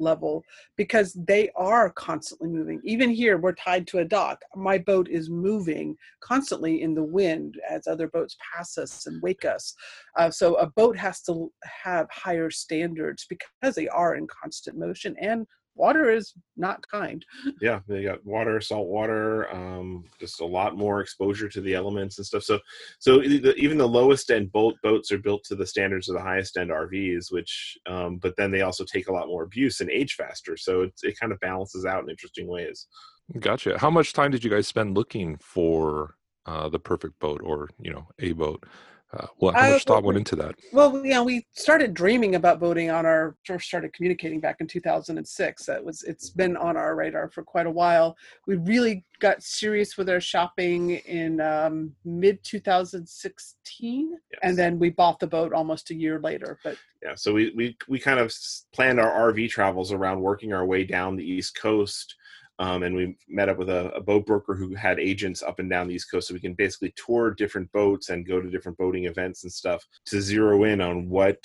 level 0.02 0.44
because 0.76 1.14
they 1.14 1.50
are 1.56 1.92
constantly 1.92 2.50
moving. 2.50 2.82
Even 2.84 3.10
here, 3.10 3.38
we're 3.38 3.54
tied 3.54 3.88
to 3.88 4.00
a 4.00 4.06
dock. 4.06 4.42
My 4.56 4.78
boat 4.78 5.08
is 5.10 5.30
moving 5.30 5.96
constantly 6.22 6.82
in 6.82 6.94
the 6.94 7.04
wind 7.04 7.56
as 7.70 7.88
other 7.88 8.08
boats 8.08 8.36
pass 8.56 8.78
us 8.78 9.06
and 9.08 9.22
wake 9.22 9.46
us. 9.46 9.74
Uh, 10.18 10.30
so 10.30 10.56
a 10.56 10.68
boat 10.68 10.98
has 10.98 11.22
to 11.24 11.52
have 11.64 12.08
higher 12.12 12.50
standards 12.50 13.26
because 13.30 13.76
they 13.76 13.88
are 13.90 14.16
in 14.16 14.28
constant 14.28 14.78
motion 14.78 15.16
and 15.22 15.46
water 15.82 16.12
is 16.12 16.34
not 16.56 16.88
kind. 16.88 17.26
Yeah, 17.60 17.80
they 17.88 18.04
got 18.04 18.26
water, 18.26 18.62
salt 18.62 18.88
water, 18.88 19.54
um, 19.54 20.04
just 20.20 20.42
a 20.42 20.46
lot 20.46 20.78
more 20.78 21.02
exposure 21.02 21.50
to 21.50 21.62
the 21.62 21.76
elements 21.76 22.18
and 22.18 22.26
stuff. 22.26 22.44
So, 22.44 22.60
so 23.00 23.22
even 23.24 23.78
the 23.78 23.88
lowest 23.88 24.32
end 24.32 24.52
boat 24.52 24.76
boats 24.82 25.12
are 25.12 25.18
built 25.18 25.44
to 25.46 25.56
the 25.56 25.66
standards 25.66 26.08
of 26.08 26.16
the 26.16 26.22
highest 26.22 26.58
end 26.58 26.70
RVs, 26.72 27.32
which, 27.32 27.78
um, 27.88 28.18
but 28.18 28.36
then 28.38 28.52
they 28.52 28.62
also 28.62 28.84
take 28.84 29.08
a 29.08 29.12
lot 29.12 29.28
more 29.28 29.44
abuse 29.44 29.82
and 29.82 29.90
age 29.90 30.14
faster. 30.16 30.56
So 30.58 30.82
it, 30.84 30.94
it 31.04 31.20
kind 31.20 31.32
of 31.32 31.40
balances 31.40 31.86
out 31.86 32.04
in 32.04 32.10
interesting 32.10 32.48
ways. 32.48 32.88
Gotcha. 33.40 33.78
How 33.78 33.90
much 33.90 34.14
time 34.14 34.32
did 34.32 34.44
you 34.44 34.50
guys 34.50 34.68
spend 34.68 34.96
looking 34.96 35.38
for 35.38 36.16
uh, 36.46 36.70
the 36.70 36.80
perfect 36.80 37.20
boat 37.20 37.42
or 37.44 37.70
you 37.80 37.92
know 37.92 38.08
a 38.20 38.32
boat? 38.34 38.64
Uh, 39.14 39.28
well, 39.40 39.52
how 39.54 39.70
much 39.70 39.82
uh, 39.82 39.94
thought 39.94 40.04
went 40.04 40.18
into 40.18 40.38
that? 40.38 40.56
Well, 40.72 41.06
yeah, 41.06 41.22
we 41.22 41.46
started 41.52 41.94
dreaming 41.94 42.36
about 42.36 42.60
voting 42.60 42.90
on 42.90 43.06
our 43.06 43.36
first 43.46 43.68
started 43.68 43.92
communicating 43.94 44.40
back 44.40 44.58
in 44.62 44.68
2006. 44.68 45.66
That 45.66 45.84
was 45.84 46.04
it's 46.04 46.30
been 46.30 46.56
on 46.56 46.78
our 46.78 46.96
radar 46.96 47.30
for 47.30 47.44
quite 47.44 47.66
a 47.66 47.72
while. 47.72 48.16
We 48.48 48.56
really 48.56 49.04
got 49.20 49.44
serious 49.44 49.98
with 49.98 50.10
our 50.10 50.22
shopping 50.22 50.92
in 50.92 51.42
um, 51.42 51.94
mid 52.06 52.42
2016, 52.44 54.12
yes. 54.12 54.40
and 54.44 54.58
then 54.58 54.80
we 54.80 54.90
bought 54.90 55.20
the 55.20 55.28
boat 55.28 55.52
almost 55.52 55.92
a 55.92 55.96
year 55.96 56.20
later. 56.20 56.58
But 56.64 56.78
yeah, 57.04 57.16
so 57.16 57.34
we 57.34 57.52
we 57.54 57.78
we 57.90 58.00
kind 58.00 58.20
of 58.20 58.34
planned 58.74 59.02
our 59.02 59.34
RV 59.34 59.50
travels 59.50 59.92
around 59.92 60.22
working 60.22 60.54
our 60.54 60.66
way 60.66 60.86
down 60.86 61.18
the 61.18 61.30
East 61.30 61.56
Coast 61.60 62.16
um, 62.62 62.84
and 62.84 62.96
we 62.96 63.18
met 63.28 63.50
up 63.50 63.58
with 63.58 63.70
a, 63.70 63.92
a, 63.94 64.00
boat 64.00 64.28
broker 64.28 64.54
who 64.54 64.76
had 64.76 65.00
agents 65.00 65.42
up 65.42 65.58
and 65.58 65.68
down 65.68 65.88
the 65.88 65.96
East 65.96 66.12
Coast, 66.12 66.28
so 66.28 66.36
we 66.36 66.40
can 66.40 66.54
basically 66.54 66.94
tour 66.96 67.32
different 67.32 67.72
boats 67.72 68.10
and 68.10 68.28
go 68.28 68.40
to 68.40 68.52
different 68.52 68.78
boating 68.78 69.06
events 69.06 69.42
and 69.42 69.52
stuff 69.52 69.84
to 70.06 70.22
zero 70.22 70.64
in 70.66 70.80
on 70.80 71.10
what 71.10 71.44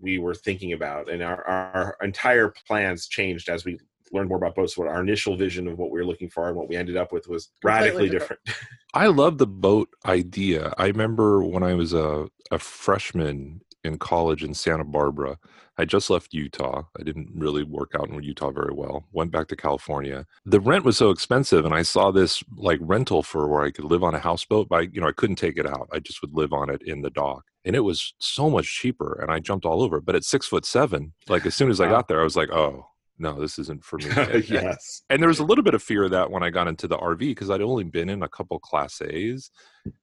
we 0.00 0.18
were 0.18 0.34
thinking 0.34 0.72
about. 0.72 1.10
And 1.10 1.24
our, 1.24 1.44
our 1.44 1.96
entire 2.02 2.54
plans 2.68 3.08
changed 3.08 3.48
as 3.48 3.64
we 3.64 3.78
learned 4.12 4.28
more 4.28 4.38
about 4.38 4.54
boats. 4.54 4.78
What 4.78 4.86
our 4.86 5.00
initial 5.00 5.36
vision 5.36 5.66
of 5.66 5.76
what 5.76 5.90
we 5.90 5.98
were 5.98 6.06
looking 6.06 6.30
for 6.30 6.46
and 6.46 6.56
what 6.56 6.68
we 6.68 6.76
ended 6.76 6.96
up 6.96 7.10
with 7.10 7.26
was 7.26 7.50
radically 7.64 8.08
different. 8.08 8.40
different. 8.44 8.70
I 8.94 9.08
love 9.08 9.38
the 9.38 9.48
boat 9.48 9.88
idea. 10.06 10.72
I 10.78 10.86
remember 10.86 11.42
when 11.42 11.64
I 11.64 11.74
was 11.74 11.92
a, 11.92 12.28
a 12.52 12.60
freshman 12.60 13.60
in 13.84 13.98
college 13.98 14.42
in 14.42 14.54
Santa 14.54 14.84
Barbara 14.84 15.38
I 15.76 15.84
just 15.84 16.08
left 16.08 16.32
Utah. 16.32 16.84
I 16.98 17.02
didn't 17.02 17.30
really 17.34 17.64
work 17.64 17.92
out 17.98 18.08
in 18.08 18.22
Utah 18.22 18.52
very 18.52 18.72
well. 18.72 19.08
Went 19.12 19.32
back 19.32 19.48
to 19.48 19.56
California. 19.56 20.24
The 20.46 20.60
rent 20.60 20.84
was 20.84 20.96
so 20.96 21.10
expensive, 21.10 21.64
and 21.64 21.74
I 21.74 21.82
saw 21.82 22.12
this 22.12 22.44
like 22.56 22.78
rental 22.80 23.22
for 23.22 23.48
where 23.48 23.64
I 23.64 23.72
could 23.72 23.84
live 23.84 24.04
on 24.04 24.14
a 24.14 24.20
houseboat. 24.20 24.68
But 24.68 24.94
you 24.94 25.00
know, 25.00 25.08
I 25.08 25.12
couldn't 25.12 25.36
take 25.36 25.56
it 25.56 25.66
out. 25.66 25.88
I 25.92 25.98
just 25.98 26.22
would 26.22 26.32
live 26.32 26.52
on 26.52 26.70
it 26.70 26.82
in 26.82 27.02
the 27.02 27.10
dock, 27.10 27.44
and 27.64 27.74
it 27.74 27.80
was 27.80 28.14
so 28.18 28.48
much 28.48 28.66
cheaper. 28.66 29.18
And 29.20 29.32
I 29.32 29.40
jumped 29.40 29.66
all 29.66 29.82
over. 29.82 30.00
But 30.00 30.14
at 30.14 30.24
six 30.24 30.46
foot 30.46 30.64
seven, 30.64 31.12
like 31.28 31.44
as 31.44 31.54
soon 31.54 31.70
as 31.70 31.80
I 31.80 31.88
got 31.88 32.08
there, 32.08 32.20
I 32.20 32.24
was 32.24 32.36
like, 32.36 32.50
oh. 32.50 32.86
No, 33.16 33.40
this 33.40 33.60
isn't 33.60 33.84
for 33.84 33.96
me. 33.98 34.06
yes. 34.48 35.02
And 35.08 35.22
there 35.22 35.28
was 35.28 35.38
a 35.38 35.44
little 35.44 35.62
bit 35.62 35.74
of 35.74 35.84
fear 35.84 36.02
of 36.02 36.10
that 36.10 36.32
when 36.32 36.42
I 36.42 36.50
got 36.50 36.66
into 36.66 36.88
the 36.88 36.98
RV 36.98 37.20
because 37.20 37.48
I'd 37.48 37.62
only 37.62 37.84
been 37.84 38.08
in 38.08 38.24
a 38.24 38.28
couple 38.28 38.58
class 38.58 39.00
A's. 39.00 39.52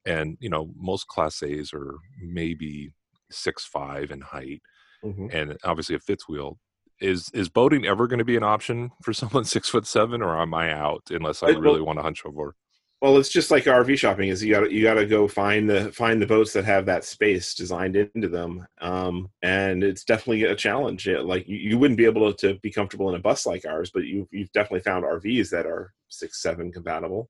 And, 0.05 0.37
you 0.39 0.49
know, 0.49 0.71
most 0.77 1.07
class 1.07 1.43
A's 1.43 1.73
are 1.73 1.97
maybe 2.23 2.93
six 3.31 3.65
five 3.65 4.11
in 4.11 4.21
height 4.21 4.61
mm-hmm. 5.03 5.27
and 5.31 5.57
obviously 5.63 5.95
a 5.95 5.99
fifth 5.99 6.27
wheel. 6.27 6.57
Is 6.99 7.29
is 7.33 7.49
boating 7.49 7.85
ever 7.85 8.07
going 8.07 8.19
to 8.19 8.25
be 8.25 8.37
an 8.37 8.43
option 8.43 8.91
for 9.03 9.13
someone 9.13 9.45
six 9.45 9.69
foot 9.69 9.87
seven, 9.87 10.21
or 10.21 10.39
am 10.39 10.53
I 10.53 10.71
out 10.71 11.03
unless 11.09 11.43
I 11.43 11.49
really 11.49 11.81
want 11.81 11.99
to 11.99 12.03
hunch 12.03 12.23
over? 12.25 12.55
Well, 13.01 13.17
it's 13.17 13.29
just 13.29 13.49
like 13.49 13.63
RV 13.63 13.97
shopping. 13.97 14.29
Is 14.29 14.43
you 14.43 14.53
got 14.53 14.71
you 14.71 14.83
got 14.83 14.93
to 14.93 15.07
go 15.07 15.27
find 15.27 15.67
the 15.67 15.91
find 15.91 16.21
the 16.21 16.27
boats 16.27 16.53
that 16.53 16.65
have 16.65 16.85
that 16.85 17.03
space 17.03 17.55
designed 17.55 17.95
into 17.95 18.27
them, 18.27 18.67
um, 18.79 19.29
and 19.41 19.83
it's 19.83 20.03
definitely 20.03 20.43
a 20.43 20.55
challenge. 20.55 21.07
Like 21.07 21.47
you, 21.47 21.57
you 21.57 21.79
wouldn't 21.79 21.97
be 21.97 22.05
able 22.05 22.31
to 22.31 22.59
be 22.61 22.69
comfortable 22.69 23.09
in 23.09 23.15
a 23.15 23.19
bus 23.19 23.47
like 23.47 23.65
ours, 23.65 23.89
but 23.91 24.03
you 24.03 24.27
you've 24.31 24.51
definitely 24.51 24.81
found 24.81 25.03
RVs 25.03 25.49
that 25.49 25.65
are 25.65 25.91
six 26.09 26.43
seven 26.43 26.71
compatible, 26.71 27.27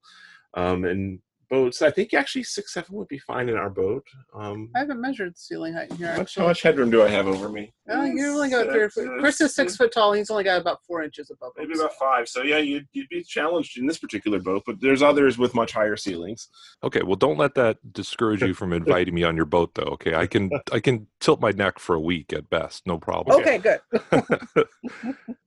um, 0.55 0.83
and 0.83 1.19
boats. 1.51 1.81
I 1.81 1.91
think 1.91 2.13
actually 2.13 2.43
six 2.43 2.73
seven 2.73 2.95
would 2.95 3.09
be 3.09 3.19
fine 3.19 3.49
in 3.49 3.57
our 3.57 3.69
boat. 3.69 4.03
Um, 4.33 4.69
I 4.75 4.79
haven't 4.79 5.01
measured 5.01 5.37
ceiling 5.37 5.73
height 5.73 5.91
in 5.91 5.97
here. 5.97 6.13
How 6.13 6.17
much, 6.19 6.35
how 6.35 6.47
much 6.47 6.61
headroom 6.63 6.89
do 6.89 7.03
I 7.03 7.09
have 7.09 7.27
over 7.27 7.49
me? 7.49 7.73
Oh, 7.89 8.05
you 8.05 8.27
only 8.27 8.49
got 8.49 8.71
three 8.71 8.87
foot. 8.87 9.19
Chris 9.19 9.41
is 9.41 9.53
six 9.53 9.75
foot 9.75 9.91
tall. 9.91 10.13
He's 10.13 10.29
only 10.29 10.45
got 10.45 10.61
about 10.61 10.79
four 10.87 11.03
inches 11.03 11.29
above. 11.29 11.51
Maybe 11.57 11.73
about 11.73 11.93
five. 11.95 12.29
So 12.29 12.41
yeah, 12.41 12.57
you'd, 12.57 12.87
you'd 12.93 13.09
be 13.09 13.21
challenged 13.23 13.77
in 13.77 13.85
this 13.85 13.97
particular 13.97 14.39
boat, 14.39 14.63
but 14.65 14.79
there's 14.79 15.03
others 15.03 15.37
with 15.37 15.53
much 15.53 15.73
higher 15.73 15.97
ceilings. 15.97 16.47
Okay, 16.83 17.03
well, 17.03 17.17
don't 17.17 17.37
let 17.37 17.53
that 17.55 17.77
discourage 17.91 18.41
you 18.41 18.53
from 18.53 18.71
inviting 18.71 19.13
me 19.13 19.23
on 19.23 19.35
your 19.35 19.45
boat, 19.45 19.71
though. 19.75 19.83
Okay, 19.83 20.15
I 20.15 20.27
can 20.27 20.49
I 20.71 20.79
can 20.79 21.07
tilt 21.19 21.41
my 21.41 21.51
neck 21.51 21.79
for 21.79 21.95
a 21.95 21.99
week 21.99 22.31
at 22.31 22.49
best, 22.49 22.87
no 22.87 22.97
problem. 22.97 23.41
Okay, 23.41 23.57
good. 23.57 23.81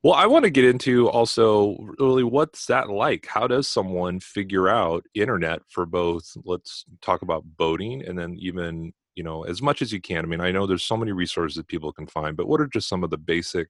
well, 0.03 0.15
I 0.15 0.27
want 0.27 0.45
to 0.45 0.51
get 0.51 0.67
into 0.67 1.09
also 1.09 1.77
really 1.99 2.25
what's 2.25 2.67
that 2.67 2.91
like? 2.91 3.27
How 3.27 3.47
does 3.47 3.69
someone 3.69 4.21
figure 4.21 4.69
out 4.69 5.07
internet 5.15 5.63
for 5.69 5.87
both? 5.95 6.27
Let's 6.45 6.85
talk 7.01 7.23
about 7.23 7.45
boating 7.57 8.05
and 8.07 8.19
then 8.19 8.37
even 8.39 8.93
you 9.15 9.23
know 9.23 9.45
as 9.45 9.63
much 9.63 9.81
as 9.83 9.93
you 9.93 10.01
can 10.01 10.25
i 10.25 10.29
mean 10.29 10.41
i 10.41 10.51
know 10.51 10.67
there's 10.67 10.85
so 10.85 10.97
many 10.97 11.13
resources 11.13 11.57
that 11.57 11.69
people 11.69 11.93
can 11.93 12.07
find 12.07 12.37
but 12.37 12.49
what 12.49 12.61
are 12.61 12.67
just 12.67 12.89
some 12.89 13.05
of 13.05 13.11
the 13.11 13.17
basic 13.17 13.69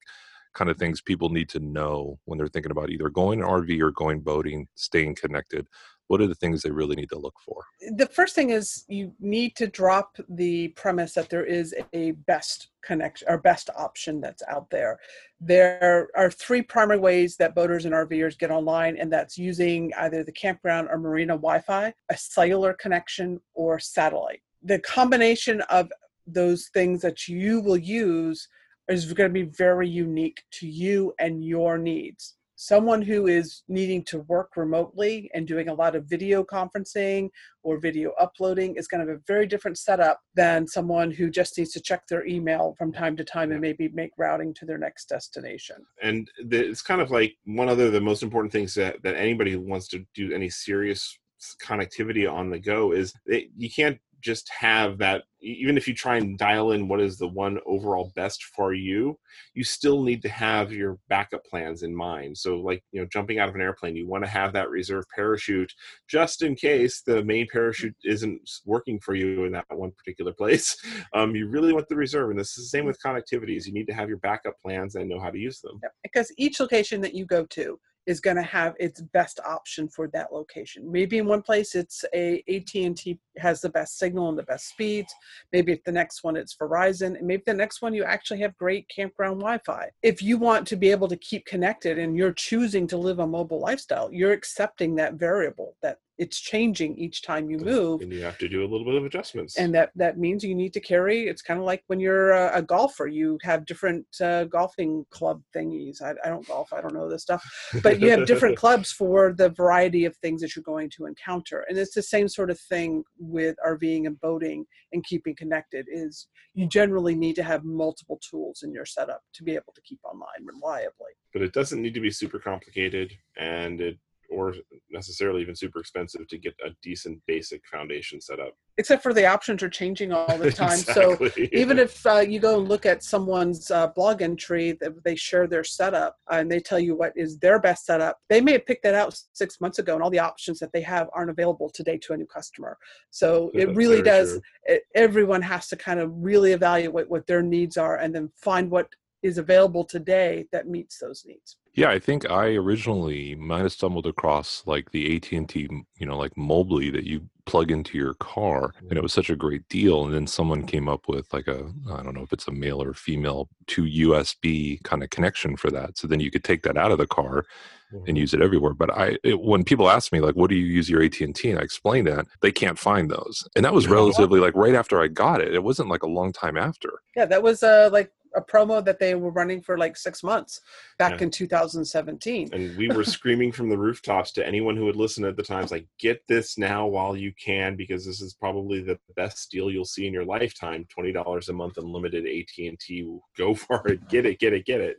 kind 0.55 0.71
of 0.71 0.79
things 0.79 1.01
people 1.03 1.29
need 1.29 1.49
to 1.49 1.61
know 1.61 2.19
when 2.25 2.39
they're 2.39 2.49
thinking 2.49 2.73
about 2.73 2.91
either 2.91 3.11
going 3.11 3.41
rv 3.41 3.81
or 3.81 3.91
going 3.91 4.21
boating 4.21 4.67
staying 4.75 5.15
connected 5.15 5.67
what 6.09 6.21
are 6.21 6.27
the 6.27 6.35
things 6.35 6.63
they 6.63 6.71
really 6.71 6.97
need 6.97 7.09
to 7.09 7.19
look 7.19 7.35
for? 7.45 7.63
The 7.97 8.07
first 8.07 8.35
thing 8.35 8.51
is 8.51 8.85
you 8.89 9.13
need 9.21 9.57
to 9.57 9.67
drop 9.67 10.17
the 10.29 10.69
premise 10.69 11.15
that 11.15 11.31
there 11.31 11.45
is 11.45 11.75
a 11.93 12.13
best 12.13 12.69
connection 12.83 13.27
or 13.29 13.39
best 13.39 13.71
option 13.77 14.21
that's 14.21 14.43
out 14.49 14.69
there. 14.71 14.99
There 15.41 16.09
are 16.15 16.31
three 16.31 16.63
primary 16.63 16.99
ways 16.99 17.37
that 17.37 17.55
boaters 17.55 17.87
and 17.87 17.95
rvers 17.95 18.39
get 18.39 18.51
online 18.51 18.97
and 18.99 19.13
that's 19.13 19.39
using 19.39 19.93
either 19.99 20.23
the 20.23 20.33
campground 20.33 20.89
or 20.91 20.99
marina 20.99 21.35
wi-fi 21.35 21.95
a 22.11 22.17
cellular 22.17 22.75
connection 22.75 23.41
or 23.55 23.79
satellite. 23.79 24.43
The 24.63 24.79
combination 24.81 25.63
of 25.63 25.91
those 26.27 26.69
things 26.69 27.03
that 27.03 27.29
you 27.29 27.61
will 27.61 27.77
use 27.77 28.49
is 28.89 29.13
going 29.13 29.31
to 29.31 29.35
be 29.35 29.51
very 29.51 29.89
unique 29.89 30.43
to 30.53 30.67
you 30.67 31.15
and 31.19 31.45
your 31.45 31.79
needs. 31.79 32.35
Someone 32.57 33.03
who 33.03 33.27
is 33.27 33.63
needing 33.69 34.05
to 34.05 34.21
work 34.21 34.57
remotely 34.57 35.31
and 35.35 35.47
doing 35.47 35.69
a 35.69 35.75
lot 35.75 35.97
of 35.97 36.07
video 36.07 36.45
conferencing 36.45 37.29
or 37.63 37.79
video 37.79 38.13
uploading 38.21 38.77
is 38.77 38.87
going 38.87 39.05
to 39.05 39.11
have 39.11 39.19
a 39.19 39.23
very 39.27 39.47
different 39.47 39.79
setup 39.79 40.21
than 40.35 40.67
someone 40.67 41.11
who 41.11 41.31
just 41.31 41.59
needs 41.59 41.73
to 41.73 41.81
check 41.81 42.07
their 42.07 42.27
email 42.27 42.75
from 42.79 42.93
time 42.93 43.17
to 43.17 43.25
time 43.25 43.51
and 43.51 43.61
maybe 43.61 43.89
make 43.89 44.13
routing 44.17 44.55
to 44.55 44.65
their 44.65 44.79
next 44.79 45.09
destination. 45.09 45.77
And 46.03 46.31
it's 46.39 46.83
kind 46.83 47.01
of 47.01 47.11
like 47.11 47.35
one 47.45 47.69
of 47.69 47.79
the 47.79 48.01
most 48.01 48.23
important 48.23 48.53
things 48.53 48.75
that, 48.75 49.03
that 49.03 49.17
anybody 49.17 49.53
who 49.53 49.61
wants 49.61 49.89
to 49.89 50.05
do 50.15 50.33
any 50.33 50.49
serious 50.49 51.19
connectivity 51.63 52.31
on 52.31 52.51
the 52.51 52.59
go 52.59 52.93
is 52.93 53.13
that 53.27 53.45
you 53.57 53.69
can't 53.71 53.99
just 54.25 54.51
have 54.59 54.99
that 54.99 55.23
even 55.43 55.77
if 55.77 55.87
you 55.87 55.95
try 55.95 56.17
and 56.17 56.39
dial 56.39 56.73
in 56.73 56.89
what 56.89 57.01
is 57.01 57.19
the 57.19 57.29
one 57.29 57.59
overall 57.67 58.11
best 58.17 58.43
for 58.43 58.73
you 58.73 59.17
you 59.53 59.63
still 59.63 60.03
need 60.03 60.23
to 60.23 60.29
have 60.29 60.73
your 60.73 60.99
backup 61.09 61.45
plans 61.45 61.83
in 61.83 61.95
mind. 61.95 62.37
So 62.37 62.57
like 62.57 62.83
you 62.93 63.01
know 63.01 63.07
jumping 63.13 63.39
out 63.39 63.49
of 63.49 63.55
an 63.55 63.61
airplane 63.61 63.97
you 63.97 64.09
want 64.09 64.25
to 64.25 64.31
have 64.31 64.53
that 64.55 64.71
reserve 64.71 65.05
parachute 65.15 65.73
just 66.09 66.43
in 66.43 66.55
case 66.55 67.03
the 67.07 67.23
main 67.25 67.47
parachute 67.53 67.95
isn't 68.05 68.41
working 68.65 68.99
for 68.99 69.15
you 69.15 69.45
in 69.45 69.53
that 69.53 69.67
one 69.71 69.93
particular 69.93 70.33
place. 70.33 70.77
Um, 71.15 71.37
you 71.37 71.49
really 71.49 71.73
want 71.73 71.89
the 71.89 71.97
reserve 71.97 72.31
and 72.31 72.39
this 72.39 72.57
is 72.57 72.65
the 72.65 72.69
same 72.69 72.87
with 72.87 73.01
connectivities. 73.05 73.67
You 73.67 73.73
need 73.73 73.87
to 73.87 73.95
have 73.95 74.09
your 74.09 74.19
backup 74.19 74.55
plans 74.61 74.95
and 74.95 75.09
know 75.09 75.21
how 75.21 75.31
to 75.31 75.39
use 75.39 75.61
them. 75.61 75.81
Because 76.03 76.33
each 76.39 76.61
location 76.61 77.01
that 77.03 77.15
you 77.15 77.25
go 77.25 77.45
to 77.47 77.79
is 78.07 78.21
going 78.21 78.37
to 78.37 78.43
have 78.43 78.75
its 78.79 79.01
best 79.01 79.41
option 79.47 79.89
for 79.89 80.09
that 80.09 80.33
location. 80.33 80.91
Maybe 80.91 81.19
in 81.19 81.27
one 81.27 81.43
place 81.43 81.75
it's 81.75 82.05
a 82.15 82.43
AT&T 82.49 83.19
has 83.39 83.61
the 83.61 83.69
best 83.69 83.99
signal 83.99 84.29
and 84.29 84.39
the 84.39 84.43
best 84.45 84.69
speeds. 84.69 85.13
Maybe 85.53 85.73
if 85.73 85.83
the 85.85 85.93
next 85.93 86.25
one 86.25 86.37
it's 86.37 86.57
Verizon, 86.57 87.19
and 87.19 87.27
maybe 87.27 87.43
the 87.47 87.55
next 87.55 87.83
one 87.83 87.95
you 87.95 88.05
actually 88.05 88.41
have 88.41 88.57
great 88.57 88.89
campground 88.89 89.41
Wi-Fi. 89.41 89.91
If 90.03 90.23
you 90.23 90.39
want 90.39 90.67
to 90.69 90.77
be 90.77 90.91
able 90.91 91.09
to 91.09 91.17
keep 91.17 91.47
connected 91.47 91.99
and 91.99 92.17
you're 92.17 92.33
choosing 92.33 92.87
to 92.89 92.97
live 92.97 93.19
a 93.19 93.27
mobile 93.27 93.61
lifestyle, 93.61 94.13
you're 94.13 94.33
accepting 94.33 94.95
that 94.97 95.15
variable 95.15 95.77
that 95.83 95.99
it's 96.19 96.41
changing 96.41 96.97
each 96.97 97.23
time 97.23 97.51
you 97.51 97.59
move. 97.59 98.01
and 98.01 98.13
you 98.13 98.23
have 98.23 98.39
to 98.39 98.49
do 98.49 98.63
a 98.63 98.69
little 98.69 98.85
bit 98.85 98.95
of 98.95 99.05
adjustments. 99.05 99.57
And 99.59 99.75
that 99.75 99.91
that 99.97 100.19
means 100.19 100.45
you 100.45 100.55
need 100.55 100.73
to 100.75 100.81
carry 100.81 101.29
it's 101.29 101.43
kind 101.43 101.59
of 101.59 101.67
like 101.67 101.83
when 101.89 102.01
you're 102.01 102.33
a, 102.33 102.59
a 102.59 102.63
golfer 102.63 103.07
you 103.07 103.39
have 103.43 103.67
different 103.67 104.07
uh, 104.21 104.45
golfing 104.45 105.05
club 105.11 105.43
thingies. 105.55 106.03
I, 106.03 106.15
I, 106.25 106.29
don't 106.29 106.47
golf 106.47 106.73
i 106.73 106.81
don't 106.81 106.95
know 106.95 107.09
this 107.09 107.23
stuff 107.23 107.43
but 107.83 108.01
you 108.01 108.11
have 108.11 108.27
different 108.27 108.57
clubs 108.65 108.93
for 108.93 109.33
the 109.37 109.51
variety 109.51 110.05
of 110.05 110.17
things 110.17 110.41
that 110.41 110.55
you're 110.55 110.63
going 110.63 110.91
to 110.91 111.07
encounter. 111.07 111.65
And 111.69 111.79
it's 111.79 111.95
the 111.95 112.03
same 112.03 112.29
sort 112.29 112.51
of 112.51 112.59
thing 112.59 113.05
with 113.19 113.57
rving 113.67 114.07
and 114.07 114.21
boating 114.21 114.67
and 114.93 115.05
keeping 115.05 115.35
connected 115.37 115.87
is 115.91 116.29
you 116.55 116.69
generally 116.69 117.15
need 117.15 117.37
to 117.37 117.43
have 117.43 117.65
multiple 117.65 118.21
tools 118.29 118.63
in 118.63 118.73
your 118.73 118.87
setup 118.87 119.23
to 119.35 119.43
be 119.43 119.53
able 119.53 119.73
to 119.75 119.83
keep 119.83 120.01
online 120.05 120.47
reliably. 120.47 121.13
But 121.33 121.43
it 121.43 121.53
doesn't 121.53 121.83
need 121.83 121.95
to 121.95 122.01
be 122.01 122.11
super 122.11 122.39
complicated 122.39 123.13
and 123.37 123.81
it 123.81 123.99
or 124.35 124.55
necessarily 124.91 125.41
even 125.43 125.55
super 125.55 125.81
expensive 125.81 126.27
to 126.29 126.39
get 126.39 126.55
a 126.65 126.71
decent 126.83 127.21
basic 127.27 127.67
foundation 127.67 128.21
set 128.21 128.41
up. 128.41 128.55
Except 128.77 129.03
for 129.03 129.15
the 129.15 129.27
options 129.27 129.63
are 129.63 129.69
changing 129.69 130.13
all 130.13 130.37
the 130.39 130.51
time. 130.65 130.73
exactly. 130.73 131.31
So 131.31 131.49
even 131.53 131.79
if 131.79 132.05
uh, 132.07 132.19
you 132.19 132.41
go 132.41 132.59
and 132.59 132.69
look 132.69 132.87
at 132.87 133.03
someone's 133.03 133.71
uh, 133.71 133.89
blog 133.89 134.23
entry, 134.23 134.73
that 134.81 135.05
they 135.05 135.15
share 135.15 135.47
their 135.47 135.65
setup 135.65 136.17
uh, 136.31 136.37
and 136.37 136.51
they 136.51 136.61
tell 136.61 136.79
you 136.79 136.97
what 136.97 137.13
is 137.17 137.39
their 137.39 137.59
best 137.59 137.87
setup, 137.87 138.19
they 138.29 138.41
may 138.41 138.53
have 138.53 138.67
picked 138.67 138.83
that 138.83 138.95
out 138.95 139.19
six 139.33 139.61
months 139.61 139.79
ago, 139.79 139.95
and 139.95 140.03
all 140.03 140.11
the 140.11 140.19
options 140.19 140.59
that 140.59 140.73
they 140.73 140.83
have 140.83 141.09
aren't 141.13 141.31
available 141.31 141.71
today 141.71 141.99
to 141.99 142.13
a 142.13 142.17
new 142.17 142.27
customer. 142.27 142.77
So 143.11 143.51
it 143.55 143.75
really 143.75 144.03
does. 144.03 144.41
It, 144.65 144.83
everyone 144.95 145.43
has 145.43 145.69
to 145.69 145.77
kind 145.77 146.01
of 146.01 146.11
really 146.15 146.53
evaluate 146.53 147.09
what 147.09 147.27
their 147.27 147.43
needs 147.43 147.77
are 147.77 147.97
and 147.97 148.15
then 148.15 148.31
find 148.37 148.71
what 148.71 148.89
is 149.23 149.39
available 149.39 149.85
today 149.85 150.47
that 150.53 150.69
meets 150.69 150.99
those 150.99 151.25
needs. 151.27 151.57
Yeah, 151.75 151.91
I 151.91 151.99
think 151.99 152.31
I 152.31 152.55
originally 152.55 153.35
might 153.35 153.63
have 153.63 153.73
stumbled 153.73 154.07
across 154.07 154.63
like 154.65 154.93
the 154.93 155.17
AT 155.17 155.33
and 155.33 155.49
T, 155.49 155.69
you 155.99 156.07
know, 156.07 156.17
like 156.17 156.37
Mobley 156.37 156.89
that 156.91 157.05
you 157.05 157.29
plug 157.47 157.71
into 157.71 157.99
your 157.99 158.15
car, 158.15 158.73
and 158.89 158.97
it 158.97 159.03
was 159.03 159.13
such 159.13 159.29
a 159.29 159.37
great 159.37 159.69
deal. 159.69 160.05
And 160.05 160.15
then 160.15 160.27
someone 160.29 160.67
came 160.67 160.89
up 160.89 161.09
with 161.09 161.33
like 161.33 161.49
a, 161.49 161.73
I 161.91 162.03
don't 162.03 162.15
know 162.15 162.23
if 162.23 162.33
it's 162.33 162.47
a 162.47 162.53
male 162.53 162.81
or 162.81 162.95
female 162.95 163.49
to 163.69 163.83
USB 163.83 164.83
kind 164.85 165.03
of 165.03 165.11
connection 165.11 165.57
for 165.57 165.71
that. 165.73 165.99
So 165.99 166.07
then 166.07 166.21
you 166.21 166.31
could 166.31 166.45
take 166.45 166.63
that 166.63 166.77
out 166.77 166.93
of 166.93 166.99
the 166.99 167.09
car 167.09 167.45
and 167.91 168.07
mm-hmm. 168.07 168.17
use 168.17 168.35
it 168.35 168.43
everywhere. 168.43 168.75
But 168.75 168.97
I, 168.97 169.19
it, 169.25 169.41
when 169.41 169.65
people 169.65 169.91
ask 169.91 170.13
me 170.13 170.21
like, 170.21 170.37
"What 170.37 170.51
do 170.51 170.57
you 170.57 170.67
use 170.67 170.89
your 170.89 171.03
AT 171.03 171.21
and 171.21 171.35
T?" 171.35 171.51
and 171.51 171.59
I 171.59 171.63
explain 171.63 172.05
that, 172.05 172.27
they 172.41 172.53
can't 172.53 172.79
find 172.79 173.11
those, 173.11 173.47
and 173.57 173.65
that 173.65 173.75
was 173.75 173.89
relatively 173.89 174.41
like 174.41 174.55
right 174.55 174.75
after 174.75 175.01
I 175.01 175.09
got 175.09 175.41
it. 175.41 175.55
It 175.55 175.63
wasn't 175.63 175.89
like 175.89 176.03
a 176.03 176.09
long 176.09 176.33
time 176.33 176.57
after. 176.57 177.01
Yeah, 177.17 177.27
that 177.27 177.43
was 177.43 177.63
uh, 177.63 177.91
like 177.93 178.13
a 178.35 178.43
promo 178.43 178.85
that 178.85 178.99
they 178.99 179.15
were 179.15 179.31
running 179.31 179.61
for 179.61 179.79
like 179.79 179.97
six 179.97 180.23
months 180.23 180.61
back 180.99 181.19
yeah. 181.19 181.25
in 181.25 181.31
2017. 181.31 182.51
And 182.53 182.77
we 182.77 182.89
were 182.89 183.05
screaming 183.05 183.53
from 183.53 183.69
the 183.69 183.79
rooftops 183.79 184.33
to 184.33 184.47
anyone 184.47 184.77
who 184.77 184.85
would 184.87 184.97
listen 184.97 185.25
at 185.25 185.37
the 185.37 185.43
times, 185.43 185.71
like, 185.71 185.87
get 185.99 186.23
this 186.29 186.59
now 186.59 186.87
while 186.87 187.17
you 187.17 187.33
can, 187.43 187.77
because 187.77 188.05
this 188.05 188.21
is 188.21 188.35
probably 188.35 188.81
the 188.81 188.99
best 189.17 189.51
deal 189.51 189.71
you'll 189.71 189.85
see 189.85 190.07
in 190.07 190.13
your 190.13 190.25
lifetime. 190.25 190.87
Twenty 190.89 191.13
dollars 191.13 191.49
a 191.49 191.53
month, 191.53 191.79
unlimited 191.79 192.27
AT 192.27 192.67
and 192.67 192.79
T. 192.79 193.09
Go 193.37 193.55
for 193.55 193.87
it, 193.89 194.09
get 194.09 194.27
it, 194.27 194.39
get 194.39 194.53
it, 194.53 194.67
get 194.67 194.81
it. 194.81 194.97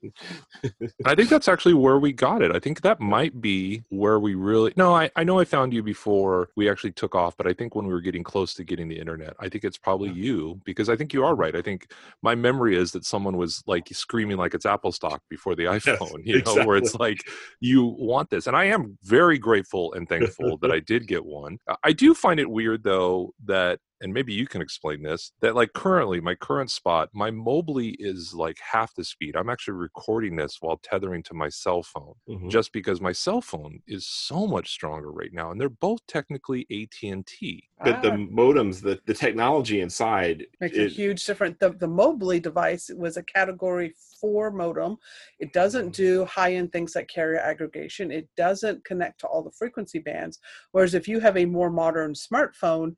I 1.05 1.15
think 1.15 1.29
that's 1.29 1.47
actually 1.55 1.73
where 1.73 1.99
we 1.99 2.11
got 2.11 2.41
it. 2.41 2.55
I 2.55 2.59
think 2.59 2.81
that 2.81 2.99
might 2.99 3.41
be 3.41 3.83
where 3.89 4.19
we 4.19 4.36
really. 4.36 4.73
No, 4.75 4.93
I 4.93 5.09
I 5.15 5.23
know 5.23 5.39
I 5.39 5.45
found 5.45 5.73
you 5.73 5.83
before 5.83 6.49
we 6.55 6.69
actually 6.69 6.91
took 6.91 7.15
off, 7.15 7.36
but 7.38 7.47
I 7.47 7.53
think 7.53 7.75
when 7.75 7.86
we 7.86 7.93
were 7.93 8.01
getting 8.01 8.23
close 8.23 8.53
to 8.55 8.63
getting 8.63 8.88
the 8.88 8.99
internet, 8.99 9.36
I 9.39 9.49
think 9.49 9.63
it's 9.63 9.77
probably 9.77 10.11
you 10.11 10.61
because 10.63 10.89
I 10.89 10.95
think 10.95 11.13
you 11.13 11.23
are 11.23 11.31
mm-hmm. 11.31 11.41
right. 11.41 11.55
I 11.55 11.61
think 11.61 11.91
my 12.21 12.36
memory 12.36 12.77
is 12.77 12.91
that 12.91 13.05
someone 13.05 13.24
was 13.34 13.63
like 13.67 13.88
screaming 13.91 14.38
like 14.38 14.53
it's 14.53 14.65
Apple 14.65 14.91
stock 14.91 15.21
before 15.30 15.55
the 15.55 15.63
iPhone, 15.65 16.21
yes, 16.23 16.26
you 16.26 16.34
know, 16.34 16.39
exactly. 16.39 16.65
where 16.65 16.78
it's 16.78 16.95
like 16.95 17.19
you 17.59 17.95
want 17.97 18.30
this. 18.30 18.47
And 18.47 18.55
I 18.55 18.65
am 18.65 18.97
very 19.03 19.38
grateful 19.38 19.93
and 19.93 20.07
thankful 20.09 20.57
that 20.61 20.71
I 20.71 20.80
did 20.80 21.07
get 21.07 21.26
one. 21.26 21.57
I 21.84 21.91
do 21.91 22.13
find 22.13 22.39
it 22.39 22.49
weird 22.49 22.84
though 22.84 23.34
that 23.45 23.80
and 24.01 24.13
maybe 24.13 24.33
you 24.33 24.47
can 24.47 24.61
explain 24.61 25.01
this 25.01 25.31
that 25.41 25.55
like 25.55 25.73
currently 25.73 26.19
my 26.19 26.35
current 26.35 26.69
spot 26.69 27.09
my 27.13 27.31
mobley 27.31 27.95
is 27.99 28.33
like 28.33 28.57
half 28.59 28.93
the 28.95 29.03
speed 29.03 29.35
i'm 29.35 29.49
actually 29.49 29.73
recording 29.73 30.35
this 30.35 30.57
while 30.61 30.77
tethering 30.77 31.23
to 31.23 31.33
my 31.33 31.49
cell 31.49 31.83
phone 31.83 32.13
mm-hmm. 32.29 32.49
just 32.49 32.71
because 32.73 33.01
my 33.01 33.11
cell 33.11 33.41
phone 33.41 33.79
is 33.87 34.05
so 34.07 34.45
much 34.47 34.69
stronger 34.69 35.11
right 35.11 35.33
now 35.33 35.51
and 35.51 35.59
they're 35.59 35.69
both 35.69 36.05
technically 36.07 36.65
at&t 36.71 37.63
but 37.83 37.95
ah. 37.95 38.01
the 38.01 38.09
modems 38.09 38.81
the, 38.81 38.99
the 39.05 39.13
technology 39.13 39.81
inside 39.81 40.45
makes 40.59 40.77
it, 40.77 40.85
a 40.85 40.89
huge 40.89 41.25
difference 41.25 41.55
the, 41.59 41.69
the 41.71 41.87
mobley 41.87 42.39
device 42.39 42.89
was 42.95 43.17
a 43.17 43.23
category 43.23 43.93
four 44.19 44.51
modem 44.51 44.97
it 45.39 45.53
doesn't 45.53 45.85
mm-hmm. 45.85 46.03
do 46.03 46.25
high-end 46.25 46.71
things 46.71 46.95
like 46.95 47.07
carrier 47.07 47.39
aggregation 47.39 48.11
it 48.11 48.27
doesn't 48.35 48.83
connect 48.85 49.19
to 49.19 49.27
all 49.27 49.43
the 49.43 49.51
frequency 49.51 49.99
bands 49.99 50.39
whereas 50.71 50.93
if 50.93 51.07
you 51.07 51.19
have 51.19 51.37
a 51.37 51.45
more 51.45 51.69
modern 51.69 52.13
smartphone 52.13 52.95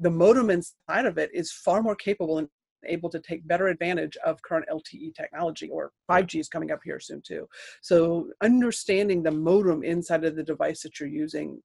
the 0.00 0.10
modem 0.10 0.50
inside 0.50 1.06
of 1.06 1.18
it 1.18 1.30
is 1.32 1.52
far 1.52 1.82
more 1.82 1.94
capable 1.94 2.38
and 2.38 2.48
able 2.86 3.10
to 3.10 3.20
take 3.20 3.46
better 3.46 3.68
advantage 3.68 4.16
of 4.24 4.42
current 4.42 4.66
LTE 4.72 5.14
technology 5.14 5.68
or 5.68 5.92
5G 6.10 6.40
is 6.40 6.48
coming 6.48 6.70
up 6.70 6.80
here 6.82 6.98
soon 6.98 7.20
too. 7.20 7.46
So 7.82 8.28
understanding 8.42 9.22
the 9.22 9.30
modem 9.30 9.84
inside 9.84 10.24
of 10.24 10.36
the 10.36 10.42
device 10.42 10.82
that 10.82 10.98
you're 10.98 11.08
using 11.08 11.62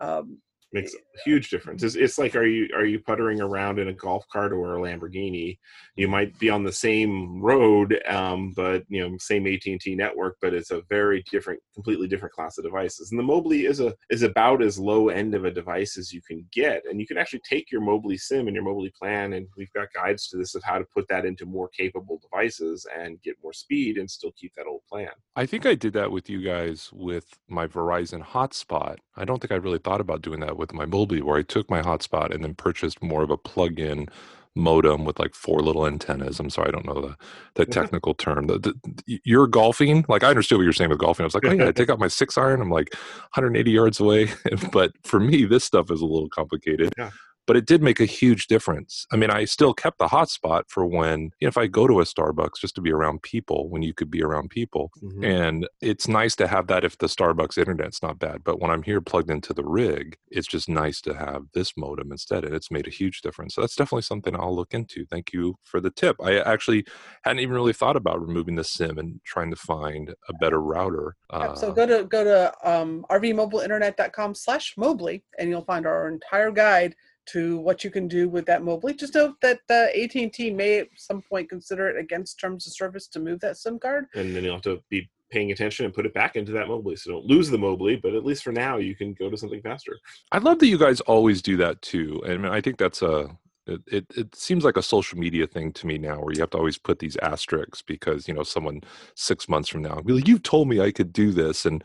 um, 0.00 0.38
makes 0.72 0.94
a 0.94 0.98
huge 1.24 1.50
difference. 1.50 1.82
It's, 1.82 1.94
it's, 1.94 2.18
like 2.18 2.34
are 2.36 2.46
you 2.46 2.68
are 2.74 2.84
you 2.84 3.00
puttering 3.00 3.40
around 3.40 3.78
in 3.78 3.88
a 3.88 3.92
golf 3.92 4.24
cart 4.32 4.52
or 4.52 4.76
a 4.76 4.80
Lamborghini? 4.80 5.58
You 5.96 6.08
might 6.08 6.38
be 6.38 6.50
on 6.50 6.62
the 6.62 6.72
same 6.72 7.40
road, 7.40 8.00
um, 8.06 8.52
but 8.54 8.84
you 8.88 9.00
know 9.00 9.16
same 9.18 9.46
AT 9.46 9.66
and 9.66 9.80
T 9.80 9.94
network, 9.94 10.36
but 10.40 10.54
it's 10.54 10.70
a 10.70 10.82
very 10.88 11.24
different, 11.30 11.60
completely 11.74 12.08
different 12.08 12.34
class 12.34 12.58
of 12.58 12.64
devices. 12.64 13.10
And 13.10 13.18
the 13.18 13.24
Mobley 13.24 13.66
is 13.66 13.80
a 13.80 13.94
is 14.10 14.22
about 14.22 14.62
as 14.62 14.78
low 14.78 15.08
end 15.08 15.34
of 15.34 15.44
a 15.44 15.50
device 15.50 15.98
as 15.98 16.12
you 16.12 16.22
can 16.22 16.46
get, 16.52 16.82
and 16.88 17.00
you 17.00 17.06
can 17.06 17.18
actually 17.18 17.42
take 17.48 17.70
your 17.70 17.80
Mobley 17.80 18.16
SIM 18.16 18.46
and 18.46 18.54
your 18.54 18.64
Mobley 18.64 18.92
plan, 18.98 19.34
and 19.34 19.46
we've 19.56 19.72
got 19.72 19.92
guides 19.94 20.28
to 20.28 20.36
this 20.36 20.54
of 20.54 20.62
how 20.62 20.78
to 20.78 20.84
put 20.94 21.06
that 21.08 21.24
into 21.24 21.46
more 21.46 21.68
capable 21.68 22.18
devices 22.22 22.86
and 22.98 23.20
get 23.22 23.36
more 23.42 23.52
speed 23.52 23.98
and 23.98 24.10
still 24.10 24.32
keep 24.38 24.54
that 24.54 24.66
old 24.66 24.82
plan. 24.88 25.10
I 25.36 25.46
think 25.46 25.66
I 25.66 25.74
did 25.74 25.92
that 25.94 26.10
with 26.10 26.30
you 26.30 26.42
guys 26.42 26.90
with 26.92 27.38
my 27.48 27.66
Verizon 27.66 28.24
hotspot. 28.24 28.98
I 29.16 29.24
don't 29.24 29.40
think 29.40 29.52
I 29.52 29.56
really 29.56 29.78
thought 29.78 30.00
about 30.00 30.22
doing 30.22 30.40
that 30.40 30.56
with 30.62 30.72
my 30.72 30.86
Mobley, 30.86 31.20
where 31.20 31.36
I 31.36 31.42
took 31.42 31.68
my 31.68 31.82
hotspot 31.82 32.34
and 32.34 32.42
then 32.42 32.54
purchased 32.54 33.02
more 33.02 33.22
of 33.22 33.30
a 33.30 33.36
plug-in 33.36 34.08
modem 34.54 35.04
with 35.04 35.18
like 35.18 35.34
four 35.34 35.60
little 35.60 35.86
antennas. 35.86 36.38
I'm 36.38 36.50
sorry, 36.50 36.68
I 36.68 36.70
don't 36.70 36.86
know 36.86 37.00
the 37.00 37.16
the 37.54 37.66
technical 37.80 38.14
term. 38.14 38.46
The, 38.46 38.58
the, 38.58 39.20
you're 39.24 39.46
golfing, 39.46 40.04
like 40.08 40.22
I 40.22 40.28
understood 40.28 40.58
what 40.58 40.64
you're 40.64 40.72
saying 40.72 40.90
with 40.90 40.98
golfing. 40.98 41.24
I 41.24 41.26
was 41.26 41.34
like, 41.34 41.44
oh 41.44 41.52
yeah, 41.52 41.68
I 41.68 41.72
take 41.72 41.90
out 41.90 41.98
my 41.98 42.08
six 42.08 42.38
iron. 42.38 42.62
I'm 42.62 42.70
like 42.70 42.94
180 43.34 43.70
yards 43.70 44.00
away. 44.00 44.30
but 44.72 44.92
for 45.04 45.20
me, 45.20 45.44
this 45.44 45.64
stuff 45.64 45.90
is 45.90 46.00
a 46.00 46.06
little 46.06 46.28
complicated. 46.28 46.92
Yeah 46.96 47.10
but 47.46 47.56
it 47.56 47.66
did 47.66 47.82
make 47.82 48.00
a 48.00 48.04
huge 48.04 48.46
difference. 48.46 49.06
I 49.12 49.16
mean, 49.16 49.30
I 49.30 49.44
still 49.44 49.74
kept 49.74 49.98
the 49.98 50.06
hotspot 50.06 50.64
for 50.68 50.86
when, 50.86 51.30
you 51.40 51.46
know, 51.46 51.48
if 51.48 51.58
I 51.58 51.66
go 51.66 51.86
to 51.86 52.00
a 52.00 52.04
Starbucks 52.04 52.60
just 52.60 52.74
to 52.76 52.80
be 52.80 52.92
around 52.92 53.22
people, 53.22 53.68
when 53.68 53.82
you 53.82 53.94
could 53.94 54.10
be 54.10 54.22
around 54.22 54.50
people. 54.50 54.90
Mm-hmm. 55.02 55.24
And 55.24 55.68
it's 55.80 56.08
nice 56.08 56.36
to 56.36 56.46
have 56.46 56.66
that 56.68 56.84
if 56.84 56.98
the 56.98 57.06
Starbucks 57.06 57.58
internet's 57.58 58.02
not 58.02 58.18
bad. 58.18 58.44
But 58.44 58.60
when 58.60 58.70
I'm 58.70 58.82
here 58.82 59.00
plugged 59.00 59.30
into 59.30 59.52
the 59.52 59.64
rig, 59.64 60.16
it's 60.30 60.46
just 60.46 60.68
nice 60.68 61.00
to 61.02 61.14
have 61.14 61.44
this 61.54 61.76
modem 61.76 62.12
instead. 62.12 62.44
And 62.44 62.54
it's 62.54 62.70
made 62.70 62.86
a 62.86 62.90
huge 62.90 63.22
difference. 63.22 63.54
So 63.54 63.60
that's 63.60 63.76
definitely 63.76 64.02
something 64.02 64.36
I'll 64.36 64.54
look 64.54 64.74
into. 64.74 65.04
Thank 65.06 65.32
you 65.32 65.56
for 65.62 65.80
the 65.80 65.90
tip. 65.90 66.16
I 66.22 66.38
actually 66.40 66.84
hadn't 67.24 67.40
even 67.40 67.54
really 67.54 67.72
thought 67.72 67.96
about 67.96 68.20
removing 68.20 68.54
the 68.54 68.64
SIM 68.64 68.98
and 68.98 69.20
trying 69.24 69.50
to 69.50 69.56
find 69.56 70.14
a 70.28 70.32
better 70.34 70.60
router. 70.60 71.16
Uh, 71.30 71.54
so 71.54 71.72
go 71.72 71.86
to 71.86 72.04
go 72.04 72.24
to 72.24 72.52
um, 72.64 73.04
rvmobileinternet.com 73.10 74.34
slash 74.34 74.74
Mobley 74.76 75.24
and 75.38 75.48
you'll 75.48 75.64
find 75.64 75.86
our 75.86 76.08
entire 76.08 76.50
guide 76.50 76.94
to 77.26 77.58
what 77.58 77.84
you 77.84 77.90
can 77.90 78.08
do 78.08 78.28
with 78.28 78.46
that 78.46 78.62
Mobley. 78.62 78.94
Just 78.94 79.14
note 79.14 79.34
that 79.42 79.60
uh, 79.70 79.86
AT&T 79.94 80.50
may 80.50 80.80
at 80.80 80.88
some 80.96 81.22
point 81.22 81.48
consider 81.48 81.88
it 81.88 81.98
against 81.98 82.38
terms 82.38 82.66
of 82.66 82.72
service 82.72 83.06
to 83.08 83.20
move 83.20 83.40
that 83.40 83.56
SIM 83.56 83.78
card. 83.78 84.06
And 84.14 84.34
then 84.34 84.44
you'll 84.44 84.54
have 84.54 84.62
to 84.62 84.82
be 84.88 85.08
paying 85.30 85.50
attention 85.50 85.84
and 85.84 85.94
put 85.94 86.06
it 86.06 86.14
back 86.14 86.36
into 86.36 86.52
that 86.52 86.68
Mobley. 86.68 86.96
So 86.96 87.12
don't 87.12 87.24
lose 87.24 87.48
the 87.48 87.58
Mobley, 87.58 87.96
but 87.96 88.14
at 88.14 88.24
least 88.24 88.44
for 88.44 88.52
now, 88.52 88.76
you 88.76 88.94
can 88.94 89.14
go 89.14 89.30
to 89.30 89.36
something 89.36 89.62
faster. 89.62 89.98
I 90.30 90.38
love 90.38 90.58
that 90.58 90.66
you 90.66 90.78
guys 90.78 91.00
always 91.02 91.40
do 91.42 91.56
that 91.56 91.80
too. 91.82 92.22
And 92.26 92.46
I 92.46 92.60
think 92.60 92.76
that's 92.76 93.02
a 93.02 93.36
it, 93.66 93.80
it, 93.86 94.06
it 94.16 94.34
seems 94.34 94.64
like 94.64 94.76
a 94.76 94.82
social 94.82 95.18
media 95.18 95.46
thing 95.46 95.72
to 95.72 95.86
me 95.86 95.98
now 95.98 96.20
where 96.20 96.32
you 96.32 96.40
have 96.40 96.50
to 96.50 96.58
always 96.58 96.78
put 96.78 96.98
these 96.98 97.16
asterisks 97.18 97.82
because 97.82 98.26
you 98.26 98.34
know 98.34 98.42
someone 98.42 98.80
six 99.14 99.48
months 99.48 99.68
from 99.68 99.82
now 99.82 100.00
be 100.00 100.12
like 100.12 100.28
you 100.28 100.38
told 100.38 100.68
me 100.68 100.80
i 100.80 100.90
could 100.90 101.12
do 101.12 101.30
this 101.30 101.64
and 101.64 101.84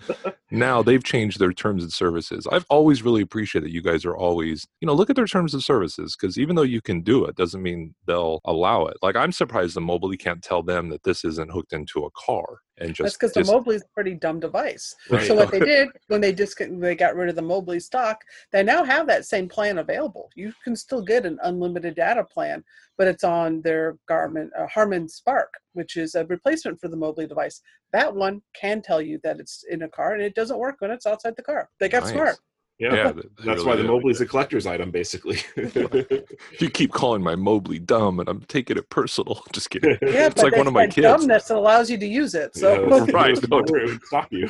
now 0.52 0.82
they've 0.84 1.04
changed 1.04 1.40
their 1.40 1.54
terms 1.54 1.84
and 1.84 1.92
services. 1.92 2.48
I've 2.52 2.66
always 2.70 3.04
really 3.04 3.22
appreciated 3.22 3.68
that 3.68 3.74
you 3.74 3.82
guys 3.82 4.06
are 4.06 4.16
always 4.16 4.68
you 4.82 4.86
know 4.86 4.94
look 4.94 5.10
at 5.10 5.16
their 5.16 5.28
terms 5.28 5.54
of 5.54 5.64
services 5.64 6.16
because 6.16 6.38
even 6.38 6.56
though 6.56 6.62
you 6.62 6.82
can 6.82 7.02
do 7.02 7.26
it 7.26 7.36
doesn't 7.36 7.62
mean 7.62 7.94
they'll 8.06 8.42
allow 8.46 8.86
it. 8.86 8.98
Like 9.02 9.16
i'm 9.16 9.32
surprised 9.32 9.76
the 9.76 9.82
Mobley 9.82 10.18
can't 10.18 10.44
tell 10.44 10.64
them 10.64 10.90
that 10.90 11.04
this 11.04 11.24
isn't 11.24 11.52
hooked 11.52 11.74
into 11.74 12.06
a 12.06 12.12
car 12.12 12.60
and 12.80 12.94
just 12.94 13.20
that's 13.20 13.34
because 13.34 13.48
the 13.48 13.52
Mobley's 13.52 13.82
a 13.82 13.94
pretty 13.94 14.14
dumb 14.14 14.40
device. 14.40 14.96
Right. 15.10 15.26
So 15.26 15.36
what 15.36 15.52
they 15.52 15.60
did 15.76 15.90
when 16.08 16.22
they 16.22 16.34
just 16.34 16.58
they 16.60 16.96
got 16.96 17.16
rid 17.16 17.30
of 17.30 17.36
the 17.36 17.42
Mobley 17.42 17.80
stock, 17.80 18.24
they 18.52 18.64
now 18.64 18.84
have 18.84 19.08
that 19.08 19.26
same 19.26 19.50
plan 19.50 19.80
available. 19.80 20.30
You 20.36 20.54
can 20.64 20.76
still 20.76 21.02
get 21.02 21.26
an 21.26 21.40
unlimited 21.44 21.96
data 21.96 22.24
plan, 22.24 22.64
but 22.98 23.08
it's 23.08 23.24
on 23.24 23.62
their 23.62 23.98
Garmin 24.10 24.50
uh, 24.58 24.68
Harman 24.68 25.08
Spark, 25.10 25.54
which 25.74 25.98
is 25.98 26.16
a 26.16 26.26
replacement 26.26 26.80
for 26.80 26.88
the 26.88 26.98
Mobley 26.98 27.28
device. 27.28 27.62
That 27.94 28.16
one 28.16 28.42
can 28.54 28.82
tell 28.82 29.02
you 29.02 29.20
that 29.24 29.40
it's 29.40 29.64
in 29.70 29.84
a 29.84 29.90
car, 29.90 30.14
and 30.14 30.22
it 30.22 30.36
doesn't 30.36 30.60
work 30.60 30.76
when 30.80 30.92
it's 30.92 31.06
outside 31.06 31.36
the 31.36 31.44
car. 31.44 31.70
They 31.80 31.90
got 31.90 32.04
nice. 32.04 32.12
smart. 32.12 32.38
Yeah, 32.80 32.94
yeah 32.94 33.12
that's 33.12 33.38
really 33.46 33.66
why 33.66 33.76
the 33.76 33.84
Mobley's 33.84 34.22
a 34.22 34.26
collector's 34.26 34.68
item, 34.68 34.92
basically. 34.92 35.40
you 36.60 36.70
keep 36.70 36.92
calling 36.92 37.24
my 37.24 37.36
Mobley 37.36 37.80
dumb, 37.80 38.20
and 38.20 38.30
I'm 38.30 38.42
taking 38.42 38.78
it 38.78 38.90
personal. 38.90 39.42
Just 39.52 39.72
kidding. 39.72 39.98
Yeah, 40.02 40.28
it's 40.28 40.44
like 40.44 40.56
one 40.56 40.68
of 40.68 40.74
my 40.74 40.86
kids. 40.86 41.08
Dumbness 41.08 41.48
that 41.48 41.58
allows 41.58 41.90
you 41.90 41.98
to 41.98 42.06
use 42.06 42.36
it. 42.36 42.56
So 42.56 42.88
yeah, 42.88 43.06
right, 43.12 43.36
it 43.36 43.50
would 43.50 44.04
stop 44.04 44.32
you. 44.32 44.50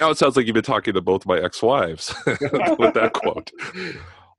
now 0.00 0.10
it 0.10 0.18
sounds 0.18 0.36
like 0.36 0.46
you've 0.46 0.54
been 0.54 0.62
talking 0.62 0.94
to 0.94 1.02
both 1.02 1.26
my 1.26 1.38
ex-wives 1.38 2.14
with 2.26 2.94
that 2.94 3.10
quote. 3.12 3.50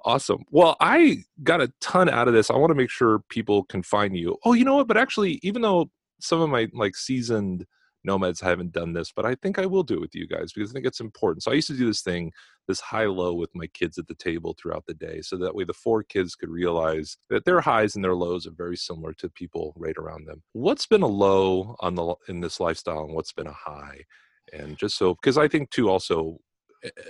Awesome. 0.04 0.44
Well, 0.50 0.76
I 0.80 1.24
got 1.44 1.62
a 1.62 1.72
ton 1.80 2.10
out 2.10 2.28
of 2.28 2.34
this. 2.34 2.50
I 2.50 2.58
want 2.58 2.72
to 2.72 2.76
make 2.76 2.90
sure 2.90 3.20
people 3.30 3.64
can 3.66 3.84
find 3.84 4.18
you. 4.18 4.38
Oh, 4.44 4.54
you 4.54 4.66
know 4.66 4.78
what? 4.78 4.88
But 4.88 4.98
actually, 4.98 5.40
even 5.44 5.62
though 5.62 5.92
some 6.20 6.42
of 6.42 6.50
my 6.50 6.68
like 6.74 6.96
seasoned 6.96 7.68
nomads 8.04 8.42
haven't 8.42 8.72
done 8.72 8.94
this, 8.94 9.12
but 9.12 9.26
I 9.26 9.36
think 9.36 9.60
I 9.60 9.66
will 9.66 9.84
do 9.84 9.96
it 9.96 10.02
with 10.02 10.16
you 10.16 10.28
guys 10.28 10.52
because 10.54 10.72
I 10.72 10.74
think 10.74 10.86
it's 10.86 11.00
important. 11.00 11.44
So 11.44 11.52
I 11.52 11.56
used 11.56 11.68
to 11.68 11.78
do 11.78 11.86
this 11.86 12.02
thing, 12.02 12.32
this 12.68 12.80
high 12.80 13.06
low 13.06 13.34
with 13.34 13.50
my 13.54 13.68
kids 13.68 13.98
at 13.98 14.08
the 14.08 14.16
table 14.16 14.56
throughout 14.60 14.86
the 14.88 14.94
day. 14.94 15.22
So 15.22 15.38
that 15.38 15.56
way 15.56 15.64
the 15.64 15.74
four 15.74 16.04
kids 16.04 16.36
could 16.36 16.50
realize 16.50 17.18
that 17.30 17.46
their 17.46 17.62
highs 17.62 17.96
and 17.96 18.04
their 18.04 18.16
lows 18.16 18.48
are 18.48 18.52
very 18.52 18.78
similar 18.78 19.14
to 19.14 19.30
people 19.30 19.74
right 19.78 19.98
around 19.98 20.28
them. 20.28 20.42
What's 20.54 20.88
been 20.88 21.04
a 21.04 21.08
low 21.08 21.76
on 21.80 21.96
the 21.96 22.16
in 22.28 22.42
this 22.42 22.60
lifestyle 22.60 23.04
and 23.04 23.14
what's 23.14 23.34
been 23.34 23.48
a 23.48 23.54
high? 23.54 24.04
And 24.54 24.78
just 24.78 24.98
so 24.98 25.16
because 25.16 25.38
I 25.38 25.48
think 25.48 25.70
too 25.70 25.90
also 25.90 26.40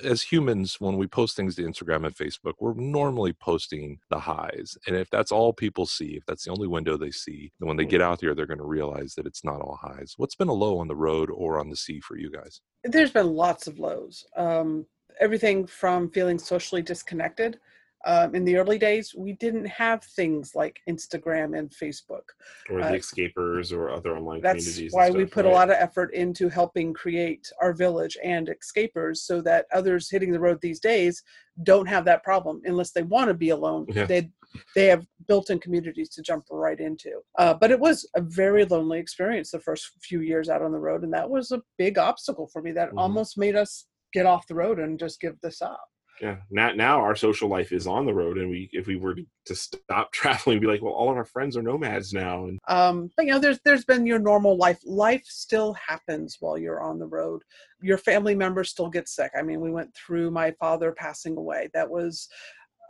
as 0.03 0.21
humans, 0.21 0.79
when 0.79 0.97
we 0.97 1.07
post 1.07 1.35
things 1.35 1.55
to 1.55 1.63
Instagram 1.63 2.05
and 2.05 2.15
Facebook, 2.15 2.53
we're 2.59 2.73
normally 2.73 3.33
posting 3.33 3.99
the 4.09 4.19
highs. 4.19 4.77
And 4.87 4.95
if 4.95 5.09
that's 5.09 5.31
all 5.31 5.53
people 5.53 5.85
see, 5.85 6.17
if 6.17 6.25
that's 6.25 6.45
the 6.45 6.51
only 6.51 6.67
window 6.67 6.97
they 6.97 7.11
see, 7.11 7.51
then 7.59 7.67
when 7.67 7.77
they 7.77 7.85
get 7.85 8.01
out 8.01 8.19
there, 8.19 8.35
they're 8.35 8.45
going 8.45 8.57
to 8.57 8.65
realize 8.65 9.15
that 9.15 9.25
it's 9.25 9.43
not 9.43 9.61
all 9.61 9.79
highs. 9.81 10.13
What's 10.17 10.35
been 10.35 10.47
a 10.49 10.53
low 10.53 10.79
on 10.79 10.87
the 10.87 10.95
road 10.95 11.29
or 11.29 11.59
on 11.59 11.69
the 11.69 11.75
sea 11.75 11.99
for 11.99 12.17
you 12.17 12.31
guys? 12.31 12.61
There's 12.83 13.11
been 13.11 13.33
lots 13.33 13.67
of 13.67 13.79
lows. 13.79 14.25
Um, 14.35 14.85
everything 15.19 15.67
from 15.67 16.09
feeling 16.09 16.39
socially 16.39 16.81
disconnected 16.81 17.59
um, 18.05 18.35
in 18.35 18.43
the 18.45 18.57
early 18.57 18.77
days, 18.77 19.13
we 19.15 19.33
didn't 19.33 19.65
have 19.65 20.03
things 20.03 20.55
like 20.55 20.79
Instagram 20.89 21.57
and 21.57 21.69
Facebook. 21.69 22.23
Or 22.69 22.79
the 22.79 22.87
uh, 22.87 22.91
Xscapers 22.93 23.71
or 23.71 23.89
other 23.89 24.15
online 24.17 24.41
that's 24.41 24.65
communities. 24.65 24.93
why 24.93 25.05
stuff, 25.07 25.17
we 25.17 25.25
put 25.25 25.45
right? 25.45 25.51
a 25.51 25.55
lot 25.55 25.69
of 25.69 25.75
effort 25.79 26.13
into 26.13 26.49
helping 26.49 26.93
create 26.93 27.47
our 27.61 27.73
village 27.73 28.17
and 28.23 28.49
Xscapers 28.49 29.17
so 29.17 29.41
that 29.41 29.65
others 29.73 30.09
hitting 30.09 30.31
the 30.31 30.39
road 30.39 30.59
these 30.61 30.79
days 30.79 31.23
don't 31.63 31.87
have 31.87 32.05
that 32.05 32.23
problem 32.23 32.61
unless 32.65 32.91
they 32.91 33.03
want 33.03 33.27
to 33.27 33.33
be 33.33 33.49
alone. 33.49 33.85
Yeah. 33.89 34.05
They 34.05 34.31
they 34.75 34.87
have 34.87 35.05
built-in 35.29 35.59
communities 35.59 36.09
to 36.09 36.21
jump 36.21 36.43
right 36.51 36.79
into. 36.79 37.21
Uh, 37.37 37.53
but 37.53 37.71
it 37.71 37.79
was 37.79 38.05
a 38.17 38.21
very 38.21 38.65
lonely 38.65 38.99
experience 38.99 39.51
the 39.51 39.59
first 39.61 39.91
few 40.01 40.19
years 40.19 40.49
out 40.49 40.61
on 40.61 40.73
the 40.73 40.77
road, 40.79 41.03
and 41.03 41.13
that 41.13 41.29
was 41.29 41.51
a 41.51 41.61
big 41.77 41.97
obstacle 41.97 42.47
for 42.51 42.61
me. 42.61 42.73
That 42.73 42.91
Mhm. 42.91 42.97
almost 42.97 43.37
made 43.37 43.55
us 43.55 43.85
get 44.11 44.25
off 44.25 44.47
the 44.47 44.55
road 44.55 44.77
and 44.79 44.99
just 44.99 45.21
give 45.21 45.39
this 45.41 45.61
up. 45.61 45.90
Yeah 46.21 46.37
now, 46.49 46.71
now 46.73 46.99
our 46.99 47.15
social 47.15 47.49
life 47.49 47.71
is 47.71 47.87
on 47.87 48.05
the 48.05 48.13
road 48.13 48.37
and 48.37 48.49
we 48.49 48.69
if 48.71 48.87
we 48.87 48.95
were 48.95 49.15
to 49.45 49.55
stop 49.55 50.11
traveling 50.13 50.59
be 50.59 50.67
like 50.67 50.81
well 50.81 50.93
all 50.93 51.09
of 51.09 51.17
our 51.17 51.25
friends 51.25 51.57
are 51.57 51.63
nomads 51.63 52.13
now 52.13 52.45
and 52.45 52.59
um 52.67 53.09
but 53.17 53.25
you 53.25 53.31
know 53.31 53.39
there's 53.39 53.59
there's 53.65 53.85
been 53.85 54.05
your 54.05 54.19
normal 54.19 54.57
life. 54.57 54.79
Life 54.85 55.23
still 55.25 55.73
happens 55.73 56.37
while 56.39 56.57
you're 56.57 56.81
on 56.81 56.99
the 56.99 57.07
road. 57.07 57.41
Your 57.81 57.97
family 57.97 58.35
members 58.35 58.69
still 58.69 58.89
get 58.89 59.07
sick. 59.07 59.31
I 59.37 59.41
mean 59.41 59.59
we 59.61 59.71
went 59.71 59.93
through 59.95 60.31
my 60.31 60.51
father 60.59 60.91
passing 60.91 61.37
away. 61.37 61.69
That 61.73 61.89
was 61.89 62.27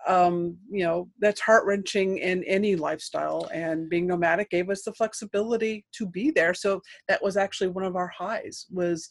um 0.08 0.58
you 0.70 0.84
know 0.84 1.08
that's 1.20 1.40
heart-wrenching 1.40 2.18
in 2.18 2.44
any 2.46 2.76
lifestyle 2.76 3.48
and 3.54 3.88
being 3.88 4.08
nomadic 4.08 4.50
gave 4.50 4.70
us 4.72 4.82
the 4.82 4.94
flexibility 4.94 5.86
to 5.94 6.08
be 6.08 6.32
there. 6.32 6.54
So 6.54 6.82
that 7.08 7.24
was 7.24 7.38
actually 7.38 7.70
one 7.70 7.86
of 7.86 7.96
our 7.96 8.08
highs 8.08 8.66
was 8.72 9.10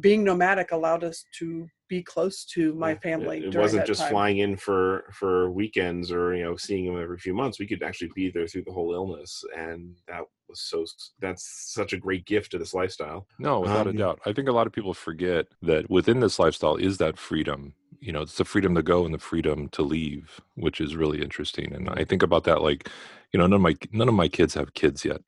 being 0.00 0.24
nomadic 0.24 0.72
allowed 0.72 1.04
us 1.04 1.24
to 1.38 1.66
be 1.88 2.02
close 2.02 2.44
to 2.44 2.74
my 2.74 2.94
family 2.96 3.38
it, 3.38 3.54
it 3.54 3.58
wasn't 3.58 3.86
just 3.86 4.00
time. 4.00 4.10
flying 4.10 4.38
in 4.38 4.56
for 4.56 5.04
for 5.12 5.50
weekends 5.50 6.10
or 6.10 6.34
you 6.34 6.42
know 6.42 6.56
seeing 6.56 6.84
them 6.86 7.00
every 7.00 7.18
few 7.18 7.32
months 7.32 7.58
we 7.58 7.66
could 7.66 7.82
actually 7.82 8.10
be 8.14 8.30
there 8.30 8.46
through 8.46 8.64
the 8.66 8.72
whole 8.72 8.92
illness 8.92 9.44
and 9.56 9.94
that 10.08 10.22
was 10.48 10.60
so 10.60 10.84
that's 11.20 11.72
such 11.72 11.92
a 11.92 11.96
great 11.96 12.24
gift 12.24 12.50
to 12.50 12.58
this 12.58 12.74
lifestyle 12.74 13.26
No, 13.38 13.60
without 13.60 13.86
Um, 13.86 13.94
a 13.94 13.98
doubt. 13.98 14.20
I 14.26 14.32
think 14.32 14.48
a 14.48 14.52
lot 14.52 14.66
of 14.66 14.72
people 14.72 14.94
forget 14.94 15.46
that 15.62 15.88
within 15.90 16.20
this 16.20 16.38
lifestyle 16.38 16.76
is 16.76 16.98
that 16.98 17.18
freedom. 17.18 17.74
You 18.00 18.12
know, 18.12 18.22
it's 18.22 18.36
the 18.36 18.44
freedom 18.44 18.74
to 18.74 18.82
go 18.82 19.04
and 19.04 19.14
the 19.14 19.18
freedom 19.18 19.68
to 19.70 19.82
leave, 19.82 20.40
which 20.54 20.80
is 20.80 20.94
really 20.96 21.22
interesting. 21.22 21.72
And 21.72 21.88
I 21.90 22.04
think 22.04 22.22
about 22.22 22.44
that 22.44 22.62
like, 22.62 22.88
you 23.32 23.38
know, 23.38 23.46
none 23.46 23.54
of 23.54 23.60
my 23.60 23.74
none 23.92 24.08
of 24.08 24.14
my 24.14 24.28
kids 24.28 24.54
have 24.54 24.74
kids 24.74 25.04
yet. 25.04 25.20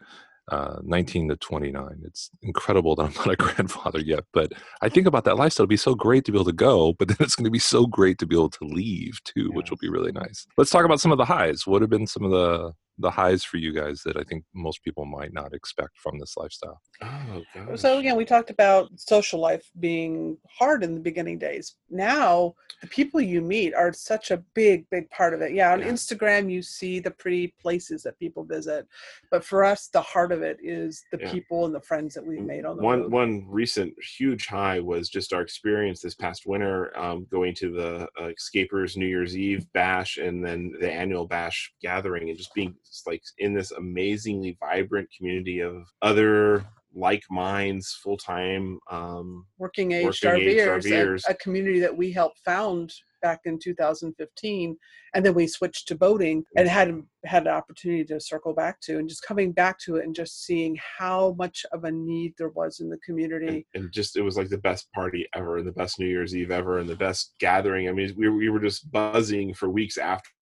Uh, 0.51 0.79
19 0.83 1.29
to 1.29 1.37
29. 1.37 2.01
It's 2.05 2.31
incredible 2.43 2.97
that 2.97 3.03
I'm 3.03 3.13
not 3.13 3.31
a 3.31 3.37
grandfather 3.37 4.01
yet, 4.01 4.25
but 4.33 4.51
I 4.81 4.89
think 4.89 5.07
about 5.07 5.25
that 5.25 5.37
lifestyle. 5.37 5.65
It'd 5.65 5.69
be 5.69 5.77
so 5.77 5.95
great 5.95 6.25
to 6.25 6.33
be 6.33 6.39
able 6.39 6.47
to 6.47 6.53
go, 6.53 6.95
but 6.95 7.09
then 7.09 7.19
it's 7.21 7.35
going 7.35 7.45
to 7.45 7.51
be 7.51 7.59
so 7.59 7.87
great 7.87 8.19
to 8.19 8.27
be 8.27 8.35
able 8.35 8.49
to 8.51 8.65
leave 8.65 9.23
too, 9.25 9.51
which 9.53 9.69
will 9.69 9.77
be 9.77 9.91
really 9.91 10.13
nice. 10.13 10.47
Let's 10.57 10.71
talk 10.71 10.87
about 10.87 11.01
some 11.01 11.13
of 11.13 11.19
the 11.19 11.27
highs. 11.27 11.67
What 11.67 11.83
have 11.83 11.91
been 11.91 12.07
some 12.07 12.25
of 12.25 12.31
the 12.31 12.73
the 12.99 13.11
highs 13.11 13.45
for 13.45 13.59
you 13.59 13.73
guys 13.73 14.03
that 14.05 14.17
I 14.17 14.23
think 14.25 14.45
most 14.55 14.83
people 14.83 15.05
might 15.05 15.33
not 15.33 15.55
expect 15.55 15.97
from 15.99 16.19
this 16.19 16.37
lifestyle? 16.37 16.81
oh 17.03 17.45
gosh. 17.55 17.81
So 17.81 17.99
again, 17.99 18.17
we 18.17 18.25
talked 18.25 18.51
about 18.51 18.89
social 18.97 19.39
life 19.41 19.71
being 19.79 20.37
hard 20.49 20.83
in 20.83 20.95
the 20.95 21.01
beginning 21.01 21.39
days. 21.39 21.77
Now, 21.91 22.55
the 22.83 22.89
people 22.89 23.21
you 23.21 23.41
meet 23.41 23.73
are 23.75 23.93
such 23.93 24.31
a 24.33 24.43
big, 24.55 24.89
big 24.91 25.09
part 25.11 25.33
of 25.35 25.41
it. 25.43 25.53
Yeah, 25.53 25.73
on 25.73 25.81
Yeah. 25.81 25.89
Instagram 25.93 26.51
you 26.51 26.61
see 26.63 26.99
the 27.01 27.11
pretty 27.13 27.55
places 27.61 28.03
that 28.03 28.19
people 28.19 28.45
visit, 28.45 28.87
but 29.31 29.45
for 29.45 29.65
us, 29.65 29.89
the 29.89 30.01
heart 30.03 30.33
of 30.33 30.43
it 30.43 30.59
is 30.63 31.05
the 31.13 31.19
Yeah. 31.21 31.31
people 31.33 31.67
and 31.67 31.75
the 31.75 31.81
friends 31.81 32.15
that 32.15 32.27
we've 32.27 32.41
made 32.41 32.65
on 32.65 32.77
the 32.77 32.83
one 32.83 33.03
road. 33.03 33.13
one 33.13 33.45
recent 33.49 33.95
huge 34.03 34.47
high 34.47 34.81
was 34.81 35.09
just 35.09 35.33
our 35.33 35.41
experience 35.43 36.01
this 36.01 36.15
past 36.15 36.47
winter 36.47 36.97
um, 36.99 37.27
going 37.31 37.55
to 37.57 37.71
the 37.73 38.09
uh, 38.21 38.31
Xscapers 38.39 38.97
new 38.97 39.07
year's 39.07 39.37
eve 39.37 39.67
bash 39.73 40.17
and 40.19 40.45
then 40.45 40.73
the 40.81 40.91
annual 40.91 41.27
bash 41.27 41.73
gathering 41.81 42.29
and 42.29 42.37
just 42.39 42.55
being 42.55 42.75
just, 42.89 43.07
like 43.07 43.23
in 43.39 43.55
this 43.55 43.71
amazingly 43.73 44.57
vibrant 44.61 45.09
community 45.17 45.61
of 45.61 45.85
other 46.03 46.65
like 46.95 47.23
minds 47.31 47.99
full-time 48.03 48.79
um, 48.91 49.47
Working 49.59 49.93
age 49.93 50.21
RVers, 50.21 50.85
and 50.85 51.23
a 51.29 51.35
community 51.35 51.81
that 51.81 51.97
we 51.97 52.13
helped 52.13 52.41
found 52.45 52.93
back 53.21 53.41
in 53.45 53.59
2015, 53.59 54.77
and 55.15 55.27
then 55.27 55.35
we 55.35 55.47
switched 55.47 55.89
to 55.89 55.97
boating 55.97 56.45
and 56.57 56.69
had 56.69 57.03
had 57.25 57.43
an 57.43 57.53
opportunity 57.53 58.05
to 58.05 58.21
circle 58.21 58.53
back 58.53 58.81
to, 58.81 58.99
and 58.99 59.09
just 59.09 59.23
coming 59.23 59.53
back 59.53 59.79
to 59.81 59.97
it 59.97 60.05
and 60.05 60.15
just 60.15 60.45
seeing 60.45 60.79
how 60.99 61.35
much 61.39 61.67
of 61.73 61.85
a 61.85 61.91
need 61.91 62.33
there 62.39 62.51
was 62.51 62.81
in 62.81 62.89
the 62.89 62.99
community. 62.99 63.67
and, 63.75 63.85
and 63.85 63.93
just 63.93 64.17
it 64.17 64.23
was 64.23 64.37
like 64.37 64.49
the 64.49 64.59
best 64.59 64.91
party 64.93 65.27
ever 65.35 65.59
and 65.59 65.67
the 65.67 65.73
best 65.73 65.99
new 65.99 66.07
year's 66.07 66.35
eve 66.35 66.51
ever 66.51 66.79
and 66.79 66.89
the 66.89 66.97
best 66.97 67.35
gathering. 67.39 67.89
I 67.89 67.93
mean 67.93 68.15
we, 68.17 68.29
we 68.29 68.49
were 68.49 68.61
just 68.61 68.91
buzzing 68.91 69.55
for 69.55 69.69
weeks 69.69 69.99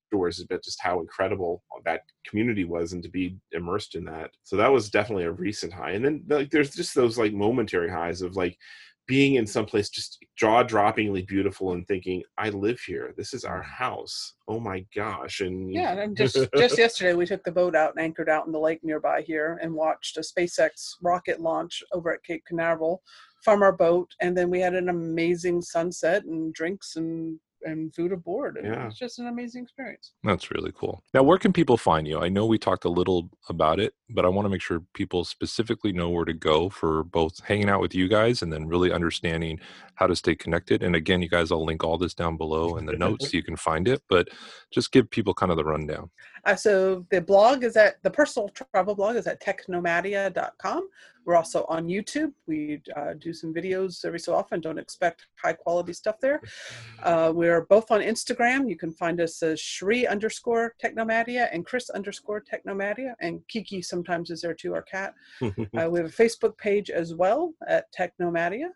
afterwards 0.06 0.40
about 0.40 0.62
just 0.62 0.80
how 0.80 1.00
incredible 1.00 1.62
that 1.84 2.02
community 2.28 2.64
was 2.64 2.92
and 2.92 3.02
to 3.02 3.08
be 3.08 3.36
immersed 3.52 3.94
in 3.94 4.04
that. 4.04 4.30
So 4.44 4.56
that 4.56 4.72
was 4.72 4.90
definitely 4.90 5.24
a 5.24 5.32
recent 5.32 5.72
high. 5.72 5.92
And 5.92 6.04
then 6.04 6.24
like 6.28 6.50
there's 6.50 6.74
just 6.74 6.94
those 6.94 7.18
like 7.18 7.32
momentary 7.32 7.90
highs 7.90 8.22
of 8.22 8.36
like 8.36 8.56
being 9.08 9.36
in 9.36 9.46
some 9.46 9.64
place 9.64 9.88
just 9.88 10.18
jaw-droppingly 10.34 11.24
beautiful 11.28 11.74
and 11.74 11.86
thinking 11.86 12.22
i 12.38 12.48
live 12.50 12.80
here. 12.80 13.14
This 13.16 13.34
is 13.34 13.44
our 13.44 13.62
house. 13.62 14.34
Oh 14.48 14.58
my 14.58 14.84
gosh 14.94 15.40
and 15.40 15.72
Yeah, 15.72 15.92
and 15.92 16.16
just 16.16 16.36
just 16.56 16.78
yesterday 16.78 17.14
we 17.14 17.26
took 17.26 17.44
the 17.44 17.52
boat 17.52 17.74
out 17.74 17.94
and 17.94 18.04
anchored 18.04 18.28
out 18.28 18.46
in 18.46 18.52
the 18.52 18.58
lake 18.58 18.80
nearby 18.82 19.22
here 19.22 19.58
and 19.62 19.72
watched 19.72 20.16
a 20.16 20.20
SpaceX 20.20 20.94
rocket 21.02 21.40
launch 21.40 21.82
over 21.92 22.12
at 22.12 22.24
Cape 22.24 22.44
Canaveral 22.46 23.02
from 23.44 23.62
our 23.62 23.72
boat, 23.72 24.10
and 24.20 24.36
then 24.36 24.50
we 24.50 24.60
had 24.60 24.74
an 24.74 24.88
amazing 24.88 25.62
sunset 25.62 26.24
and 26.24 26.52
drinks 26.52 26.96
and 26.96 27.38
and 27.66 27.94
food 27.94 28.12
aboard. 28.12 28.56
And 28.56 28.66
Yeah. 28.66 28.82
It 28.82 28.86
was 28.86 28.98
just 28.98 29.18
an 29.18 29.26
amazing 29.26 29.64
experience. 29.64 30.12
That's 30.24 30.50
really 30.50 30.72
cool. 30.76 31.02
Now, 31.12 31.22
where 31.22 31.38
can 31.38 31.52
people 31.52 31.76
find 31.76 32.06
you? 32.06 32.20
I 32.20 32.28
know 32.28 32.46
we 32.46 32.58
talked 32.58 32.84
a 32.84 32.88
little 32.90 33.28
about 33.48 33.80
it, 33.80 33.94
but 34.10 34.24
I 34.24 34.28
want 34.28 34.46
to 34.46 34.50
make 34.50 34.62
sure 34.62 34.82
people 34.94 35.24
specifically 35.24 35.92
know 35.92 36.08
where 36.08 36.24
to 36.24 36.32
go 36.32 36.68
for 36.70 37.02
both 37.04 37.40
hanging 37.44 37.68
out 37.68 37.80
with 37.80 37.94
you 37.94 38.08
guys 38.08 38.42
and 38.42 38.52
then 38.52 38.66
really 38.66 38.92
understanding 38.92 39.60
how 39.96 40.06
to 40.06 40.16
stay 40.16 40.34
connected. 40.34 40.82
And 40.82 40.94
again, 40.94 41.22
you 41.22 41.28
guys, 41.28 41.50
I'll 41.50 41.64
link 41.64 41.82
all 41.82 41.98
this 41.98 42.14
down 42.14 42.36
below 42.36 42.76
in 42.76 42.86
the 42.86 42.92
notes 43.04 43.30
so 43.30 43.36
you 43.36 43.42
can 43.42 43.56
find 43.56 43.88
it, 43.88 44.02
but 44.08 44.28
just 44.70 44.92
give 44.92 45.10
people 45.10 45.34
kind 45.34 45.50
of 45.50 45.56
the 45.56 45.64
rundown. 45.64 46.10
Uh, 46.46 46.54
so 46.54 47.04
the 47.10 47.20
blog 47.20 47.64
is 47.64 47.76
at 47.76 48.00
the 48.04 48.10
personal 48.10 48.48
travel 48.50 48.94
blog 48.94 49.16
is 49.16 49.26
at 49.26 49.42
technomadia.com. 49.42 50.88
We're 51.24 51.34
also 51.34 51.66
on 51.68 51.88
YouTube. 51.88 52.32
We 52.46 52.80
uh, 52.96 53.14
do 53.18 53.32
some 53.32 53.52
videos 53.52 54.04
every 54.04 54.20
so 54.20 54.32
often. 54.32 54.60
Don't 54.60 54.78
expect 54.78 55.26
high 55.42 55.54
quality 55.54 55.92
stuff 55.92 56.20
there. 56.20 56.40
Uh, 57.02 57.32
we're 57.34 57.62
both 57.62 57.90
on 57.90 58.00
Instagram. 58.00 58.70
You 58.70 58.76
can 58.76 58.92
find 58.92 59.20
us 59.20 59.42
as 59.42 59.58
Cherie 59.58 60.06
underscore 60.06 60.74
Technomadia 60.80 61.48
and 61.52 61.66
Chris 61.66 61.90
underscore 61.90 62.44
Technomadia. 62.44 63.14
And 63.20 63.40
Kiki 63.48 63.82
sometimes 63.82 64.30
is 64.30 64.40
there 64.40 64.54
too, 64.54 64.72
our 64.74 64.82
cat. 64.82 65.14
Uh, 65.76 65.88
we 65.90 65.98
have 65.98 66.08
a 66.08 66.22
Facebook 66.22 66.56
page 66.56 66.90
as 66.90 67.14
well 67.14 67.52
at 67.66 67.86
Technomadia. 67.92 68.68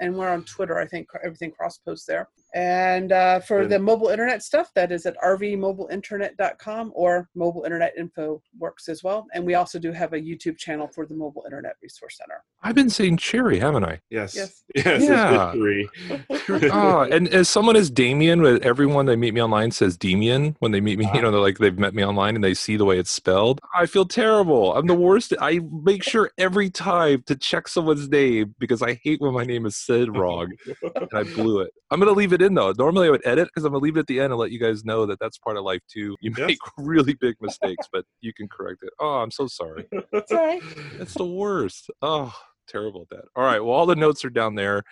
And 0.00 0.14
we're 0.14 0.28
on 0.28 0.44
Twitter. 0.44 0.78
I 0.78 0.86
think 0.86 1.08
everything 1.24 1.50
cross 1.50 1.78
posts 1.78 2.06
there. 2.06 2.28
And 2.56 3.12
uh, 3.12 3.40
for 3.40 3.60
Good. 3.60 3.70
the 3.72 3.78
mobile 3.78 4.08
internet 4.08 4.42
stuff, 4.42 4.72
that 4.74 4.90
is 4.90 5.04
at 5.04 5.14
rvmobileinternet.com 5.18 6.92
or 6.94 7.28
mobile 7.34 7.64
internet 7.64 7.92
info 7.98 8.40
works 8.58 8.88
as 8.88 9.04
well. 9.04 9.26
And 9.34 9.44
we 9.44 9.54
also 9.54 9.78
do 9.78 9.92
have 9.92 10.14
a 10.14 10.16
YouTube 10.18 10.56
channel 10.56 10.88
for 10.88 11.04
the 11.04 11.12
mobile 11.14 11.42
internet 11.44 11.76
resource 11.82 12.16
center. 12.16 12.42
I've 12.62 12.74
been 12.74 12.88
saying 12.88 13.18
cherry, 13.18 13.58
haven't 13.58 13.84
I? 13.84 14.00
yes 14.08 14.34
Yes. 14.34 14.64
yes, 14.74 15.02
Yeah. 15.02 15.52
oh, 16.72 17.00
and 17.12 17.28
as 17.28 17.50
someone 17.50 17.76
as 17.76 17.90
Damien, 17.90 18.40
with 18.40 18.64
everyone 18.64 19.04
they 19.04 19.16
meet 19.16 19.34
me 19.34 19.42
online 19.42 19.70
says 19.70 19.98
Demian 19.98 20.56
when 20.60 20.72
they 20.72 20.80
meet 20.80 20.98
me, 20.98 21.06
Ah. 21.10 21.14
you 21.14 21.20
know, 21.20 21.30
they're 21.30 21.40
like 21.40 21.58
they've 21.58 21.78
met 21.78 21.92
me 21.94 22.02
online 22.02 22.36
and 22.36 22.42
they 22.42 22.54
see 22.54 22.76
the 22.78 22.86
way 22.86 22.98
it's 22.98 23.10
spelled. 23.10 23.60
I 23.74 23.84
feel 23.84 24.06
terrible. 24.06 24.74
I'm 24.74 24.86
the 24.86 24.94
worst. 24.94 25.34
I 25.42 25.60
make 25.84 26.02
sure 26.02 26.30
every 26.38 26.70
time 26.70 27.22
to 27.26 27.36
check 27.36 27.68
someone's 27.68 28.08
name 28.08 28.54
because 28.58 28.80
I 28.80 28.94
hate 29.04 29.20
when 29.20 29.34
my 29.34 29.44
name 29.44 29.66
is 29.66 29.76
said 29.76 30.16
wrong 30.16 30.52
and 30.82 31.08
I 31.12 31.24
blew 31.24 31.60
it. 31.60 31.70
I'm 31.90 32.00
gonna 32.00 32.12
leave 32.12 32.32
it 32.32 32.45
in 32.46 32.54
though. 32.54 32.72
Normally 32.78 33.08
I 33.08 33.10
would 33.10 33.26
edit 33.26 33.48
because 33.48 33.64
I'm 33.64 33.72
gonna 33.72 33.82
leave 33.82 33.96
it 33.96 34.00
at 34.00 34.06
the 34.06 34.20
end 34.20 34.32
and 34.32 34.40
let 34.40 34.50
you 34.50 34.58
guys 34.58 34.84
know 34.84 35.04
that 35.06 35.18
that's 35.20 35.36
part 35.38 35.56
of 35.56 35.64
life 35.64 35.82
too. 35.92 36.16
You 36.20 36.32
Yes. 36.36 36.48
make 36.48 36.58
really 36.78 37.14
big 37.14 37.36
mistakes, 37.40 37.86
but 37.92 38.04
you 38.20 38.32
can 38.32 38.48
correct 38.48 38.82
it. 38.82 38.90
Oh, 39.00 39.16
I'm 39.18 39.30
so 39.30 39.46
sorry. 39.46 39.86
It's 40.12 40.32
all 40.32 40.38
right. 40.38 40.62
It's 40.98 41.14
the 41.14 41.26
worst. 41.26 41.90
Oh, 42.02 42.32
terrible 42.66 43.02
at 43.02 43.08
that. 43.16 43.24
All 43.36 43.44
right. 43.44 43.60
Well, 43.62 43.74
all 43.74 43.86
the 43.86 43.96
notes 43.96 44.24
are 44.24 44.30
down 44.30 44.54
there 44.54 44.82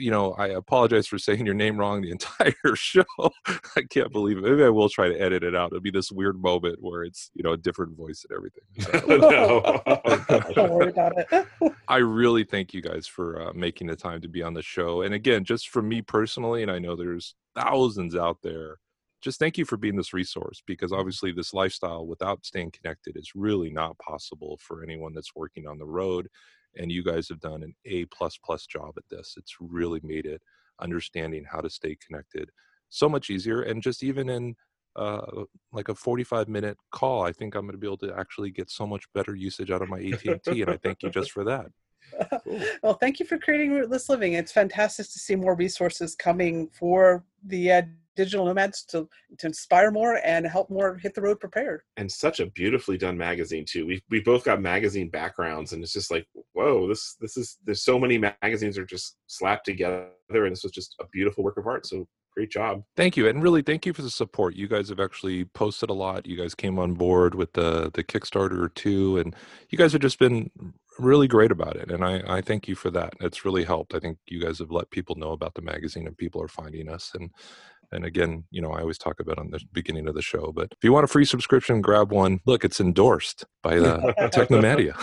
you 0.00 0.10
know, 0.10 0.32
I 0.32 0.48
apologize 0.48 1.06
for 1.06 1.18
saying 1.18 1.44
your 1.44 1.54
name 1.54 1.76
wrong 1.76 2.00
the 2.00 2.10
entire 2.10 2.54
show. 2.74 3.04
I 3.46 3.82
can't 3.88 4.12
believe 4.12 4.38
it. 4.38 4.42
Maybe 4.42 4.64
I 4.64 4.68
will 4.68 4.88
try 4.88 5.08
to 5.08 5.20
edit 5.20 5.44
it 5.44 5.54
out. 5.54 5.68
It'll 5.72 5.80
be 5.80 5.90
this 5.90 6.10
weird 6.10 6.40
moment 6.40 6.78
where 6.80 7.02
it's, 7.02 7.30
you 7.34 7.42
know, 7.42 7.52
a 7.52 7.56
different 7.56 7.96
voice 7.96 8.24
and 8.28 8.36
everything. 8.36 8.64
So. 9.30 9.82
Don't 10.54 10.72
worry 10.72 10.90
about 10.90 11.12
it. 11.16 11.46
I 11.88 11.98
really 11.98 12.44
thank 12.44 12.72
you 12.72 12.80
guys 12.80 13.06
for 13.06 13.48
uh, 13.48 13.52
making 13.52 13.86
the 13.86 13.96
time 13.96 14.20
to 14.22 14.28
be 14.28 14.42
on 14.42 14.54
the 14.54 14.62
show. 14.62 15.02
And 15.02 15.14
again, 15.14 15.44
just 15.44 15.68
for 15.68 15.82
me 15.82 16.02
personally, 16.02 16.62
and 16.62 16.70
I 16.70 16.78
know 16.78 16.96
there's 16.96 17.34
thousands 17.54 18.16
out 18.16 18.38
there, 18.42 18.78
just 19.20 19.38
thank 19.38 19.58
you 19.58 19.64
for 19.64 19.76
being 19.76 19.96
this 19.96 20.12
resource 20.12 20.62
because 20.66 20.92
obviously 20.92 21.32
this 21.32 21.52
lifestyle 21.52 22.06
without 22.06 22.44
staying 22.44 22.70
connected 22.70 23.16
is 23.16 23.32
really 23.34 23.70
not 23.70 23.98
possible 23.98 24.58
for 24.62 24.82
anyone 24.82 25.12
that's 25.14 25.34
working 25.34 25.66
on 25.66 25.78
the 25.78 25.86
road 25.86 26.28
and 26.76 26.90
you 26.90 27.02
guys 27.02 27.28
have 27.28 27.40
done 27.40 27.62
an 27.62 27.74
a 27.84 28.04
plus 28.06 28.38
plus 28.44 28.66
job 28.66 28.94
at 28.96 29.04
this. 29.10 29.34
It's 29.36 29.56
really 29.60 30.00
made 30.02 30.26
it 30.26 30.42
understanding 30.80 31.44
how 31.50 31.60
to 31.60 31.70
stay 31.70 31.96
connected 32.06 32.50
so 32.90 33.08
much 33.08 33.30
easier 33.30 33.62
and 33.62 33.82
just 33.82 34.02
even 34.02 34.28
in 34.28 34.54
uh, 34.96 35.44
like 35.72 35.88
a 35.88 35.94
45 35.94 36.48
minute 36.48 36.76
call 36.90 37.22
i 37.22 37.32
think 37.32 37.54
i'm 37.54 37.62
going 37.62 37.72
to 37.72 37.78
be 37.78 37.86
able 37.86 37.96
to 37.96 38.12
actually 38.18 38.50
get 38.50 38.68
so 38.68 38.86
much 38.86 39.04
better 39.14 39.34
usage 39.34 39.70
out 39.70 39.82
of 39.82 39.88
my 39.88 39.98
at&t 39.98 40.60
and 40.60 40.70
i 40.70 40.76
thank 40.76 41.02
you 41.02 41.10
just 41.10 41.30
for 41.32 41.44
that. 41.44 41.66
Cool. 42.44 42.60
well 42.82 42.94
thank 42.94 43.20
you 43.20 43.26
for 43.26 43.38
creating 43.38 43.72
rootless 43.72 44.08
living. 44.08 44.32
It's 44.32 44.50
fantastic 44.50 45.06
to 45.06 45.18
see 45.18 45.36
more 45.36 45.54
resources 45.54 46.16
coming 46.16 46.68
for 46.72 47.24
the 47.44 47.70
uh, 47.70 47.82
digital 48.24 48.46
nomads 48.46 48.82
to 48.84 49.08
to 49.38 49.46
inspire 49.46 49.90
more 49.90 50.20
and 50.24 50.46
help 50.46 50.70
more 50.70 50.96
hit 50.96 51.14
the 51.14 51.22
road 51.22 51.40
prepared. 51.40 51.82
And 51.96 52.10
such 52.10 52.40
a 52.40 52.46
beautifully 52.46 52.98
done 52.98 53.16
magazine 53.16 53.64
too. 53.66 53.86
We 53.86 54.02
we 54.10 54.20
both 54.20 54.44
got 54.44 54.60
magazine 54.60 55.08
backgrounds, 55.08 55.72
and 55.72 55.82
it's 55.82 55.92
just 55.92 56.10
like 56.10 56.26
whoa, 56.52 56.86
this 56.88 57.16
this 57.20 57.36
is 57.36 57.58
there's 57.64 57.82
so 57.82 57.98
many 57.98 58.18
magazines 58.18 58.76
are 58.76 58.84
just 58.84 59.16
slapped 59.26 59.64
together, 59.64 60.10
and 60.30 60.52
this 60.52 60.62
was 60.62 60.72
just 60.72 60.94
a 61.00 61.06
beautiful 61.06 61.42
work 61.44 61.56
of 61.56 61.66
art. 61.66 61.86
So 61.86 62.06
great 62.34 62.50
job 62.50 62.82
thank 62.96 63.16
you 63.16 63.28
and 63.28 63.42
really 63.42 63.62
thank 63.62 63.84
you 63.84 63.92
for 63.92 64.02
the 64.02 64.10
support 64.10 64.54
you 64.54 64.68
guys 64.68 64.88
have 64.88 65.00
actually 65.00 65.44
posted 65.46 65.90
a 65.90 65.94
lot 65.94 66.26
you 66.26 66.36
guys 66.36 66.54
came 66.54 66.78
on 66.78 66.94
board 66.94 67.34
with 67.34 67.52
the 67.54 67.90
the 67.94 68.04
kickstarter 68.04 68.72
too 68.74 69.18
and 69.18 69.34
you 69.70 69.76
guys 69.76 69.92
have 69.92 70.00
just 70.00 70.18
been 70.18 70.50
really 70.98 71.26
great 71.26 71.50
about 71.50 71.76
it 71.76 71.90
and 71.90 72.04
i 72.04 72.22
i 72.28 72.40
thank 72.40 72.68
you 72.68 72.74
for 72.74 72.90
that 72.90 73.12
it's 73.20 73.44
really 73.44 73.64
helped 73.64 73.94
i 73.94 73.98
think 73.98 74.18
you 74.26 74.40
guys 74.40 74.58
have 74.58 74.70
let 74.70 74.90
people 74.90 75.16
know 75.16 75.32
about 75.32 75.54
the 75.54 75.62
magazine 75.62 76.06
and 76.06 76.16
people 76.16 76.40
are 76.42 76.48
finding 76.48 76.88
us 76.88 77.10
and 77.14 77.30
and 77.92 78.04
again, 78.04 78.44
you 78.50 78.62
know, 78.62 78.70
I 78.72 78.80
always 78.80 78.98
talk 78.98 79.20
about 79.20 79.38
on 79.38 79.50
the 79.50 79.60
beginning 79.72 80.08
of 80.08 80.14
the 80.14 80.22
show, 80.22 80.52
but 80.54 80.68
if 80.72 80.84
you 80.84 80.92
want 80.92 81.04
a 81.04 81.08
free 81.08 81.24
subscription, 81.24 81.80
grab 81.80 82.12
one. 82.12 82.40
Look, 82.46 82.64
it's 82.64 82.80
endorsed 82.80 83.44
by 83.62 83.78
uh, 83.78 83.98
the 84.18 84.30
Technomadia. 84.32 84.94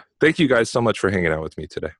Thank 0.20 0.38
you 0.38 0.48
guys 0.48 0.70
so 0.70 0.80
much 0.80 0.98
for 0.98 1.10
hanging 1.10 1.32
out 1.32 1.42
with 1.42 1.56
me 1.58 1.66
today. 1.66 1.90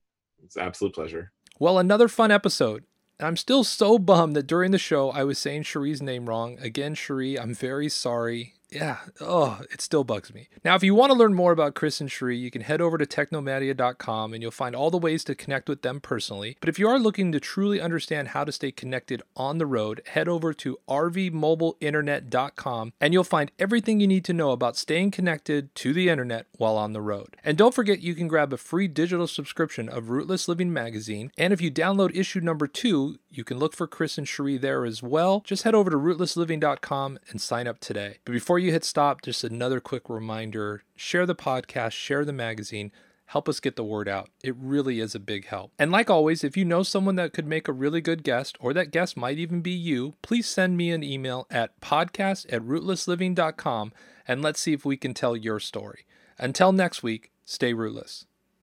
It's 0.43 0.57
an 0.57 0.63
absolute 0.63 0.95
pleasure. 0.95 1.33
Well, 1.59 1.79
another 1.79 2.09
fun 2.09 2.31
episode. 2.31 2.85
I'm 3.21 3.37
still 3.37 3.63
so 3.63 3.99
bummed 3.99 4.35
that 4.37 4.47
during 4.47 4.73
the 4.73 4.79
show 4.79 5.11
I 5.11 5.25
was 5.25 5.39
saying 5.39 5.65
Cherie's 5.65 6.03
name 6.03 6.29
wrong. 6.29 6.59
Again, 6.61 6.95
Cherie, 6.95 7.39
I'm 7.39 7.55
very 7.55 7.89
sorry 7.89 8.55
yeah, 8.73 8.99
oh, 9.21 9.61
it 9.71 9.83
still 9.83 10.03
bugs 10.03 10.33
me. 10.33 10.49
Now, 10.65 10.75
if 10.75 10.83
you 10.83 10.95
want 10.95 11.13
to 11.13 11.19
learn 11.19 11.35
more 11.35 11.53
about 11.53 11.75
Chris 11.75 12.01
and 12.01 12.11
Cherie, 12.11 12.39
you 12.39 12.51
can 12.51 12.63
head 12.63 12.81
over 12.81 12.97
to 12.97 13.05
technomadia.com 13.05 14.33
and 14.33 14.43
you'll 14.43 14.51
find 14.51 14.75
all 14.75 14.91
the 14.91 14.97
ways 14.97 15.25
to 15.25 15.35
connect 15.35 15.69
with 15.69 15.83
them 15.83 16.01
personally. 16.01 16.57
But 16.59 16.71
if 16.71 16.79
you 16.79 16.89
are 16.89 16.99
looking 16.99 17.33
to 17.33 17.41
truly 17.41 17.81
understand 17.81 18.29
how 18.29 18.45
to 18.45 18.53
stay 18.53 18.73
connected 18.73 19.23
on 19.37 19.59
the 19.59 19.67
road, 19.67 20.01
head 20.07 20.27
over 20.27 20.55
to 20.55 20.79
rvmobileinternet.com 20.89 22.93
and 23.01 23.13
you'll 23.13 23.25
find 23.25 23.53
everything 23.59 24.01
you 24.01 24.07
need 24.07 24.25
to 24.25 24.33
know 24.33 24.53
about 24.53 24.77
staying 24.77 25.11
connected 25.11 25.75
to 25.75 25.93
the 25.93 26.09
internet 26.09 26.47
while 26.57 26.79
on 26.79 26.95
the 26.95 27.03
road. 27.03 27.37
And 27.45 27.59
don't 27.59 27.75
forget, 27.75 28.01
you 28.01 28.15
can 28.15 28.29
grab 28.29 28.53
a 28.53 28.57
free 28.57 28.89
digital 28.89 29.27
subscription 29.27 29.89
of 29.89 30.09
Rootless 30.09 30.49
Living 30.49 30.73
magazine. 30.73 31.31
And 31.37 31.53
if 31.53 31.61
you 31.61 31.71
download 31.71 32.17
issue 32.17 32.41
number 32.41 32.67
two, 32.67 33.19
you 33.33 33.45
can 33.45 33.59
look 33.59 33.75
for 33.75 33.87
Chris 33.87 34.19
and 34.19 34.29
Cherie 34.29 34.59
there 34.59 34.85
as 34.85 35.03
well. 35.03 35.41
Just 35.45 35.63
head 35.63 35.75
over 35.75 35.91
to 35.91 35.97
rootlessliving.com 35.97 37.19
and 37.31 37.41
sign 37.41 37.67
up 37.67 37.81
today. 37.81 38.19
But 38.25 38.33
before 38.33 38.59
you 38.59 38.71
hit 38.71 38.85
stop, 38.85 39.23
just 39.23 39.43
another 39.43 39.81
quick 39.81 40.09
reminder 40.09 40.85
share 40.95 41.27
the 41.27 41.35
podcast, 41.35 41.93
share 41.93 42.25
the 42.25 42.33
magazine. 42.33 42.93
Help 43.27 43.49
us 43.49 43.61
get 43.61 43.77
the 43.77 43.85
word 43.85 44.09
out. 44.09 44.29
It 44.45 44.55
really 44.59 45.01
is 45.01 45.15
a 45.15 45.21
big 45.21 45.47
help. 45.47 45.73
And 45.79 45.91
like 45.91 46.11
always, 46.11 46.45
if 46.45 46.55
you 46.55 46.67
know 46.67 46.83
someone 46.83 47.17
that 47.17 47.33
could 47.33 47.47
make 47.47 47.67
a 47.67 47.73
really 47.73 48.03
good 48.03 48.23
guest, 48.25 48.59
or 48.61 48.75
that 48.75 48.91
guest 48.91 49.17
might 49.17 49.39
even 49.39 49.63
be 49.63 49.71
you, 49.71 50.17
please 50.21 50.47
send 50.47 50.77
me 50.77 50.91
an 50.91 51.03
email 51.03 51.47
at 51.51 51.81
podcast 51.81 52.53
at 52.53 52.61
rootlessliving.com 52.61 53.93
and 54.29 54.43
let's 54.43 54.61
see 54.61 54.75
if 54.75 54.85
we 54.85 54.99
can 54.99 55.15
tell 55.15 55.35
your 55.35 55.61
story. 55.61 56.05
Until 56.39 56.73
next 56.73 57.03
week, 57.03 57.31
stay 57.47 57.73
rootless. 57.73 58.27